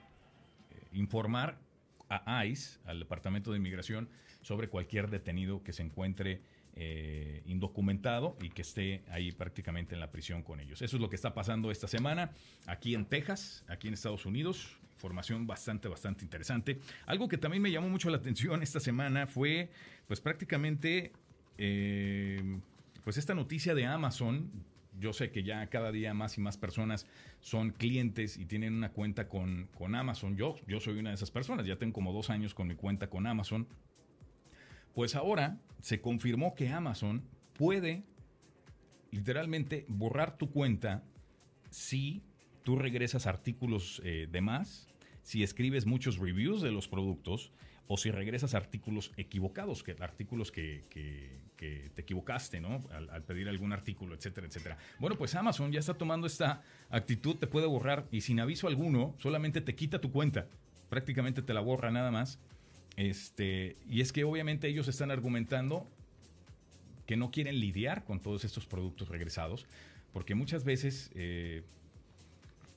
informar 0.92 1.58
a 2.10 2.46
ICE, 2.46 2.80
al 2.86 3.00
Departamento 3.00 3.52
de 3.52 3.58
Inmigración, 3.58 4.10
sobre 4.42 4.68
cualquier 4.68 5.10
detenido 5.10 5.64
que 5.64 5.74
se 5.74 5.82
encuentre 5.82 6.42
eh, 6.76 7.44
indocumentado 7.46 8.36
y 8.42 8.50
que 8.50 8.64
esté 8.64 9.04
ahí 9.12 9.32
prácticamente 9.32 9.94
en 9.94 10.00
la 10.00 10.12
prisión 10.12 10.42
con 10.42 10.60
ellos. 10.60 10.82
Eso 10.82 10.96
es 10.96 11.02
lo 11.02 11.08
que 11.08 11.16
está 11.16 11.36
pasando 11.36 11.70
esta 11.70 11.88
semana 11.88 12.32
aquí 12.66 12.96
en 12.96 13.06
Texas, 13.06 13.64
aquí 13.68 13.88
en 13.88 13.94
Estados 13.94 14.26
Unidos. 14.26 14.78
Información 14.94 15.46
bastante, 15.46 15.88
bastante 15.88 16.24
interesante. 16.24 16.80
Algo 17.06 17.28
que 17.28 17.38
también 17.38 17.62
me 17.62 17.70
llamó 17.70 17.90
mucho 17.90 18.10
la 18.10 18.18
atención 18.18 18.64
esta 18.64 18.80
semana 18.80 19.28
fue, 19.28 19.70
pues 20.08 20.20
prácticamente, 20.20 21.12
eh, 21.60 22.60
pues 23.04 23.18
esta 23.18 23.36
noticia 23.36 23.76
de 23.76 23.86
Amazon. 23.86 24.50
Yo 25.00 25.14
sé 25.14 25.30
que 25.30 25.44
ya 25.44 25.68
cada 25.68 25.92
día 25.92 26.14
más 26.16 26.38
y 26.38 26.42
más 26.42 26.58
personas 26.58 27.06
son 27.40 27.72
clientes 27.72 28.38
y 28.38 28.46
tienen 28.46 28.74
una 28.74 28.92
cuenta 28.92 29.28
con, 29.28 29.68
con 29.76 29.94
Amazon. 29.94 30.38
Yo, 30.38 30.56
yo 30.68 30.80
soy 30.80 30.98
una 30.98 31.10
de 31.10 31.16
esas 31.16 31.30
personas, 31.30 31.68
ya 31.68 31.76
tengo 31.76 31.94
como 31.94 32.14
dos 32.14 32.32
años 32.32 32.54
con 32.56 32.68
mi 32.68 32.76
cuenta 32.76 33.10
con 33.10 33.28
Amazon. 33.28 33.68
Pues 34.94 35.16
ahora 35.16 35.60
se 35.82 36.02
confirmó 36.02 36.56
que 36.56 36.70
Amazon 36.70 37.24
puede 37.58 38.04
literalmente 39.12 39.86
borrar 39.88 40.38
tu 40.38 40.52
cuenta 40.52 41.04
si 41.70 42.24
tú 42.64 42.78
regresas 42.78 43.28
artículos 43.28 44.02
eh, 44.04 44.28
de 44.32 44.42
más, 44.42 44.88
si 45.22 45.44
escribes 45.44 45.86
muchos 45.86 46.18
reviews 46.18 46.62
de 46.62 46.72
los 46.72 46.88
productos 46.88 47.52
o 47.88 47.98
si 47.98 48.12
regresas 48.12 48.54
artículos 48.54 49.12
equivocados, 49.18 49.84
que, 49.84 49.96
artículos 50.00 50.52
que, 50.52 50.84
te 51.58 52.02
equivocaste, 52.02 52.60
¿no? 52.60 52.80
Al, 52.92 53.10
al, 53.10 53.24
pedir 53.24 53.48
algún 53.48 53.72
artículo, 53.72 54.16
etcétera, 54.16 54.48
etcétera. 54.48 54.78
Bueno, 55.00 55.18
pues 55.18 55.36
Amazon 55.36 55.72
ya 55.72 55.80
está 55.80 55.94
tomando 55.94 56.28
esta 56.28 56.62
actitud, 56.90 57.36
te 57.36 57.48
puede 57.48 57.68
borrar 57.68 58.08
y 58.12 58.22
sin 58.22 58.40
aviso 58.40 58.68
alguno, 58.68 59.16
solamente 59.18 59.62
te 59.62 59.76
quita 59.76 60.00
tu 60.00 60.12
cuenta. 60.12 60.48
Prácticamente 60.90 61.42
te 61.42 61.54
la 61.54 61.62
borra 61.62 61.92
nada 61.92 62.12
más 62.12 62.40
este, 62.96 63.78
y 63.90 64.02
es 64.02 64.12
que 64.12 64.24
obviamente 64.24 64.68
ellos 64.68 64.88
están 64.88 65.12
argumentando 65.12 65.88
que 67.08 67.18
no 67.18 67.32
quieren 67.32 67.60
lidiar 67.60 68.06
con 68.06 68.22
todos 68.22 68.46
estos 68.46 68.66
productos 68.66 69.10
regresados, 69.10 69.66
porque 70.14 70.36
muchas 70.36 70.64
veces, 70.64 71.12
eh, 71.16 71.64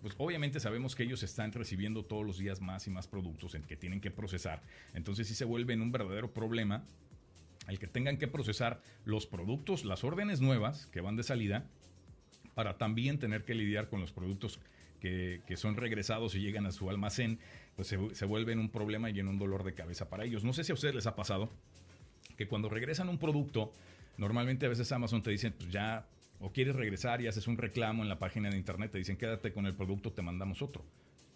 pues 0.02 0.14
obviamente 0.18 0.58
sabemos 0.58 0.94
que 0.94 1.02
ellos 1.02 1.22
están 1.22 1.52
recibiendo 1.52 2.04
todos 2.04 2.26
los 2.26 2.38
días 2.38 2.60
más 2.60 2.86
y 2.86 2.90
más 2.90 3.06
productos 3.06 3.54
en 3.54 3.62
que 3.62 3.76
tienen 3.76 4.00
que 4.00 4.10
procesar, 4.10 4.62
entonces 4.94 5.28
sí 5.28 5.34
se 5.34 5.44
vuelve 5.44 5.74
un 5.74 5.92
verdadero 5.92 6.32
problema 6.32 6.84
el 7.68 7.78
que 7.78 7.88
tengan 7.88 8.16
que 8.16 8.28
procesar 8.28 8.80
los 9.04 9.26
productos, 9.26 9.84
las 9.84 10.04
órdenes 10.04 10.40
nuevas 10.40 10.86
que 10.86 11.00
van 11.00 11.16
de 11.16 11.24
salida, 11.24 11.64
para 12.54 12.78
también 12.78 13.18
tener 13.18 13.44
que 13.44 13.54
lidiar 13.54 13.88
con 13.88 14.00
los 14.00 14.12
productos 14.12 14.60
que 15.00 15.56
son 15.56 15.76
regresados 15.76 16.34
y 16.34 16.40
llegan 16.40 16.66
a 16.66 16.72
su 16.72 16.90
almacén 16.90 17.38
pues 17.76 17.88
se, 17.88 18.14
se 18.14 18.24
vuelven 18.24 18.58
un 18.58 18.70
problema 18.70 19.10
y 19.10 19.20
en 19.20 19.28
un 19.28 19.38
dolor 19.38 19.62
de 19.62 19.74
cabeza 19.74 20.08
para 20.08 20.24
ellos. 20.24 20.42
No 20.42 20.52
sé 20.52 20.64
si 20.64 20.72
a 20.72 20.74
ustedes 20.74 20.94
les 20.94 21.06
ha 21.06 21.14
pasado 21.14 21.50
que 22.36 22.48
cuando 22.48 22.68
regresan 22.68 23.08
un 23.08 23.18
producto, 23.18 23.72
normalmente 24.16 24.66
a 24.66 24.68
veces 24.68 24.90
Amazon 24.92 25.22
te 25.22 25.30
dicen, 25.30 25.54
pues 25.56 25.70
ya, 25.70 26.06
o 26.40 26.50
quieres 26.50 26.74
regresar 26.74 27.20
y 27.20 27.28
haces 27.28 27.46
un 27.46 27.56
reclamo 27.56 28.02
en 28.02 28.08
la 28.08 28.18
página 28.18 28.50
de 28.50 28.56
internet, 28.56 28.90
te 28.90 28.98
dicen, 28.98 29.16
quédate 29.16 29.52
con 29.52 29.66
el 29.66 29.74
producto, 29.74 30.12
te 30.12 30.22
mandamos 30.22 30.62
otro 30.62 30.84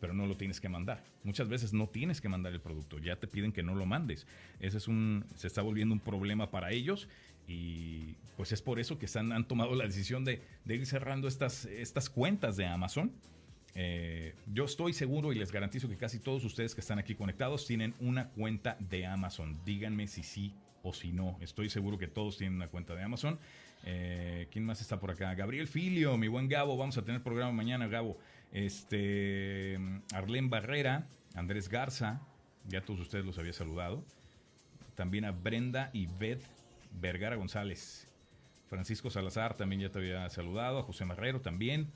pero 0.01 0.15
no 0.15 0.27
lo 0.27 0.37
tienes 0.37 0.61
que 0.61 0.69
mandar. 0.69 1.05
Muchas 1.25 1.49
veces 1.49 1.73
no 1.73 1.89
tienes 1.89 2.21
que 2.21 2.29
mandar 2.29 2.53
el 2.53 2.61
producto, 2.61 2.99
ya 2.99 3.17
te 3.17 3.29
piden 3.29 3.53
que 3.53 3.63
no 3.63 3.75
lo 3.75 3.87
mandes. 3.87 4.27
Ese 4.59 4.79
es 4.79 4.89
un, 4.89 5.27
se 5.35 5.47
está 5.47 5.63
volviendo 5.63 5.95
un 5.95 6.01
problema 6.01 6.51
para 6.51 6.73
ellos 6.73 7.07
y 7.47 8.15
pues 8.37 8.53
es 8.53 8.63
por 8.63 8.81
eso 8.81 8.99
que 8.99 9.07
están, 9.07 9.33
han 9.33 9.47
tomado 9.47 9.75
la 9.75 9.85
decisión 9.85 10.25
de, 10.25 10.43
de 10.65 10.75
ir 10.75 10.87
cerrando 10.87 11.29
estas, 11.29 11.67
estas 11.67 12.09
cuentas 12.09 12.57
de 12.57 12.67
Amazon 12.67 13.13
eh, 13.75 14.35
yo 14.53 14.65
estoy 14.65 14.93
seguro 14.93 15.33
y 15.33 15.37
les 15.37 15.53
garantizo 15.53 15.89
que 15.89 15.97
casi 15.97 16.19
todos 16.19 16.45
ustedes 16.45 16.75
que 16.75 16.81
están 16.81 16.99
aquí 16.99 17.15
conectados 17.15 17.67
tienen 17.67 17.95
una 18.01 18.29
cuenta 18.31 18.77
de 18.81 19.07
Amazon. 19.07 19.61
Díganme 19.65 20.09
si 20.09 20.23
sí 20.23 20.55
o 20.83 20.93
si 20.93 21.13
no. 21.13 21.37
Estoy 21.41 21.71
seguro 21.71 21.99
que 21.99 22.09
todos 22.09 22.39
tienen 22.39 22.57
una 22.57 22.69
cuenta 22.69 22.95
de 22.95 23.03
Amazon. 23.03 23.39
Eh, 23.85 24.49
¿Quién 24.51 24.65
más 24.65 24.81
está 24.81 24.99
por 24.99 25.11
acá? 25.11 25.35
Gabriel 25.35 25.69
Filio, 25.69 26.17
mi 26.17 26.29
buen 26.29 26.49
Gabo. 26.49 26.77
Vamos 26.77 26.99
a 26.99 27.05
tener 27.05 27.23
programa 27.23 27.53
mañana, 27.53 27.87
Gabo. 27.87 28.19
Este, 28.53 29.79
Arlén 30.13 30.51
Barrera, 30.51 31.07
Andrés 31.35 31.69
Garza. 31.69 32.21
Ya 32.69 32.83
todos 32.83 33.01
ustedes 33.01 33.25
los 33.25 33.39
había 33.39 33.53
saludado. 33.53 34.05
También 34.97 35.25
a 35.25 35.31
Brenda 35.31 35.91
y 35.93 36.07
Beth 36.07 36.43
Vergara 37.01 37.37
González. 37.37 38.07
Francisco 38.69 39.11
Salazar 39.11 39.57
también 39.57 39.83
ya 39.83 39.91
te 39.91 39.99
había 39.99 40.29
saludado. 40.29 40.79
A 40.79 40.83
José 40.83 41.05
Marrero 41.05 41.41
también. 41.41 41.91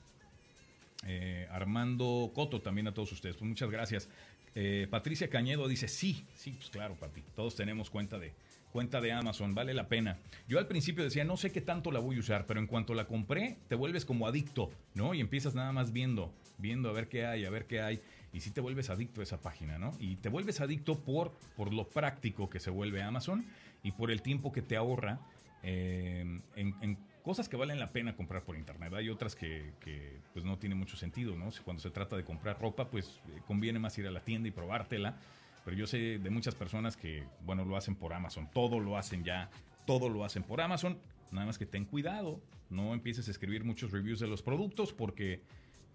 Eh, 1.07 1.47
Armando 1.51 2.31
Coto 2.35 2.61
también 2.61 2.89
a 2.89 2.95
todos 2.95 3.13
ustedes. 3.13 3.37
Pues 3.37 3.49
muchas 3.49 3.71
gracias. 3.71 4.09
Eh, 4.55 4.87
Patricia 4.91 5.29
Cañedo 5.29 5.67
dice, 5.69 5.89
sí, 5.89 6.25
sí, 6.35 6.53
pues 6.53 6.71
claro, 6.71 6.95
papi. 6.95 7.23
Todos 7.35 7.57
tenemos 7.57 7.91
cuenta 7.91 8.19
de, 8.19 8.33
cuenta 8.73 9.01
de 9.01 9.13
Amazon, 9.13 9.55
vale 9.55 9.75
la 9.75 9.89
pena. 9.89 10.19
Yo 10.49 10.59
al 10.59 10.67
principio 10.67 11.03
decía, 11.05 11.25
no 11.25 11.37
sé 11.37 11.51
qué 11.51 11.61
tanto 11.61 11.91
la 11.91 11.99
voy 11.99 12.17
a 12.17 12.21
usar, 12.21 12.47
pero 12.47 12.61
en 12.61 12.67
cuanto 12.67 12.95
la 12.95 13.07
compré, 13.07 13.57
te 13.69 13.75
vuelves 13.75 14.05
como 14.05 14.27
adicto, 14.27 14.71
¿no? 14.95 15.15
Y 15.15 15.21
empiezas 15.21 15.55
nada 15.55 15.73
más 15.73 15.93
viendo, 15.93 16.33
viendo 16.59 16.89
a 16.89 16.93
ver 16.93 17.09
qué 17.09 17.27
hay, 17.27 17.45
a 17.45 17.51
ver 17.51 17.67
qué 17.67 17.81
hay. 17.81 18.01
Y 18.33 18.41
sí 18.41 18.51
te 18.51 18.61
vuelves 18.61 18.91
adicto 18.91 19.21
a 19.21 19.25
esa 19.25 19.41
página, 19.41 19.79
¿no? 19.79 19.93
Y 19.99 20.17
te 20.17 20.29
vuelves 20.29 20.61
adicto 20.61 20.99
por, 20.99 21.33
por 21.57 21.73
lo 21.73 21.89
práctico 21.89 22.49
que 22.49 22.61
se 22.61 22.71
vuelve 22.71 23.03
Amazon 23.03 23.45
y 23.83 23.93
por 23.93 24.11
el 24.11 24.23
tiempo 24.23 24.53
que 24.53 24.63
te 24.63 24.77
ahorra 24.77 25.21
eh, 25.63 26.41
en 26.57 26.99
cosas 27.25 27.49
que 27.49 27.57
valen 27.57 27.81
la 27.81 27.91
pena 27.91 28.15
comprar 28.15 28.45
por 28.45 28.57
internet. 28.57 28.93
Hay 28.93 29.09
otras 29.09 29.35
que, 29.35 29.73
pues 30.35 30.45
no 30.45 30.59
tiene 30.59 30.75
mucho 30.75 30.97
sentido, 30.97 31.35
¿no? 31.35 31.49
Cuando 31.65 31.83
se 31.83 31.91
trata 31.91 32.17
de 32.17 32.23
comprar 32.23 32.61
ropa, 32.61 32.91
pues 32.91 33.21
eh, 33.29 33.41
conviene 33.47 33.79
más 33.79 33.99
ir 33.99 34.07
a 34.07 34.11
la 34.11 34.21
tienda 34.21 34.47
y 34.47 34.53
probártela. 34.53 35.17
Pero 35.65 35.75
yo 35.75 35.87
sé 35.87 36.19
de 36.19 36.31
muchas 36.31 36.55
personas 36.55 36.99
que, 36.99 37.25
bueno, 37.47 37.65
lo 37.65 37.79
hacen 37.79 37.97
por 37.97 38.13
Amazon. 38.13 38.51
Todo 38.53 38.79
lo 38.79 38.99
hacen 38.99 39.25
ya, 39.25 39.49
todo 39.87 40.11
lo 40.11 40.23
hacen 40.23 40.43
por 40.43 40.61
Amazon. 40.61 40.99
Nada 41.33 41.47
más 41.47 41.57
que 41.57 41.65
ten 41.65 41.87
cuidado, 41.87 42.43
no 42.69 42.93
empieces 42.93 43.27
a 43.29 43.31
escribir 43.31 43.65
muchos 43.65 43.91
reviews 43.91 44.21
de 44.21 44.29
los 44.29 44.43
productos 44.43 44.93
porque 44.93 45.41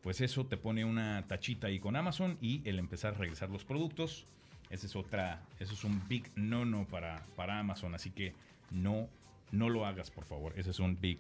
pues 0.02 0.22
eso 0.22 0.48
te 0.48 0.58
pone 0.58 0.84
una 0.84 1.28
tachita 1.28 1.68
ahí 1.68 1.80
con 1.80 1.96
Amazon 1.96 2.40
y 2.42 2.68
el 2.68 2.80
empezar 2.80 3.14
a 3.14 3.18
regresar 3.18 3.50
los 3.50 3.64
productos, 3.66 4.26
ese 4.70 4.88
es 4.88 4.96
otra, 4.96 5.42
eso 5.60 5.74
es 5.74 5.84
un 5.84 6.02
big 6.08 6.30
no 6.36 6.66
no 6.66 6.86
para, 6.86 7.24
para 7.36 7.60
Amazon, 7.60 7.96
así 7.96 8.12
que 8.12 8.34
no 8.72 9.10
no 9.52 9.70
lo 9.70 9.86
hagas, 9.86 10.12
por 10.12 10.26
favor. 10.26 10.54
Ese 10.58 10.72
es 10.72 10.80
un 10.80 11.00
big, 11.00 11.20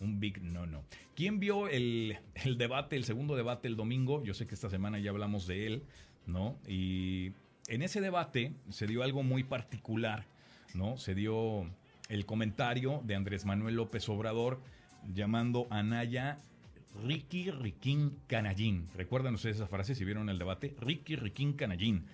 un 0.00 0.20
big 0.20 0.42
no 0.42 0.66
no. 0.66 0.82
¿Quién 1.14 1.40
vio 1.40 1.68
el, 1.68 2.18
debate, 2.56 2.96
el 2.96 3.04
segundo 3.04 3.36
debate 3.36 3.68
el 3.68 3.76
domingo? 3.76 4.22
Yo 4.24 4.34
sé 4.34 4.46
que 4.46 4.54
esta 4.54 4.70
semana 4.70 4.98
ya 4.98 5.10
hablamos 5.10 5.46
de 5.46 5.66
él, 5.66 5.82
¿no? 6.26 6.56
Y 6.66 7.32
en 7.68 7.82
ese 7.82 8.00
debate 8.00 8.52
se 8.70 8.86
dio 8.86 9.02
algo 9.02 9.22
muy 9.22 9.44
particular, 9.44 10.26
¿no? 10.74 10.96
Se 10.96 11.14
dio 11.14 11.66
el 12.08 12.24
comentario 12.26 13.02
de 13.04 13.14
Andrés 13.14 13.44
Manuel 13.44 13.76
López 13.76 14.08
Obrador 14.08 14.60
llamando 15.12 15.66
a 15.70 15.82
Naya 15.82 16.40
Ricky 17.04 17.50
Riquín 17.50 18.16
Canallín. 18.26 18.88
¿Recuerdan 18.94 19.34
ustedes 19.34 19.56
esa 19.56 19.66
frase 19.66 19.94
si 19.94 20.04
vieron 20.04 20.28
el 20.28 20.38
debate? 20.38 20.74
Ricky 20.80 21.16
Riquín 21.16 21.52
Canallín. 21.52 22.06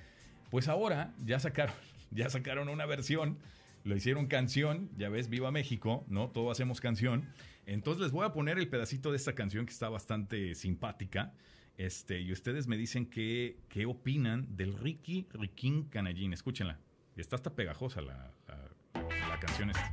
Pues 0.50 0.68
ahora 0.68 1.12
ya 1.24 1.38
sacaron, 1.38 1.74
ya 2.10 2.28
sacaron 2.30 2.68
una 2.68 2.86
versión 2.86 3.38
lo 3.84 3.94
hicieron 3.94 4.26
canción, 4.26 4.90
ya 4.96 5.10
ves, 5.10 5.28
Viva 5.28 5.50
México, 5.50 6.04
¿no? 6.08 6.30
Todo 6.30 6.50
hacemos 6.50 6.80
canción. 6.80 7.28
Entonces 7.66 8.02
les 8.02 8.12
voy 8.12 8.24
a 8.24 8.32
poner 8.32 8.58
el 8.58 8.68
pedacito 8.68 9.10
de 9.10 9.16
esta 9.16 9.34
canción 9.34 9.66
que 9.66 9.72
está 9.72 9.88
bastante 9.88 10.54
simpática. 10.54 11.34
Este, 11.76 12.20
y 12.20 12.32
ustedes 12.32 12.66
me 12.66 12.76
dicen 12.76 13.06
qué, 13.06 13.58
qué 13.68 13.84
opinan 13.84 14.56
del 14.56 14.78
Ricky 14.78 15.28
Riquín 15.32 15.84
Canallín. 15.84 16.32
Escúchenla. 16.32 16.78
Está 17.16 17.36
hasta 17.36 17.54
pegajosa 17.54 18.00
la, 18.00 18.32
la, 19.28 19.40
canción 19.40 19.70
esta. 19.70 19.92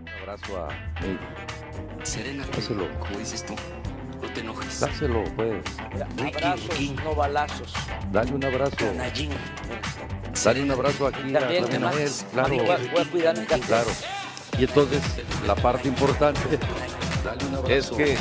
Un 0.00 0.08
abrazo 0.08 0.64
a 0.64 2.04
Serena, 2.04 2.44
Dáselo. 2.46 2.88
¿cómo 2.98 3.18
dices 3.18 3.44
tú? 3.44 3.54
No 4.20 4.32
te 4.32 4.40
enojes. 4.40 4.80
Dáselo, 4.80 5.24
pues. 5.36 5.64
abrazos, 6.18 6.94
no 7.04 7.14
balazos. 7.14 7.74
Dale 8.10 8.32
un 8.32 8.44
abrazo. 8.44 8.76
Canallín. 8.76 9.30
Dale 10.44 10.62
un 10.62 10.70
abrazo 10.70 11.06
aquí 11.06 11.32
También, 11.32 11.64
a 11.64 11.90
Rafael, 11.90 12.10
claro. 12.32 12.56
Voy 12.56 13.00
a 13.00 13.10
cuidar 13.10 13.38
mi 13.38 13.46
Claro. 13.46 13.90
Y 14.58 14.64
entonces, 14.64 15.00
la 15.46 15.54
parte 15.54 15.88
importante 15.88 16.40
es 17.68 17.90
que 17.90 18.16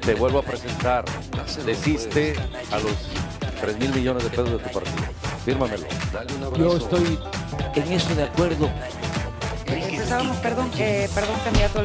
te 0.00 0.14
vuelvo 0.14 0.38
a 0.40 0.42
presentar. 0.42 1.04
Desiste 1.64 2.34
a 2.72 2.78
los 2.78 2.92
3 3.60 3.78
mil 3.78 3.94
millones 3.94 4.24
de 4.24 4.30
pesos 4.30 4.50
de 4.50 4.58
tu 4.58 4.70
partido. 4.70 5.04
Fírmamelo. 5.44 5.86
Yo 6.56 6.76
estoy 6.76 7.18
en 7.74 7.92
eso 7.92 8.14
de 8.14 8.24
acuerdo. 8.24 8.70
Empezábamos, 9.66 10.36
perdón, 10.38 10.70
eh, 10.78 11.08
perdón, 11.14 11.36
candidato, 11.44 11.84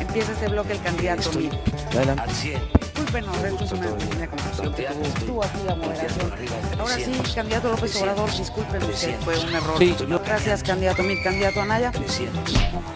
empieza 0.00 0.32
este 0.32 0.48
bloque 0.48 0.72
el 0.72 0.82
candidato. 0.82 1.22
Estoy 1.22 1.50
Adelante. 1.94 2.22
al 2.22 2.30
100. 2.30 2.81
Discúlpenos, 3.12 3.44
esto 3.44 3.64
es 3.64 3.72
una 3.72 3.98
pequeña 3.98 4.26
conversación 4.26 4.74
que 4.74 4.84
tuvo 5.26 5.26
tú 5.26 5.42
aquí 5.42 5.58
la 5.66 5.74
moderación. 5.74 6.32
Ahora 6.80 6.94
sí, 6.96 7.12
candidato 7.34 7.68
López 7.68 7.96
Obrador, 7.96 8.30
discúlpenos 8.34 8.88
que 8.88 9.18
fue 9.22 9.38
un 9.38 9.54
error. 9.54 9.78
Sí, 9.78 9.96
No, 10.08 10.18
Gracias, 10.20 10.62
candidato. 10.62 11.02
Mi 11.02 11.22
candidato 11.22 11.60
Anaya. 11.60 11.90
De 11.90 12.08
100. 12.08 12.30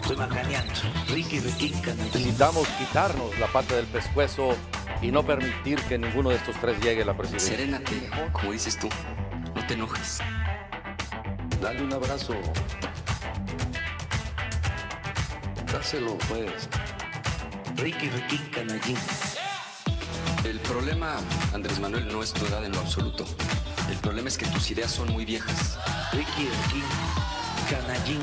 Estoy 0.01 0.17
macaneando. 0.17 0.73
Ricky 1.09 1.39
Riquín 1.39 1.79
Canallín. 1.81 2.05
Necesitamos 2.05 2.67
quitarnos 2.79 3.37
la 3.37 3.45
pata 3.45 3.75
del 3.75 3.85
pescuezo 3.85 4.55
y 5.03 5.11
no 5.11 5.23
permitir 5.23 5.79
que 5.81 5.99
ninguno 5.99 6.31
de 6.31 6.37
estos 6.37 6.55
tres 6.59 6.79
llegue 6.81 7.03
a 7.03 7.05
la 7.05 7.15
presidencia. 7.15 7.55
Serénate, 7.55 8.09
como 8.31 8.53
dices 8.53 8.79
tú. 8.79 8.89
No 9.53 9.67
te 9.67 9.75
enojes. 9.75 10.17
Dale 11.61 11.83
un 11.83 11.93
abrazo. 11.93 12.33
Dáselo, 15.71 16.17
pues. 16.27 16.67
Ricky 17.75 18.09
Ricky 18.09 18.39
Canallín. 18.49 18.97
El 20.47 20.61
problema, 20.61 21.17
Andrés 21.53 21.77
Manuel, 21.77 22.07
no 22.07 22.23
es 22.23 22.31
tu 22.31 22.45
edad 22.45 22.63
en 22.63 22.71
lo 22.71 22.79
absoluto. 22.79 23.25
El 23.91 23.97
problema 23.97 24.29
es 24.29 24.37
que 24.37 24.45
tus 24.45 24.71
ideas 24.71 24.89
son 24.89 25.11
muy 25.11 25.25
viejas. 25.25 25.77
Ricky 26.13 26.47
Ricky 26.47 26.83
Canallín. 27.69 28.21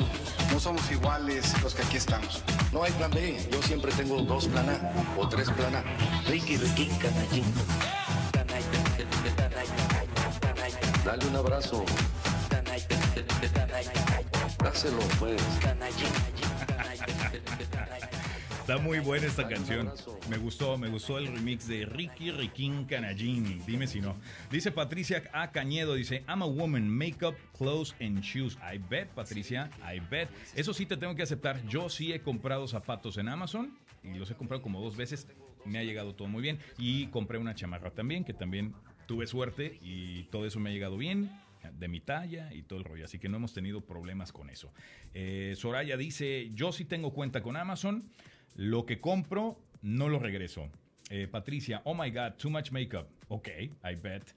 No 0.51 0.59
somos 0.59 0.89
iguales 0.89 1.53
los 1.61 1.75
que 1.75 1.83
aquí 1.83 1.97
estamos. 1.97 2.41
No 2.73 2.83
hay 2.83 2.91
plan 2.93 3.11
B. 3.11 3.47
Yo 3.51 3.61
siempre 3.61 3.91
tengo 3.91 4.23
dos 4.23 4.47
plan 4.47 4.67
A 4.67 5.19
o 5.19 5.29
tres 5.29 5.51
plan 5.51 5.75
A. 5.75 5.83
Ricky 6.27 6.57
Ricky 6.57 6.87
Canallín. 6.97 7.45
Dale 11.05 11.27
un 11.27 11.35
abrazo. 11.35 11.85
Dáselo, 14.63 14.99
pues. 15.19 15.41
Está 18.65 18.79
muy 18.79 18.97
buena 18.97 19.27
esta 19.27 19.47
canción. 19.47 19.91
Me 20.27 20.37
gustó, 20.37 20.75
me 20.75 20.89
gustó 20.89 21.19
el 21.19 21.27
remix 21.27 21.67
de 21.67 21.85
Ricky 21.85 22.31
Riquín 22.31 22.85
Canallín. 22.85 23.61
Dime 23.63 23.85
si 23.85 24.01
no. 24.01 24.15
Dice 24.49 24.71
Patricia 24.71 25.21
A. 25.33 25.51
Cañedo, 25.51 25.93
dice, 25.93 26.23
I'm 26.27 26.41
a 26.41 26.47
woman, 26.47 26.89
makeup, 26.89 27.35
clothes 27.55 27.93
and 28.01 28.21
shoes. 28.21 28.57
I 28.63 28.79
bet, 28.79 29.09
Patricia, 29.09 29.69
I 29.83 29.99
bet. 30.09 30.29
Eso 30.55 30.73
sí 30.73 30.87
te 30.87 30.97
tengo 30.97 31.13
que 31.13 31.21
aceptar. 31.21 31.63
Yo 31.67 31.89
sí 31.89 32.11
he 32.11 32.21
comprado 32.21 32.67
zapatos 32.67 33.19
en 33.19 33.29
Amazon 33.29 33.77
y 34.03 34.17
los 34.17 34.31
he 34.31 34.33
comprado 34.33 34.63
como 34.63 34.81
dos 34.81 34.97
veces. 34.97 35.27
Me 35.63 35.77
ha 35.77 35.83
llegado 35.83 36.15
todo 36.15 36.27
muy 36.27 36.41
bien. 36.41 36.57
Y 36.79 37.05
compré 37.09 37.37
una 37.37 37.53
chamarra 37.53 37.91
también, 37.91 38.23
que 38.23 38.33
también 38.33 38.73
tuve 39.05 39.27
suerte 39.27 39.77
y 39.83 40.23
todo 40.31 40.47
eso 40.47 40.59
me 40.59 40.71
ha 40.71 40.73
llegado 40.73 40.97
bien 40.97 41.29
de 41.77 41.87
mi 41.87 41.99
talla 41.99 42.53
y 42.53 42.63
todo 42.63 42.79
el 42.79 42.85
rollo, 42.85 43.05
así 43.05 43.19
que 43.19 43.29
no 43.29 43.37
hemos 43.37 43.53
tenido 43.53 43.81
problemas 43.81 44.31
con 44.31 44.49
eso. 44.49 44.71
Eh, 45.13 45.53
Soraya 45.57 45.97
dice, 45.97 46.51
yo 46.53 46.71
sí 46.71 46.85
tengo 46.85 47.13
cuenta 47.13 47.41
con 47.41 47.57
Amazon, 47.57 48.09
lo 48.55 48.85
que 48.85 48.99
compro 48.99 49.59
no 49.81 50.09
lo 50.09 50.19
regreso. 50.19 50.69
Eh, 51.09 51.27
Patricia, 51.27 51.81
oh 51.85 51.93
my 51.93 52.09
god, 52.09 52.33
too 52.37 52.49
much 52.49 52.71
makeup. 52.71 53.07
Ok, 53.27 53.47
I 53.83 53.95
bet. 53.95 54.33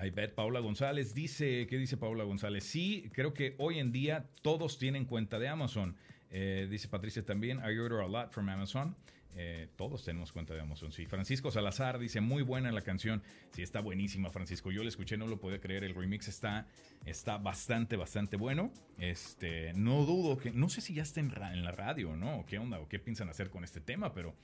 I 0.00 0.10
bet. 0.10 0.34
Paula 0.34 0.60
González 0.60 1.14
dice, 1.14 1.66
¿qué 1.66 1.78
dice 1.78 1.96
Paula 1.96 2.24
González? 2.24 2.64
Sí, 2.64 3.10
creo 3.12 3.32
que 3.32 3.54
hoy 3.58 3.78
en 3.78 3.90
día 3.90 4.28
todos 4.42 4.78
tienen 4.78 5.06
cuenta 5.06 5.38
de 5.38 5.48
Amazon. 5.48 5.96
Eh, 6.30 6.68
dice 6.70 6.88
Patricia 6.88 7.24
también, 7.24 7.58
I 7.58 7.78
order 7.78 8.00
a 8.00 8.08
lot 8.08 8.30
from 8.30 8.48
Amazon. 8.48 8.94
Eh, 9.36 9.68
todos 9.76 10.04
tenemos 10.04 10.32
cuenta 10.32 10.54
de 10.54 10.60
Amazon, 10.60 10.90
sí. 10.90 11.06
Francisco 11.06 11.50
Salazar 11.50 11.98
dice, 11.98 12.20
muy 12.20 12.42
buena 12.42 12.72
la 12.72 12.82
canción. 12.82 13.22
Sí, 13.52 13.62
está 13.62 13.80
buenísima, 13.80 14.30
Francisco. 14.30 14.70
Yo 14.70 14.82
la 14.82 14.88
escuché, 14.88 15.16
no 15.16 15.26
lo 15.26 15.38
podía 15.38 15.60
creer. 15.60 15.84
El 15.84 15.94
remix 15.94 16.28
está, 16.28 16.66
está 17.06 17.38
bastante, 17.38 17.96
bastante 17.96 18.36
bueno. 18.36 18.72
Este, 18.98 19.72
no 19.74 20.04
dudo 20.04 20.38
que, 20.38 20.50
no 20.50 20.68
sé 20.68 20.80
si 20.80 20.94
ya 20.94 21.02
está 21.02 21.20
en, 21.20 21.64
la 21.64 21.72
radio, 21.72 22.16
¿no? 22.16 22.40
¿O 22.40 22.46
¿Qué 22.46 22.58
onda? 22.58 22.80
¿O 22.80 22.88
qué 22.88 22.98
piensan 22.98 23.28
hacer 23.28 23.50
con 23.50 23.64
este 23.64 23.80
tema? 23.80 24.12
Pero 24.12 24.34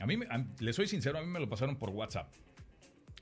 a 0.00 0.06
mí, 0.06 0.18
les 0.60 0.76
soy 0.76 0.86
sincero, 0.86 1.18
a 1.18 1.22
mí 1.22 1.28
me 1.28 1.40
lo 1.40 1.48
pasaron 1.48 1.76
por 1.76 1.90
WhatsApp. 1.90 2.32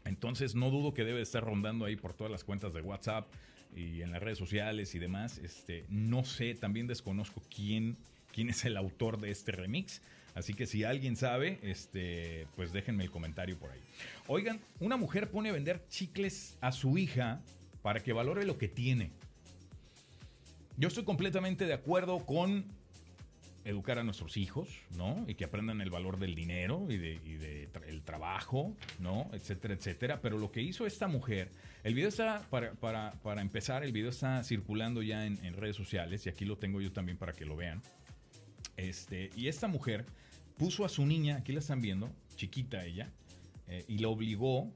Entonces 0.05 0.55
no 0.55 0.71
dudo 0.71 0.95
que 0.95 1.05
debe 1.05 1.21
estar 1.21 1.45
rondando 1.45 1.85
ahí 1.85 1.97
por 1.97 2.15
todas 2.15 2.31
las 2.31 2.43
cuentas 2.43 2.73
de 2.73 2.81
WhatsApp 2.81 3.31
y 3.77 4.03
en 4.03 4.11
las 4.11 4.23
redes 4.23 4.39
sociales 4.39 4.95
y 4.95 4.99
demás. 4.99 5.39
Este, 5.39 5.85
no 5.89 6.25
sé, 6.25 6.55
también 6.55 6.87
desconozco 6.87 7.43
quién, 7.55 7.97
quién 8.33 8.49
es 8.49 8.65
el 8.65 8.77
autor 8.77 9.21
de 9.21 9.31
este 9.31 9.53
remix. 9.53 10.03
Así 10.35 10.55
que 10.55 10.67
si 10.67 10.85
alguien 10.85 11.17
sabe, 11.17 11.59
este, 11.63 12.47
pues 12.57 12.73
déjenme 12.73 13.05
el 13.05 13.11
comentario 13.11 13.59
por 13.59 13.71
ahí. 13.71 13.81
Oigan, 14.27 14.61
una 14.79 14.97
mujer 14.97 15.31
pone 15.31 15.51
a 15.51 15.53
vender 15.53 15.87
chicles 15.89 16.57
a 16.61 16.73
su 16.73 16.99
hija 16.99 17.41
para 17.83 18.01
que 18.01 18.13
valore 18.13 18.45
lo 18.45 18.59
que 18.59 18.69
tiene. 18.69 19.11
Yo 20.77 20.89
estoy 20.89 21.05
completamente 21.05 21.67
de 21.67 21.75
acuerdo 21.75 22.25
con 22.25 22.65
educar 23.65 23.99
a 23.99 24.05
nuestros 24.05 24.37
hijos, 24.37 24.69
¿no? 24.97 25.25
Y 25.29 25.35
que 25.35 25.45
aprendan 25.45 25.81
el 25.81 25.91
valor 25.91 26.19
del 26.19 26.35
dinero 26.35 26.87
y 26.89 26.97
de, 26.97 27.21
y 27.25 27.35
de 27.35 27.69
el 27.87 28.03
trabajo, 28.03 28.75
¿no? 28.99 29.29
Etcétera, 29.33 29.75
etcétera. 29.75 30.21
Pero 30.23 30.39
lo 30.39 30.51
que 30.51 30.63
hizo 30.63 30.87
esta 30.87 31.09
mujer, 31.09 31.51
el 31.85 31.95
video 31.95 32.09
está, 32.09 32.41
para, 32.51 32.73
para, 32.73 33.13
para 33.23 33.43
empezar, 33.43 33.85
el 33.85 33.93
video 33.93 34.11
está 34.11 34.43
circulando 34.45 35.03
ya 35.03 35.27
en, 35.27 35.45
en 35.45 35.55
redes 35.55 35.77
sociales 35.77 36.25
y 36.27 36.31
aquí 36.31 36.45
lo 36.45 36.57
tengo 36.57 36.81
yo 36.81 36.93
también 36.93 37.19
para 37.19 37.33
que 37.33 37.45
lo 37.45 37.57
vean. 37.57 37.83
Este, 38.81 39.31
y 39.37 39.49
esta 39.49 39.69
mujer 39.69 40.07
puso 40.57 40.85
a 40.85 40.89
su 40.89 41.05
niña, 41.05 41.37
aquí 41.37 41.53
la 41.53 41.59
están 41.59 41.83
viendo, 41.83 42.11
chiquita 42.37 42.85
ella, 42.85 43.11
eh, 43.69 43.85
y 43.89 43.99
la 43.99 44.09
obligó 44.09 44.73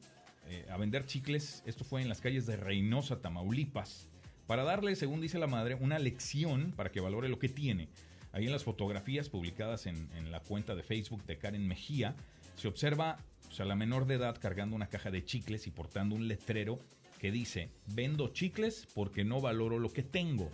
eh, 0.47 0.67
a 0.71 0.77
vender 0.77 1.07
chicles. 1.07 1.63
Esto 1.65 1.85
fue 1.85 2.03
en 2.03 2.11
las 2.11 2.21
calles 2.21 2.45
de 2.47 2.57
Reynosa, 2.57 3.23
Tamaulipas, 3.23 4.09
para 4.47 4.63
darle, 4.63 4.95
según 4.95 5.23
dice 5.23 5.39
la 5.39 5.47
madre, 5.47 5.75
una 5.75 5.99
lección 5.99 6.73
para 6.77 6.93
que 6.93 7.01
valore 7.01 7.31
lo 7.31 7.39
que 7.39 7.49
tiene. 7.49 7.89
Ahí 8.33 8.45
en 8.45 8.53
las 8.53 8.65
fotografías 8.65 9.31
publicadas 9.31 9.87
en, 9.87 10.31
la 10.31 10.41
cuenta 10.41 10.75
de 10.75 10.83
Facebook 10.83 11.25
de 11.25 11.39
Karen 11.39 11.67
Mejía, 11.67 12.15
se 12.57 12.69
observa 12.69 13.19
a 13.59 13.65
la 13.65 13.77
menor 13.77 14.07
de 14.07 14.15
edad 14.15 14.37
cargando 14.39 14.77
una 14.77 14.89
caja 14.89 15.11
de 15.11 15.25
chicles 15.25 15.67
y 15.67 15.71
portando 15.71 16.15
un 16.15 16.29
letrero 16.29 16.79
que 17.21 17.31
dice, 17.31 17.71
vendo 17.87 18.29
chicles 18.29 18.87
porque 18.95 19.25
no 19.25 19.41
valoro 19.41 19.79
lo 19.79 19.93
que 19.93 20.03
tengo. 20.03 20.51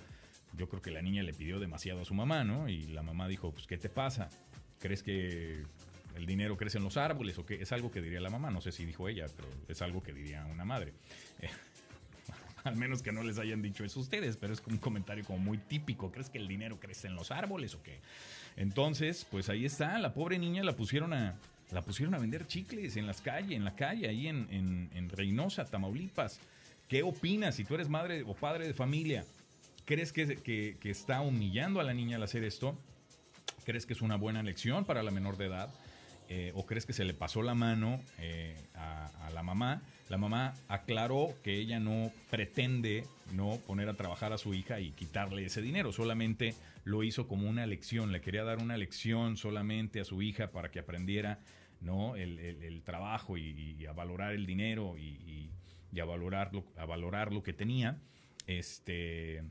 Yo 0.57 0.69
creo 0.69 0.83
que 0.83 0.91
la 0.91 1.03
niña 1.03 1.23
le 1.23 1.33
pidió 1.33 1.61
demasiado 1.61 2.03
a 2.03 2.05
su 2.05 2.15
mamá, 2.15 2.45
¿no? 2.45 2.69
Y 2.69 2.83
la 2.89 3.03
mamá 3.03 3.29
dijo, 3.29 3.53
pues, 3.53 3.67
¿qué 3.67 3.79
te 3.79 3.89
pasa? 3.89 4.29
¿Crees 4.79 5.03
que 5.03 5.63
el 6.17 6.27
dinero 6.27 6.57
crece 6.57 6.79
en 6.79 6.85
los 6.85 6.97
árboles 6.97 7.39
o 7.39 7.47
qué? 7.47 7.63
Es 7.63 7.73
algo 7.73 7.91
que 7.91 8.01
diría 8.01 8.21
la 8.21 8.31
mamá, 8.31 8.51
no 8.51 8.61
sé 8.61 8.73
si 8.73 8.85
dijo 8.85 9.09
ella, 9.09 9.27
pero 9.37 9.49
es 9.69 9.81
algo 9.83 10.03
que 10.03 10.13
diría 10.13 10.45
una 10.47 10.65
madre. 10.65 10.93
Eh, 11.43 11.49
al 12.65 12.77
menos 12.77 13.01
que 13.01 13.11
no 13.11 13.23
les 13.23 13.39
hayan 13.39 13.63
dicho 13.63 13.85
eso 13.85 14.01
ustedes, 14.01 14.37
pero 14.37 14.53
es 14.53 14.63
un 14.67 14.77
comentario 14.77 15.25
como 15.25 15.39
muy 15.39 15.57
típico. 15.57 16.13
¿Crees 16.13 16.29
que 16.29 16.37
el 16.37 16.47
dinero 16.47 16.79
crece 16.79 17.07
en 17.07 17.15
los 17.15 17.31
árboles 17.31 17.75
o 17.75 17.83
qué? 17.83 18.01
Entonces, 18.57 19.27
pues 19.31 19.49
ahí 19.49 19.65
está, 19.65 19.99
la 19.99 20.13
pobre 20.13 20.39
niña 20.39 20.63
la 20.63 20.77
pusieron 20.77 21.15
a, 21.15 21.37
la 21.71 21.83
pusieron 21.83 22.15
a 22.15 22.19
vender 22.19 22.47
chicles 22.47 22.97
en 22.97 23.07
las 23.07 23.23
calles, 23.23 23.53
en 23.53 23.65
la 23.65 23.75
calle, 23.75 24.09
ahí 24.09 24.29
en, 24.29 24.47
en, 24.51 24.91
en 24.95 25.09
Reynosa, 25.09 25.65
Tamaulipas. 25.65 26.39
¿Qué 26.89 27.03
opinas 27.03 27.55
si 27.55 27.65
tú 27.65 27.77
eres 27.77 27.89
madre 27.89 28.23
o 28.25 28.35
padre 28.35 28.67
de 28.67 28.75
familia? 28.75 29.25
¿Crees 29.91 30.13
que, 30.13 30.37
que, 30.79 30.89
está 30.89 31.21
humillando 31.21 31.81
a 31.81 31.83
la 31.83 31.93
niña 31.93 32.15
al 32.15 32.23
hacer 32.23 32.45
esto? 32.45 32.79
¿Crees 33.65 33.87
que 33.87 33.93
es 33.93 34.03
una 34.03 34.15
buena 34.15 34.41
lección 34.41 34.85
para 34.85 35.03
la 35.03 35.11
menor 35.11 35.37
de 35.37 35.47
edad? 35.47 35.69
Eh, 36.29 36.53
¿O 36.55 36.65
crees 36.65 36.87
que 36.87 36.93
se 36.93 37.05
le 37.05 37.13
pasó 37.13 37.43
la 37.43 37.57
mano 37.57 38.01
eh, 38.21 38.55
a, 38.77 39.31
la 39.35 39.43
mamá? 39.43 39.83
La 40.09 40.17
mamá 40.17 40.55
aclaró 40.69 41.35
que 41.43 41.57
ella 41.57 41.81
no 41.81 42.13
pretende 42.31 43.03
no 43.33 43.59
poner 43.67 43.89
a 43.89 43.95
trabajar 43.95 44.33
a 44.33 44.39
su 44.39 44.55
hija 44.55 44.79
y 44.79 44.93
quitarle 44.93 45.45
ese 45.45 45.61
dinero, 45.61 45.91
solamente 45.91 46.55
lo 46.85 47.03
hizo 47.03 47.27
como 47.27 47.51
una 47.51 47.67
lección, 47.67 48.13
le 48.13 48.21
quería 48.21 48.45
dar 48.45 48.59
una 48.59 48.77
lección 48.77 49.37
solamente 49.37 49.99
a 49.99 50.05
su 50.05 50.23
hija 50.23 50.53
para 50.53 50.71
que 50.71 50.79
aprendiera 50.79 51.41
¿no? 51.81 52.15
el, 52.15 52.39
el- 52.39 52.83
trabajo 52.85 53.37
y, 53.37 53.75
y 53.77 53.87
a 53.87 53.93
valorar 53.93 54.35
el 54.35 54.47
dinero 54.47 54.97
y, 54.97 55.03
y- 55.03 55.51
y 55.93 55.99
a, 55.99 56.05
valorar 56.05 56.55
lo, 56.55 56.65
a 56.77 56.85
valorar 56.85 57.33
lo 57.33 57.43
que 57.43 57.53
tenía. 57.53 57.99
Este, 58.47 59.43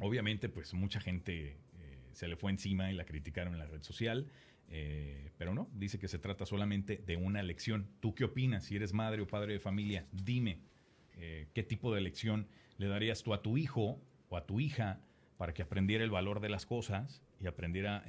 obviamente, 0.00 0.48
pues 0.48 0.74
mucha 0.74 1.00
gente 1.00 1.56
eh, 1.80 1.98
se 2.12 2.28
le 2.28 2.36
fue 2.36 2.50
encima 2.50 2.90
y 2.90 2.94
la 2.94 3.04
criticaron 3.04 3.54
en 3.54 3.58
la 3.58 3.66
red 3.66 3.82
social. 3.82 4.26
eh, 4.70 5.30
pero 5.38 5.54
no, 5.54 5.68
dice 5.72 5.98
que 5.98 6.08
se 6.08 6.18
trata 6.18 6.44
solamente 6.44 7.02
de 7.06 7.16
una 7.16 7.42
lección. 7.42 7.88
¿Tú 8.00 8.14
qué 8.14 8.24
opinas? 8.24 8.64
Si 8.64 8.76
eres 8.76 8.92
madre 8.92 9.22
o 9.22 9.26
padre 9.26 9.54
de 9.54 9.60
familia, 9.60 10.06
dime 10.12 10.58
eh, 11.16 11.48
qué 11.54 11.62
tipo 11.62 11.94
de 11.94 12.00
lección 12.00 12.48
le 12.76 12.88
darías 12.88 13.22
tú 13.22 13.32
a 13.32 13.40
tu 13.40 13.56
hijo 13.56 14.00
o 14.28 14.36
a 14.36 14.46
tu 14.46 14.60
hija 14.60 15.00
para 15.38 15.54
que 15.54 15.62
aprendiera 15.62 16.04
el 16.04 16.10
valor 16.10 16.40
de 16.40 16.48
las 16.48 16.66
cosas 16.66 17.22
y 17.40 17.46
aprendiera 17.46 18.04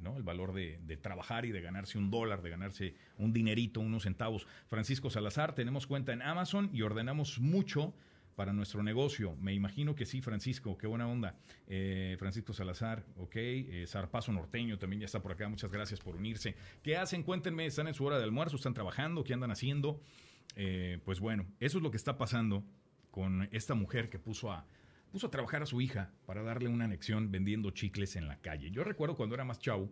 ¿no? 0.00 0.16
el 0.16 0.22
valor 0.22 0.54
de 0.54 0.96
trabajar 0.96 1.44
y 1.44 1.52
de 1.52 1.60
ganarse 1.60 1.98
un 1.98 2.10
dólar, 2.10 2.40
de 2.40 2.48
ganarse 2.48 2.94
un 3.18 3.34
dinerito, 3.34 3.80
unos 3.80 4.04
centavos. 4.04 4.46
Francisco 4.68 5.10
Salazar, 5.10 5.54
tenemos 5.54 5.86
cuenta 5.86 6.14
en 6.14 6.22
Amazon 6.22 6.70
y 6.72 6.80
ordenamos 6.80 7.38
mucho 7.38 7.92
para 8.34 8.52
nuestro 8.52 8.82
negocio. 8.82 9.36
Me 9.40 9.52
imagino 9.54 9.94
que 9.94 10.06
sí, 10.06 10.20
Francisco, 10.20 10.76
qué 10.78 10.86
buena 10.86 11.06
onda. 11.06 11.36
Eh, 11.66 12.16
Francisco 12.18 12.52
Salazar, 12.52 13.04
ok. 13.16 13.36
Eh, 13.36 13.84
Zarpazo 13.86 14.32
Norteño 14.32 14.78
también 14.78 15.00
ya 15.00 15.06
está 15.06 15.20
por 15.20 15.32
acá. 15.32 15.48
Muchas 15.48 15.70
gracias 15.70 16.00
por 16.00 16.16
unirse. 16.16 16.56
¿Qué 16.82 16.96
hacen? 16.96 17.22
Cuéntenme, 17.22 17.66
¿están 17.66 17.88
en 17.88 17.94
su 17.94 18.04
hora 18.04 18.18
de 18.18 18.24
almuerzo? 18.24 18.56
¿Están 18.56 18.74
trabajando? 18.74 19.24
¿Qué 19.24 19.34
andan 19.34 19.50
haciendo? 19.50 20.00
Eh, 20.56 20.98
pues 21.04 21.20
bueno, 21.20 21.46
eso 21.60 21.78
es 21.78 21.82
lo 21.82 21.90
que 21.90 21.96
está 21.96 22.18
pasando 22.18 22.64
con 23.10 23.48
esta 23.52 23.74
mujer 23.74 24.08
que 24.08 24.18
puso 24.18 24.50
a, 24.50 24.66
puso 25.10 25.26
a 25.26 25.30
trabajar 25.30 25.62
a 25.62 25.66
su 25.66 25.80
hija 25.80 26.12
para 26.26 26.42
darle 26.42 26.68
una 26.68 26.88
lección 26.88 27.30
vendiendo 27.30 27.70
chicles 27.70 28.16
en 28.16 28.28
la 28.28 28.40
calle. 28.40 28.70
Yo 28.70 28.84
recuerdo 28.84 29.16
cuando 29.16 29.34
era 29.34 29.44
más 29.44 29.58
chavo 29.58 29.90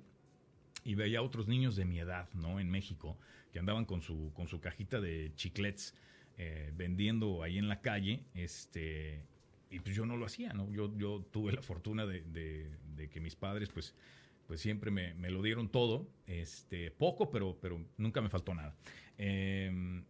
y 0.85 0.95
veía 0.95 1.19
a 1.19 1.23
otros 1.23 1.47
niños 1.47 1.77
de 1.77 1.85
mi 1.85 1.99
edad, 1.99 2.29
¿no? 2.35 2.59
En 2.61 2.71
México, 2.71 3.19
que 3.53 3.59
andaban 3.59 3.85
con 3.85 4.01
su, 4.01 4.33
con 4.35 4.49
su 4.49 4.61
cajita 4.61 5.01
de 5.01 5.33
chiclets 5.35 5.95
eh, 6.43 6.73
vendiendo 6.75 7.43
ahí 7.43 7.59
en 7.59 7.69
la 7.69 7.83
calle, 7.83 8.23
este, 8.35 9.21
y 9.71 9.79
pues 9.81 9.95
yo 9.95 10.07
no 10.07 10.17
lo 10.17 10.25
hacía, 10.25 10.55
¿no? 10.55 10.73
Yo, 10.73 10.97
yo 10.97 11.23
tuve 11.31 11.53
la 11.53 11.61
fortuna 11.61 12.07
de, 12.07 12.23
de- 12.23 12.71
de 12.97 13.09
que 13.11 13.21
mis 13.21 13.37
padres, 13.37 13.69
pues, 13.69 13.95
pues 14.47 14.61
siempre 14.61 14.91
me, 14.91 15.13
me 15.15 15.29
lo 15.31 15.43
dieron 15.43 15.69
todo, 15.69 16.09
este, 16.27 16.91
poco, 16.93 17.31
pero, 17.31 17.59
pero 17.61 17.79
nunca 17.99 18.21
me 18.23 18.31
faltó 18.31 18.55
nada. 18.55 18.75
Eh, 19.19 20.03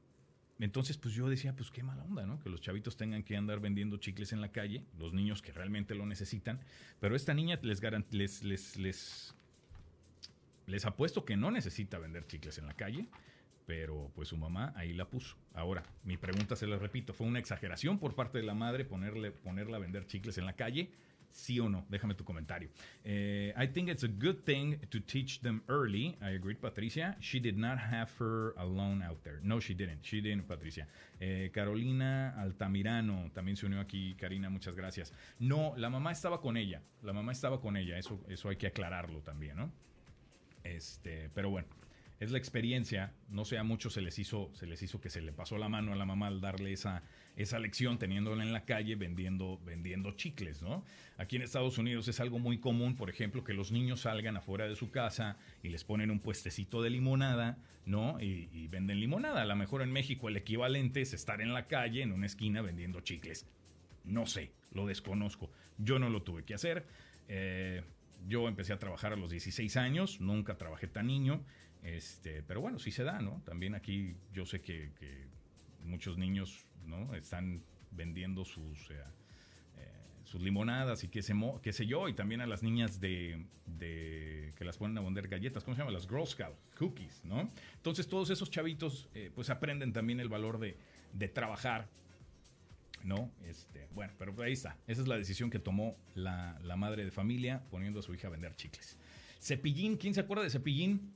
entonces, 0.60 0.98
pues 0.98 1.14
yo 1.14 1.28
decía, 1.28 1.56
pues 1.56 1.70
qué 1.70 1.82
mala 1.82 2.04
onda, 2.04 2.26
¿no? 2.26 2.38
Que 2.38 2.48
los 2.50 2.60
chavitos 2.60 2.96
tengan 2.96 3.22
que 3.24 3.36
andar 3.36 3.58
vendiendo 3.60 3.96
chicles 3.96 4.32
en 4.32 4.40
la 4.40 4.52
calle, 4.52 4.84
los 4.98 5.12
niños 5.12 5.40
que 5.42 5.52
realmente 5.52 5.94
lo 5.94 6.04
necesitan. 6.06 6.60
Pero 7.00 7.16
esta 7.16 7.32
niña 7.34 7.58
les, 7.62 7.80
les, 8.12 8.44
les, 8.44 8.76
les, 8.76 9.34
les 10.66 10.84
apuesto 10.84 11.24
que 11.24 11.36
no 11.36 11.50
necesita 11.50 11.98
vender 11.98 12.26
chicles 12.26 12.58
en 12.58 12.66
la 12.66 12.74
calle, 12.74 13.06
pero 13.70 14.10
pues 14.16 14.26
su 14.26 14.36
mamá 14.36 14.72
ahí 14.74 14.92
la 14.92 15.08
puso. 15.08 15.36
Ahora, 15.54 15.84
mi 16.02 16.16
pregunta 16.16 16.56
se 16.56 16.66
la 16.66 16.76
repito, 16.76 17.14
¿fue 17.14 17.28
una 17.28 17.38
exageración 17.38 18.00
por 18.00 18.16
parte 18.16 18.38
de 18.38 18.44
la 18.44 18.52
madre 18.52 18.84
ponerle, 18.84 19.30
ponerla 19.30 19.76
a 19.76 19.78
vender 19.78 20.06
chicles 20.06 20.38
en 20.38 20.44
la 20.44 20.54
calle? 20.54 20.90
¿Sí 21.28 21.60
o 21.60 21.68
no? 21.68 21.86
Déjame 21.88 22.16
tu 22.16 22.24
comentario. 22.24 22.68
Eh, 23.04 23.54
I 23.56 23.68
think 23.68 23.88
it's 23.88 24.02
a 24.02 24.08
good 24.08 24.42
thing 24.44 24.76
to 24.88 24.98
teach 25.00 25.40
them 25.42 25.62
early. 25.68 26.18
I 26.20 26.34
agree, 26.34 26.56
Patricia. 26.56 27.16
She 27.20 27.38
did 27.38 27.56
not 27.56 27.78
have 27.78 28.10
her 28.18 28.54
alone 28.56 29.04
out 29.04 29.22
there. 29.22 29.38
No, 29.44 29.60
she 29.60 29.72
didn't. 29.72 30.02
She 30.02 30.20
didn't, 30.20 30.48
Patricia. 30.48 30.88
Eh, 31.20 31.52
Carolina 31.54 32.34
Altamirano 32.40 33.30
también 33.32 33.56
se 33.56 33.66
unió 33.66 33.78
aquí. 33.78 34.16
Karina, 34.16 34.50
muchas 34.50 34.74
gracias. 34.74 35.12
No, 35.38 35.74
la 35.76 35.90
mamá 35.90 36.10
estaba 36.10 36.40
con 36.40 36.56
ella. 36.56 36.82
La 37.04 37.12
mamá 37.12 37.30
estaba 37.30 37.60
con 37.60 37.76
ella. 37.76 37.98
Eso, 37.98 38.20
eso 38.28 38.48
hay 38.48 38.56
que 38.56 38.66
aclararlo 38.66 39.20
también, 39.20 39.58
¿no? 39.58 39.70
Este, 40.64 41.30
pero 41.32 41.50
bueno, 41.50 41.68
es 42.20 42.30
la 42.30 42.38
experiencia. 42.38 43.12
No 43.30 43.46
sé, 43.46 43.56
a 43.56 43.64
muchos 43.64 43.94
se 43.94 44.02
les 44.02 44.18
hizo, 44.18 44.50
se 44.52 44.66
les 44.66 44.82
hizo 44.82 45.00
que 45.00 45.08
se 45.08 45.22
le 45.22 45.32
pasó 45.32 45.56
la 45.56 45.70
mano 45.70 45.92
a 45.92 45.96
la 45.96 46.04
mamá 46.04 46.26
al 46.26 46.42
darle 46.42 46.72
esa, 46.72 47.02
esa 47.34 47.58
lección, 47.58 47.98
teniéndola 47.98 48.44
en 48.44 48.52
la 48.52 48.66
calle 48.66 48.94
vendiendo, 48.94 49.58
vendiendo 49.64 50.12
chicles, 50.12 50.62
¿no? 50.62 50.84
Aquí 51.16 51.36
en 51.36 51.42
Estados 51.42 51.78
Unidos 51.78 52.06
es 52.08 52.20
algo 52.20 52.38
muy 52.38 52.58
común, 52.58 52.94
por 52.94 53.08
ejemplo, 53.08 53.42
que 53.42 53.54
los 53.54 53.72
niños 53.72 54.02
salgan 54.02 54.36
afuera 54.36 54.68
de 54.68 54.76
su 54.76 54.90
casa 54.90 55.38
y 55.62 55.70
les 55.70 55.82
ponen 55.82 56.10
un 56.10 56.20
puestecito 56.20 56.82
de 56.82 56.90
limonada, 56.90 57.56
¿no? 57.86 58.20
Y, 58.20 58.50
y 58.52 58.68
venden 58.68 59.00
limonada. 59.00 59.40
A 59.40 59.46
lo 59.46 59.56
mejor 59.56 59.80
en 59.80 59.90
México 59.90 60.28
el 60.28 60.36
equivalente 60.36 61.00
es 61.00 61.14
estar 61.14 61.40
en 61.40 61.54
la 61.54 61.68
calle, 61.68 62.02
en 62.02 62.12
una 62.12 62.26
esquina, 62.26 62.60
vendiendo 62.60 63.00
chicles. 63.00 63.46
No 64.04 64.26
sé, 64.26 64.52
lo 64.72 64.86
desconozco. 64.86 65.50
Yo 65.78 65.98
no 65.98 66.10
lo 66.10 66.22
tuve 66.22 66.44
que 66.44 66.52
hacer. 66.52 66.84
Eh, 67.28 67.82
yo 68.28 68.48
empecé 68.48 68.72
a 68.72 68.78
trabajar 68.78 69.12
a 69.12 69.16
los 69.16 69.30
16 69.30 69.76
años, 69.76 70.20
nunca 70.20 70.58
trabajé 70.58 70.86
tan 70.86 71.06
niño, 71.06 71.42
este, 71.82 72.42
pero 72.42 72.60
bueno, 72.60 72.78
sí 72.78 72.90
se 72.90 73.04
da, 73.04 73.20
¿no? 73.20 73.42
También 73.44 73.74
aquí 73.74 74.16
yo 74.32 74.44
sé 74.46 74.60
que, 74.60 74.90
muchos 75.84 76.18
niños, 76.18 76.66
¿no? 76.86 77.14
Están 77.14 77.62
vendiendo 77.90 78.44
sus, 78.44 78.90
eh, 78.90 78.94
eh, 79.78 79.88
sus 80.24 80.40
limonadas 80.42 81.04
y 81.04 81.08
qué 81.08 81.22
qué 81.62 81.72
sé 81.72 81.86
yo, 81.86 82.08
y 82.08 82.14
también 82.14 82.40
a 82.40 82.46
las 82.46 82.62
niñas 82.62 83.00
de, 83.00 83.44
de- 83.66 84.52
que 84.56 84.64
las 84.64 84.76
ponen 84.76 84.98
a 84.98 85.00
vender 85.00 85.28
galletas, 85.28 85.64
¿cómo 85.64 85.74
se 85.74 85.80
llama? 85.80 85.90
Las 85.92 86.06
Girl 86.06 86.26
Scout 86.26 86.56
Cookies, 86.78 87.24
¿no? 87.24 87.50
Entonces 87.76 88.06
todos 88.08 88.30
esos 88.30 88.50
chavitos 88.50 89.08
eh, 89.14 89.30
pues 89.34 89.48
aprenden 89.50 89.92
también 89.92 90.20
el 90.20 90.28
valor 90.28 90.58
de, 90.58 90.76
de 91.14 91.28
trabajar, 91.28 91.88
¿no? 93.02 93.30
Este, 93.46 93.88
bueno, 93.94 94.12
pero 94.18 94.34
ahí 94.42 94.52
está. 94.52 94.76
Esa 94.86 95.00
es 95.00 95.08
la 95.08 95.16
decisión 95.16 95.48
que 95.50 95.58
tomó 95.58 95.96
la, 96.14 96.58
la 96.62 96.76
madre 96.76 97.04
de 97.04 97.10
familia 97.10 97.62
poniendo 97.70 98.00
a 98.00 98.02
su 98.02 98.14
hija 98.14 98.28
a 98.28 98.30
vender 98.30 98.54
chicles. 98.56 98.98
Cepillín, 99.40 99.96
¿quién 99.96 100.12
se 100.12 100.20
acuerda 100.20 100.44
de 100.44 100.50
Cepillín? 100.50 101.14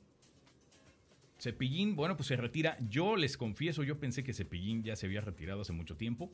Cepillín, 1.45 1.95
bueno, 1.95 2.17
pues 2.17 2.29
se 2.29 2.37
retira. 2.37 2.79
Yo 2.89 3.17
les 3.17 3.37
confieso, 3.37 3.83
yo 3.83 4.01
pensé 4.01 4.25
que 4.25 4.33
Cepillín 4.33 4.83
ya 4.83 4.97
se 4.97 5.05
había 5.05 5.21
retirado 5.21 5.61
hace 5.61 5.75
mucho 5.75 5.95
tiempo, 5.95 6.33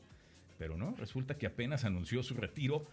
pero 0.57 0.77
no, 0.77 0.95
resulta 0.95 1.37
que 1.37 1.45
apenas 1.45 1.83
anunció 1.83 2.23
su 2.23 2.33
retiro. 2.33 2.85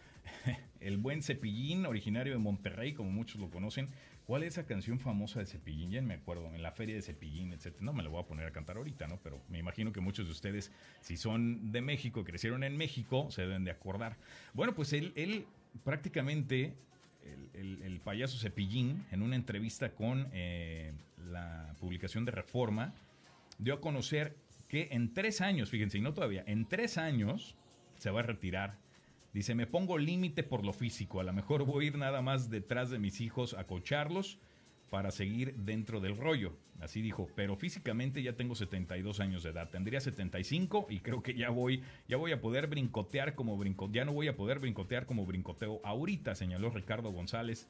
El 0.80 0.96
buen 0.96 1.22
Cepillín, 1.22 1.86
originario 1.86 2.32
de 2.32 2.40
Monterrey, 2.40 2.92
como 2.92 3.12
muchos 3.12 3.40
lo 3.40 3.50
conocen. 3.50 3.90
¿Cuál 4.26 4.42
es 4.42 4.54
esa 4.54 4.66
canción 4.66 4.98
famosa 4.98 5.38
de 5.38 5.46
Cepillín? 5.46 5.92
Ya 5.92 6.02
me 6.02 6.14
acuerdo, 6.14 6.52
en 6.52 6.60
la 6.60 6.72
feria 6.72 6.96
de 6.96 7.02
Cepillín, 7.02 7.52
etc. 7.52 7.80
No 7.82 7.92
me 7.92 8.02
la 8.02 8.08
voy 8.08 8.20
a 8.20 8.26
poner 8.26 8.46
a 8.46 8.50
cantar 8.50 8.78
ahorita, 8.78 9.06
¿no? 9.06 9.20
Pero 9.22 9.40
me 9.48 9.60
imagino 9.60 9.92
que 9.92 10.00
muchos 10.00 10.26
de 10.26 10.32
ustedes, 10.32 10.72
si 11.00 11.16
son 11.16 11.70
de 11.70 11.82
México, 11.82 12.24
crecieron 12.24 12.64
en 12.64 12.76
México, 12.76 13.30
se 13.30 13.42
deben 13.42 13.62
de 13.62 13.70
acordar. 13.70 14.16
Bueno, 14.54 14.74
pues 14.74 14.92
él, 14.92 15.12
él 15.14 15.46
prácticamente 15.84 16.74
el, 17.54 18.00
payaso 18.02 18.38
Cepillín, 18.38 19.04
en 19.10 19.22
una 19.22 19.36
entrevista 19.36 19.90
con 19.90 20.28
eh, 20.32 20.92
la 21.30 21.74
publicación 21.78 22.24
de 22.24 22.30
Reforma, 22.30 22.94
dio 23.58 23.74
a 23.74 23.80
conocer 23.80 24.36
que 24.68 24.88
en 24.92 25.12
tres 25.12 25.40
años, 25.40 25.70
fíjense, 25.70 25.98
y 25.98 26.00
no 26.00 26.14
todavía, 26.14 26.44
en 26.46 26.66
tres 26.66 26.98
años 26.98 27.56
se 27.96 28.10
va 28.10 28.20
a 28.20 28.22
retirar. 28.22 28.76
Dice, 29.32 29.54
me 29.54 29.66
pongo 29.66 29.98
límite 29.98 30.42
por 30.42 30.64
lo 30.64 30.72
físico, 30.72 31.20
a 31.20 31.24
lo 31.24 31.32
mejor 31.32 31.64
voy 31.64 31.84
a 31.84 31.88
ir 31.88 31.98
nada 31.98 32.22
más 32.22 32.50
detrás 32.50 32.90
de 32.90 32.98
mis 32.98 33.20
hijos 33.20 33.54
a 33.54 33.64
cocharlos 33.64 34.38
para 34.90 35.10
seguir 35.10 35.54
dentro 35.54 36.00
del 36.00 36.16
rollo. 36.16 36.56
Así 36.80 37.02
dijo, 37.02 37.28
pero 37.34 37.56
físicamente 37.56 38.22
ya 38.22 38.34
tengo 38.34 38.54
72 38.54 39.20
años 39.20 39.42
de 39.42 39.50
edad, 39.50 39.68
tendría 39.68 40.00
75 40.00 40.86
y 40.88 41.00
creo 41.00 41.22
que 41.22 41.34
ya 41.34 41.50
voy, 41.50 41.82
ya 42.08 42.16
voy 42.16 42.32
a 42.32 42.40
poder 42.40 42.68
brincotear 42.68 43.34
como 43.34 43.56
brinco, 43.56 43.90
ya 43.90 44.04
no 44.04 44.12
voy 44.12 44.28
a 44.28 44.36
poder 44.36 44.60
brincotear 44.60 45.06
como 45.06 45.26
brincoteo 45.26 45.80
ahorita, 45.84 46.34
señaló 46.34 46.70
Ricardo 46.70 47.10
González, 47.10 47.68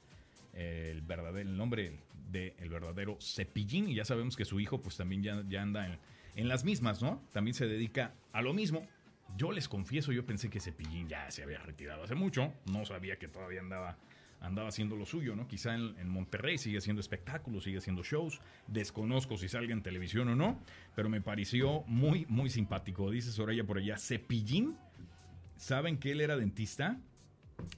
el 0.53 1.01
verdadero 1.03 1.49
nombre 1.51 2.01
del 2.31 2.53
el 2.59 2.69
verdadero 2.69 3.17
Cepillín 3.21 3.89
y 3.89 3.95
ya 3.95 4.05
sabemos 4.05 4.37
que 4.37 4.45
su 4.45 4.61
hijo 4.61 4.83
pues 4.83 4.97
también 4.97 5.23
ya, 5.23 5.43
ya 5.49 5.63
anda 5.63 5.87
en, 5.87 5.99
en 6.37 6.49
las 6.49 6.65
mismas, 6.65 7.01
¿no? 7.01 7.23
También 7.33 7.55
se 7.55 7.67
dedica 7.67 8.15
a 8.33 8.43
lo 8.43 8.53
mismo. 8.53 8.87
Yo 9.37 9.53
les 9.53 9.69
confieso, 9.69 10.13
yo 10.13 10.27
pensé 10.27 10.51
que 10.51 10.61
Cepillín 10.61 11.09
ya 11.09 11.31
se 11.31 11.43
había 11.43 11.59
retirado 11.59 12.03
hace 12.03 12.15
mucho, 12.15 12.53
no 12.71 12.85
sabía 12.85 13.19
que 13.19 13.29
todavía 13.29 13.61
andaba 13.61 13.99
andaba 14.41 14.69
haciendo 14.69 14.97
lo 14.97 15.07
suyo, 15.07 15.35
¿no? 15.35 15.49
Quizá 15.49 15.75
en, 15.75 15.97
en 15.99 16.09
Monterrey 16.09 16.59
sigue 16.59 16.79
haciendo 16.79 17.01
espectáculos, 17.01 17.65
sigue 17.65 17.79
haciendo 17.79 18.03
shows. 18.03 18.41
Desconozco 18.67 19.37
si 19.37 19.49
salga 19.49 19.73
en 19.73 19.83
televisión 19.83 20.29
o 20.29 20.37
no, 20.37 20.61
pero 20.95 21.09
me 21.09 21.21
pareció 21.21 21.83
muy, 21.87 22.27
muy 22.29 22.51
simpático. 22.51 23.11
Dice 23.11 23.33
Soraya 23.33 23.65
por 23.65 23.79
allá, 23.79 23.99
Cepillín. 23.99 24.77
¿Saben 25.57 25.99
que 25.99 26.13
él 26.13 26.21
era 26.21 26.37
dentista? 26.37 27.01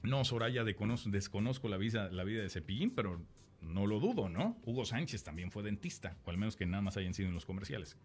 No, 0.03 0.23
Soraya, 0.23 0.63
desconozco, 0.63 1.67
la, 1.67 1.77
vida, 1.77 2.09
la 2.11 2.23
vida 2.23 2.43
de 2.43 2.49
Cepillín, 2.49 2.91
pero 2.91 3.19
no 3.61 3.87
lo 3.87 3.99
dudo, 3.99 4.29
¿no? 4.29 4.57
Hugo 4.65 4.85
Sánchez 4.85 5.23
también 5.23 5.51
fue 5.51 5.63
dentista, 5.63 6.15
o 6.25 6.29
al 6.29 6.37
menos 6.37 6.55
que 6.55 6.65
nada 6.65 6.81
más 6.81 6.97
hayan 6.97 7.13
sido 7.13 7.29
en 7.29 7.35
los 7.35 7.45
comerciales. 7.45 7.97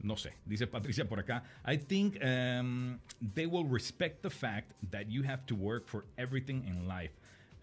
No 0.00 0.16
sé, 0.16 0.34
dice 0.44 0.66
Patricia 0.66 1.08
por 1.08 1.18
acá. 1.18 1.42
I 1.66 1.76
think 1.76 2.16
um, 2.22 2.98
they 3.34 3.46
will 3.46 3.68
respect 3.68 4.22
the 4.22 4.30
fact 4.30 4.72
that 4.90 5.06
you 5.08 5.24
have 5.24 5.44
to 5.46 5.54
work 5.54 5.86
for 5.86 6.04
everything 6.16 6.64
in 6.66 6.86
life. 6.86 7.12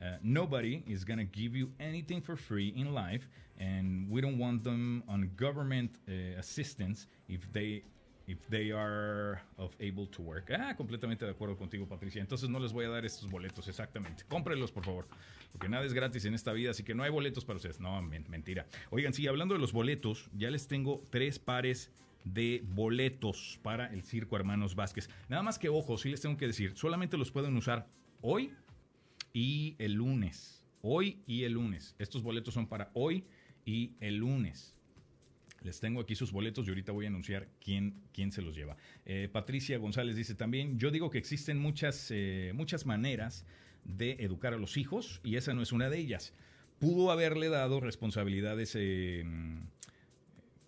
Uh, 0.06 0.18
nobody 0.22 0.84
is 0.86 1.04
going 1.04 1.18
to 1.18 1.26
give 1.26 1.56
you 1.58 1.72
anything 1.80 2.22
for 2.22 2.36
free 2.38 2.72
in 2.76 2.94
life, 2.94 3.28
and 3.60 4.08
we 4.12 4.22
don't 4.22 4.38
want 4.38 4.64
them 4.64 5.02
on 5.08 5.32
government 5.36 5.98
uh, 6.08 6.38
assistance 6.38 7.08
if 7.28 7.42
they 7.54 7.82
if 8.28 8.38
they 8.50 8.72
are 8.72 9.42
of 9.58 9.72
able 9.80 10.06
to 10.08 10.22
work. 10.22 10.52
Ah, 10.52 10.76
completamente 10.76 11.26
de 11.26 11.32
acuerdo 11.32 11.56
contigo, 11.58 11.88
Patricia. 11.88 12.22
Entonces 12.22 12.50
no 12.50 12.60
les 12.60 12.72
voy 12.74 12.86
a 12.86 12.90
dar 12.90 13.04
estos 13.06 13.30
boletos, 13.30 13.68
exactamente. 13.68 14.24
Cómprenlos, 14.28 14.72
por 14.72 14.84
favor. 14.84 15.08
Porque 15.52 15.70
nada 15.70 15.86
es 15.86 15.94
gratis 15.94 16.26
en 16.26 16.34
esta 16.34 16.52
vida, 16.52 16.72
así 16.72 16.84
que 16.84 16.94
no 16.96 17.04
hay 17.04 17.12
boletos 17.12 17.46
para 17.46 17.58
ustedes. 17.58 17.80
No, 17.80 18.02
men- 18.02 18.26
mentira. 18.30 18.66
Oigan, 18.92 19.14
sí, 19.14 19.28
hablando 19.28 19.54
de 19.54 19.60
los 19.60 19.72
boletos, 19.74 20.30
ya 20.38 20.50
les 20.52 20.68
tengo 20.68 21.04
tres 21.12 21.40
pares 21.40 21.92
de 22.24 22.64
boletos 22.74 23.60
para 23.62 23.88
el 23.94 24.02
Circo 24.04 24.36
Hermanos 24.36 24.76
Vázquez. 24.76 25.08
Nada 25.30 25.44
más 25.44 25.58
que 25.60 25.70
ojo, 25.70 25.98
sí 25.98 26.10
les 26.10 26.22
tengo 26.22 26.36
que 26.38 26.48
decir, 26.48 26.74
solamente 26.76 27.18
los 27.18 27.32
pueden 27.32 27.56
usar 27.56 27.88
hoy 28.22 28.52
y 29.36 29.76
el 29.80 29.96
lunes. 29.96 30.64
Hoy 30.82 31.22
y 31.28 31.44
el 31.44 31.52
lunes. 31.52 31.94
Estos 32.00 32.24
boletos 32.24 32.54
son 32.54 32.68
para 32.68 32.90
hoy 32.94 33.26
y 33.66 33.92
el 34.00 34.16
lunes. 34.16 34.74
Les 35.62 35.82
tengo 35.82 36.00
aquí 36.00 36.16
sus 36.16 36.32
boletos 36.32 36.66
y 36.66 36.70
ahorita 36.70 36.94
voy 36.94 37.04
a 37.04 37.10
anunciar 37.10 37.50
quién, 37.60 38.02
quién 38.14 38.32
se 38.32 38.42
los 38.42 38.56
lleva. 38.56 38.78
Eh, 39.06 39.28
Patricia 39.30 39.78
González 39.78 40.16
dice 40.16 40.36
también, 40.36 40.80
yo 40.80 40.90
digo 40.90 41.10
que 41.10 41.18
existen 41.18 41.60
muchas, 41.60 42.12
eh, 42.12 42.54
muchas 42.56 42.86
maneras 42.86 43.46
de 43.84 44.12
educar 44.20 44.54
a 44.54 44.58
los 44.58 44.78
hijos 44.78 45.20
y 45.22 45.36
esa 45.36 45.54
no 45.54 45.62
es 45.62 45.74
una 45.74 45.90
de 45.90 45.98
ellas. 45.98 46.34
Pudo 46.80 47.12
haberle 47.12 47.50
dado 47.50 47.82
responsabilidades 47.82 48.74
eh, 48.76 49.26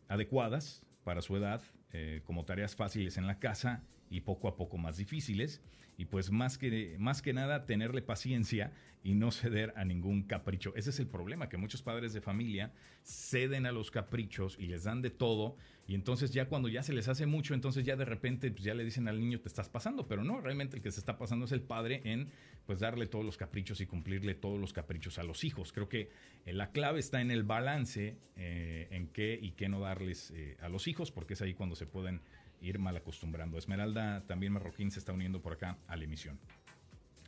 adecuadas 0.09 0.84
para 1.05 1.22
su 1.22 1.38
edad, 1.38 1.61
eh, 1.93 2.22
como 2.26 2.43
tareas 2.43 2.76
fáciles 2.76 3.18
en 3.18 3.28
la 3.28 3.39
casa 3.39 3.82
y 4.10 4.22
poco 4.22 4.47
a 4.47 4.55
poco 4.55 4.78
más 4.78 4.97
difíciles. 4.97 5.62
Y 5.97 6.05
pues 6.05 6.30
más 6.30 6.58
que, 6.58 6.95
más 6.99 7.24
que 7.24 7.34
nada 7.34 7.66
tenerle 7.66 8.03
paciencia 8.03 8.72
y 9.03 9.16
no 9.16 9.32
ceder 9.32 9.74
a 9.78 9.86
ningún 9.86 10.24
capricho. 10.24 10.76
Ese 10.76 10.89
es 10.91 10.99
el 10.99 11.08
problema, 11.08 11.49
que 11.49 11.58
muchos 11.58 11.82
padres 11.82 12.14
de 12.14 12.22
familia 12.22 12.72
ceden 13.03 13.66
a 13.66 13.72
los 13.72 13.89
caprichos 13.89 14.58
y 14.60 14.68
les 14.68 14.84
dan 14.84 15.01
de 15.01 15.10
todo. 15.10 15.55
Y 15.88 15.95
entonces 15.95 16.32
ya 16.32 16.49
cuando 16.49 16.68
ya 16.68 16.84
se 16.84 16.93
les 16.93 17.08
hace 17.08 17.26
mucho, 17.26 17.53
entonces 17.53 17.86
ya 17.86 17.95
de 17.95 18.05
repente 18.05 18.51
pues 18.51 18.64
ya 18.64 18.74
le 18.74 18.84
dicen 18.84 19.08
al 19.08 19.20
niño 19.20 19.39
te 19.39 19.47
estás 19.47 19.70
pasando. 19.70 20.08
Pero 20.08 20.24
no, 20.24 20.41
realmente 20.41 20.76
el 20.76 20.84
que 20.84 20.91
se 20.91 20.99
está 20.99 21.18
pasando 21.18 21.45
es 21.45 21.51
el 21.51 21.62
padre 21.62 22.01
en 22.03 22.30
pues 22.66 22.80
darle 22.82 23.08
todos 23.08 23.24
los 23.24 23.38
caprichos 23.38 23.80
y 23.80 23.86
cumplirle 23.86 24.36
todos 24.36 24.60
los 24.60 24.74
caprichos 24.74 25.18
a 25.18 25.24
los 25.24 25.45
hijos. 25.45 25.72
Creo 25.72 25.88
que 25.88 26.10
eh, 26.45 26.53
la 26.53 26.72
clave 26.72 26.99
está 26.99 27.22
en 27.22 27.32
el 27.32 27.43
balance 27.43 28.18
eh, 28.36 28.88
en 28.91 29.08
qué 29.08 29.39
y 29.41 29.51
qué 29.51 29.70
no 29.70 29.80
darles 29.80 30.32
eh, 30.36 30.58
a 30.60 30.68
los 30.68 30.88
hijos, 30.88 31.12
porque 31.12 31.36
es 31.36 31.41
ahí 31.41 31.53
cuando 31.53 31.78
se 31.78 31.88
pueden 31.88 32.22
ir 32.62 32.80
mal 32.80 32.95
acostumbrando. 32.97 33.58
Esmeralda 33.58 34.24
también 34.28 34.53
Marroquín 34.53 34.91
se 34.91 34.99
está 34.99 35.14
uniendo 35.14 35.41
por 35.41 35.53
acá 35.53 35.78
a 35.88 35.95
la 35.95 36.03
emisión. 36.03 36.39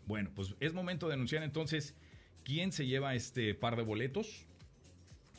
Bueno, 0.06 0.32
pues 0.34 0.56
es 0.60 0.74
momento 0.74 1.08
de 1.08 1.14
anunciar 1.14 1.44
entonces 1.44 1.96
quién 2.44 2.72
se 2.72 2.88
lleva 2.88 3.16
este 3.16 3.54
par 3.54 3.76
de 3.76 3.84
boletos. 3.84 4.46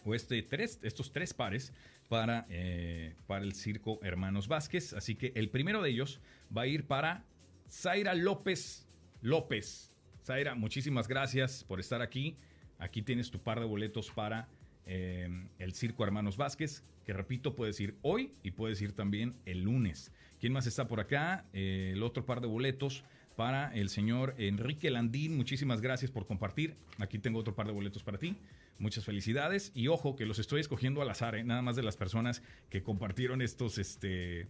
o 0.04 0.14
este 0.14 0.42
tres, 0.42 0.78
estos 0.82 1.12
tres 1.12 1.34
pares 1.34 1.74
para, 2.08 2.46
eh, 2.48 3.14
para 3.26 3.44
el 3.44 3.52
circo 3.52 4.00
Hermanos 4.02 4.48
Vázquez. 4.48 4.94
Así 4.94 5.14
que 5.14 5.32
el 5.34 5.50
primero 5.50 5.82
de 5.82 5.90
ellos 5.90 6.20
va 6.56 6.62
a 6.62 6.66
ir 6.66 6.86
para 6.86 7.24
Zaira 7.68 8.14
López 8.14 8.86
López. 9.22 9.92
Zaira, 10.24 10.54
muchísimas 10.54 11.08
gracias 11.08 11.64
por 11.64 11.80
estar 11.80 12.02
aquí. 12.02 12.36
Aquí 12.78 13.02
tienes 13.02 13.30
tu 13.30 13.40
par 13.40 13.60
de 13.60 13.66
boletos 13.66 14.10
para 14.10 14.48
eh, 14.86 15.28
el 15.58 15.74
circo 15.74 16.04
Hermanos 16.04 16.36
Vázquez, 16.36 16.82
que 17.04 17.12
repito, 17.12 17.54
puedes 17.54 17.80
ir 17.80 17.96
hoy 18.02 18.32
y 18.42 18.52
puedes 18.52 18.80
ir 18.82 18.92
también 18.92 19.34
el 19.46 19.62
lunes. 19.62 20.12
¿Quién 20.38 20.52
más 20.52 20.66
está 20.66 20.88
por 20.88 21.00
acá? 21.00 21.44
Eh, 21.52 21.92
el 21.94 22.02
otro 22.02 22.24
par 22.24 22.40
de 22.40 22.46
boletos 22.46 23.04
para 23.36 23.74
el 23.74 23.88
señor 23.88 24.34
Enrique 24.38 24.90
Landín. 24.90 25.36
Muchísimas 25.36 25.80
gracias 25.80 26.10
por 26.10 26.26
compartir. 26.26 26.76
Aquí 26.98 27.18
tengo 27.18 27.38
otro 27.38 27.54
par 27.54 27.66
de 27.66 27.72
boletos 27.72 28.02
para 28.02 28.18
ti. 28.18 28.36
Muchas 28.78 29.04
felicidades. 29.04 29.72
Y 29.74 29.88
ojo, 29.88 30.16
que 30.16 30.26
los 30.26 30.38
estoy 30.38 30.60
escogiendo 30.60 31.02
al 31.02 31.10
azar, 31.10 31.34
¿eh? 31.34 31.44
nada 31.44 31.62
más 31.62 31.76
de 31.76 31.82
las 31.82 31.96
personas 31.96 32.42
que 32.68 32.82
compartieron 32.82 33.42
estos, 33.42 33.78
este, 33.78 34.46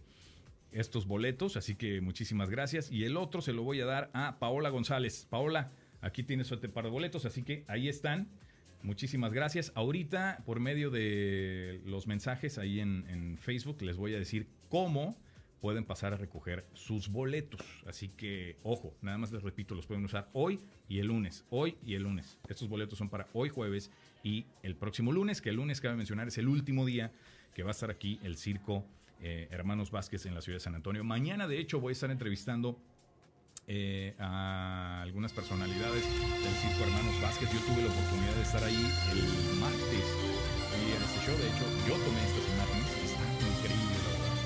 estos 0.71 1.07
boletos. 1.07 1.57
Así 1.57 1.75
que 1.75 2.01
muchísimas 2.01 2.49
gracias. 2.49 2.91
Y 2.91 3.03
el 3.03 3.17
otro 3.17 3.41
se 3.41 3.53
lo 3.53 3.63
voy 3.63 3.81
a 3.81 3.85
dar 3.85 4.09
a 4.13 4.39
Paola 4.39 4.69
González. 4.69 5.27
Paola, 5.29 5.71
aquí 6.01 6.23
tienes 6.23 6.51
este 6.51 6.69
par 6.69 6.85
de 6.85 6.89
boletos, 6.89 7.25
así 7.25 7.43
que 7.43 7.65
ahí 7.67 7.87
están. 7.87 8.29
Muchísimas 8.83 9.33
gracias. 9.33 9.71
Ahorita, 9.75 10.41
por 10.45 10.59
medio 10.59 10.89
de 10.89 11.81
los 11.85 12.07
mensajes 12.07 12.57
ahí 12.57 12.79
en, 12.79 13.37
Facebook, 13.39 13.81
les 13.81 13.97
voy 13.97 14.15
a 14.15 14.19
decir 14.19 14.47
cómo 14.69 15.17
pueden 15.59 15.85
pasar 15.85 16.13
a 16.13 16.17
recoger 16.17 16.65
sus 16.73 17.09
boletos. 17.09 17.61
Así 17.85 18.09
que, 18.09 18.57
ojo, 18.63 18.95
nada 19.01 19.19
más 19.19 19.31
les 19.31 19.43
repito, 19.43 19.75
los 19.75 19.85
pueden 19.85 20.03
usar 20.03 20.29
hoy 20.33 20.59
y 20.89 20.99
el 20.99 21.07
lunes. 21.07 21.45
Hoy 21.51 21.77
y 21.85 21.93
el 21.93 22.03
lunes. 22.03 22.39
Estos 22.49 22.67
boletos 22.67 22.97
son 22.97 23.09
para 23.09 23.27
hoy 23.33 23.49
jueves 23.49 23.91
y 24.23 24.45
el 24.63 24.75
próximo 24.75 25.11
lunes, 25.11 25.41
que 25.41 25.49
el 25.49 25.57
lunes, 25.57 25.79
cabe 25.79 25.95
mencionar, 25.95 26.27
es 26.27 26.37
el 26.39 26.47
último 26.47 26.85
día 26.85 27.11
que 27.53 27.63
va 27.63 27.69
a 27.69 27.71
estar 27.71 27.91
aquí 27.91 28.19
el 28.23 28.37
circo 28.37 28.85
eh, 29.21 29.47
Hermanos 29.51 29.91
Vázquez 29.91 30.25
en 30.25 30.33
la 30.33 30.41
ciudad 30.41 30.55
de 30.55 30.61
San 30.61 30.73
Antonio. 30.73 31.03
Mañana, 31.03 31.47
de 31.47 31.59
hecho, 31.59 31.79
voy 31.79 31.91
a 31.91 31.93
estar 31.93 32.09
entrevistando 32.09 32.79
eh, 33.71 34.11
a 34.19 34.99
algunas 34.99 35.31
personalidades 35.31 36.03
del 36.03 36.55
circo 36.59 36.83
Hermanos 36.83 37.15
Vázquez. 37.21 37.47
Yo 37.55 37.59
tuve 37.63 37.87
la 37.87 37.91
oportunidad 37.91 38.35
de 38.35 38.43
estar 38.43 38.63
ahí 38.67 38.83
el 39.15 39.23
martes 39.63 40.07
y 40.75 40.91
en 40.91 40.99
este 40.99 41.19
show. 41.23 41.35
De 41.39 41.47
hecho, 41.47 41.63
yo 41.87 41.95
tomé 42.03 42.19
estas 42.19 42.51
imágenes. 42.51 42.87
Está 42.99 43.23
increíble. 43.47 43.95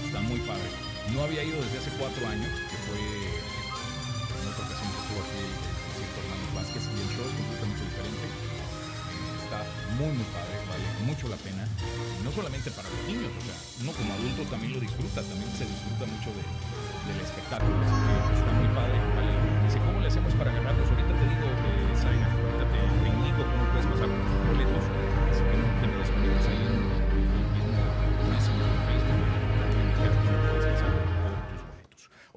Está 0.05 0.21
muy 0.21 0.39
padre. 0.45 0.69
No 1.09 1.25
había 1.25 1.41
ido 1.41 1.57
desde 1.57 1.81
hace 1.81 1.91
cuatro 1.97 2.21
años, 2.21 2.53
que 2.69 2.77
fue 2.85 3.01
en 3.01 4.45
otra 4.45 4.61
ocasión 4.61 4.93
que 4.93 4.99
estuvo 5.01 5.19
aquí 5.25 5.41
el 5.41 5.53
circo 5.97 6.17
Hermanos 6.21 6.51
Vázquez 6.53 6.83
y 6.85 6.97
el 7.01 7.09
show 7.17 7.25
es 7.25 7.33
completamente 7.33 7.81
diferente. 7.81 8.44
Muy, 9.97 10.11
muy 10.11 10.27
padre, 10.35 10.55
vale 10.67 10.85
mucho 11.05 11.29
la 11.29 11.37
pena. 11.37 11.63
No 12.23 12.31
solamente 12.31 12.71
para 12.71 12.89
los 12.89 13.01
niños, 13.05 13.29
o 13.29 13.41
sea, 13.45 13.55
uno 13.81 13.91
como 13.93 14.13
adulto 14.13 14.43
también 14.49 14.73
lo 14.73 14.79
disfruta, 14.79 15.21
también 15.21 15.49
se 15.53 15.65
disfruta 15.65 16.09
mucho 16.09 16.33
de, 16.33 16.43
del 17.07 17.19
espectáculo. 17.21 17.77
Está 18.33 18.51
muy 18.57 18.69
padre, 18.73 18.97
vale. 19.13 19.31
Dice, 19.63 19.77
¿cómo 19.79 20.01
le 20.01 20.07
hacemos 20.07 20.33
para 20.33 20.51
ganarlos? 20.51 20.89
Ahorita 20.89 21.13
te 21.13 21.25
digo, 21.29 21.45
eh, 21.45 21.95
Zaira, 21.95 22.27
ahorita 22.27 22.65
te, 22.73 23.07
indico 23.07 23.41
cómo 23.45 23.63
puedes 23.69 23.87
pasar 23.87 24.09
con 24.09 24.19
tus 24.25 24.39
boletos. 24.49 25.04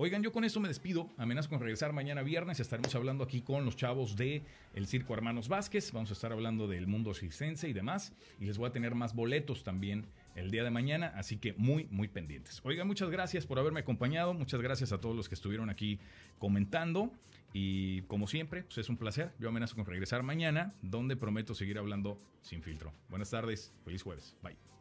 Oigan, 0.00 0.22
yo 0.22 0.30
con 0.30 0.44
eso 0.44 0.60
me 0.60 0.68
despido. 0.68 1.10
Amenazo 1.16 1.48
con 1.48 1.58
regresar 1.58 1.92
mañana 1.92 2.22
viernes. 2.22 2.60
Estaremos 2.60 2.94
hablando 2.94 3.24
aquí 3.24 3.40
con 3.40 3.64
los 3.64 3.74
chavos 3.74 4.14
de 4.14 4.44
el 4.72 4.86
Circo 4.86 5.12
Hermanos 5.12 5.48
Vázquez. 5.48 5.90
Vamos 5.90 6.10
a 6.10 6.12
estar 6.12 6.30
hablando 6.30 6.68
del 6.68 6.86
mundo 6.86 7.14
circense 7.14 7.68
y 7.68 7.72
demás. 7.72 8.12
Y 8.38 8.44
les 8.44 8.58
voy 8.58 8.68
a 8.68 8.72
tener 8.72 8.94
más 8.94 9.12
boletos 9.16 9.64
también 9.64 10.06
el 10.36 10.52
día 10.52 10.62
de 10.62 10.70
mañana. 10.70 11.12
Así 11.16 11.38
que 11.38 11.52
muy, 11.54 11.88
muy 11.90 12.06
pendientes. 12.06 12.60
Oigan, 12.62 12.86
muchas 12.86 13.10
gracias 13.10 13.44
por 13.44 13.58
haberme 13.58 13.80
acompañado. 13.80 14.34
Muchas 14.34 14.60
gracias 14.60 14.92
a 14.92 15.00
todos 15.00 15.16
los 15.16 15.28
que 15.28 15.34
estuvieron 15.34 15.68
aquí 15.68 15.98
comentando. 16.38 17.12
Y 17.52 18.02
como 18.02 18.28
siempre, 18.28 18.62
pues 18.62 18.78
es 18.78 18.88
un 18.88 18.98
placer. 18.98 19.32
Yo 19.40 19.48
amenazo 19.48 19.74
con 19.74 19.84
regresar 19.84 20.22
mañana, 20.22 20.74
donde 20.80 21.16
prometo 21.16 21.56
seguir 21.56 21.76
hablando 21.76 22.22
sin 22.42 22.62
filtro. 22.62 22.92
Buenas 23.08 23.30
tardes. 23.30 23.72
Feliz 23.84 24.04
jueves. 24.04 24.36
Bye. 24.44 24.77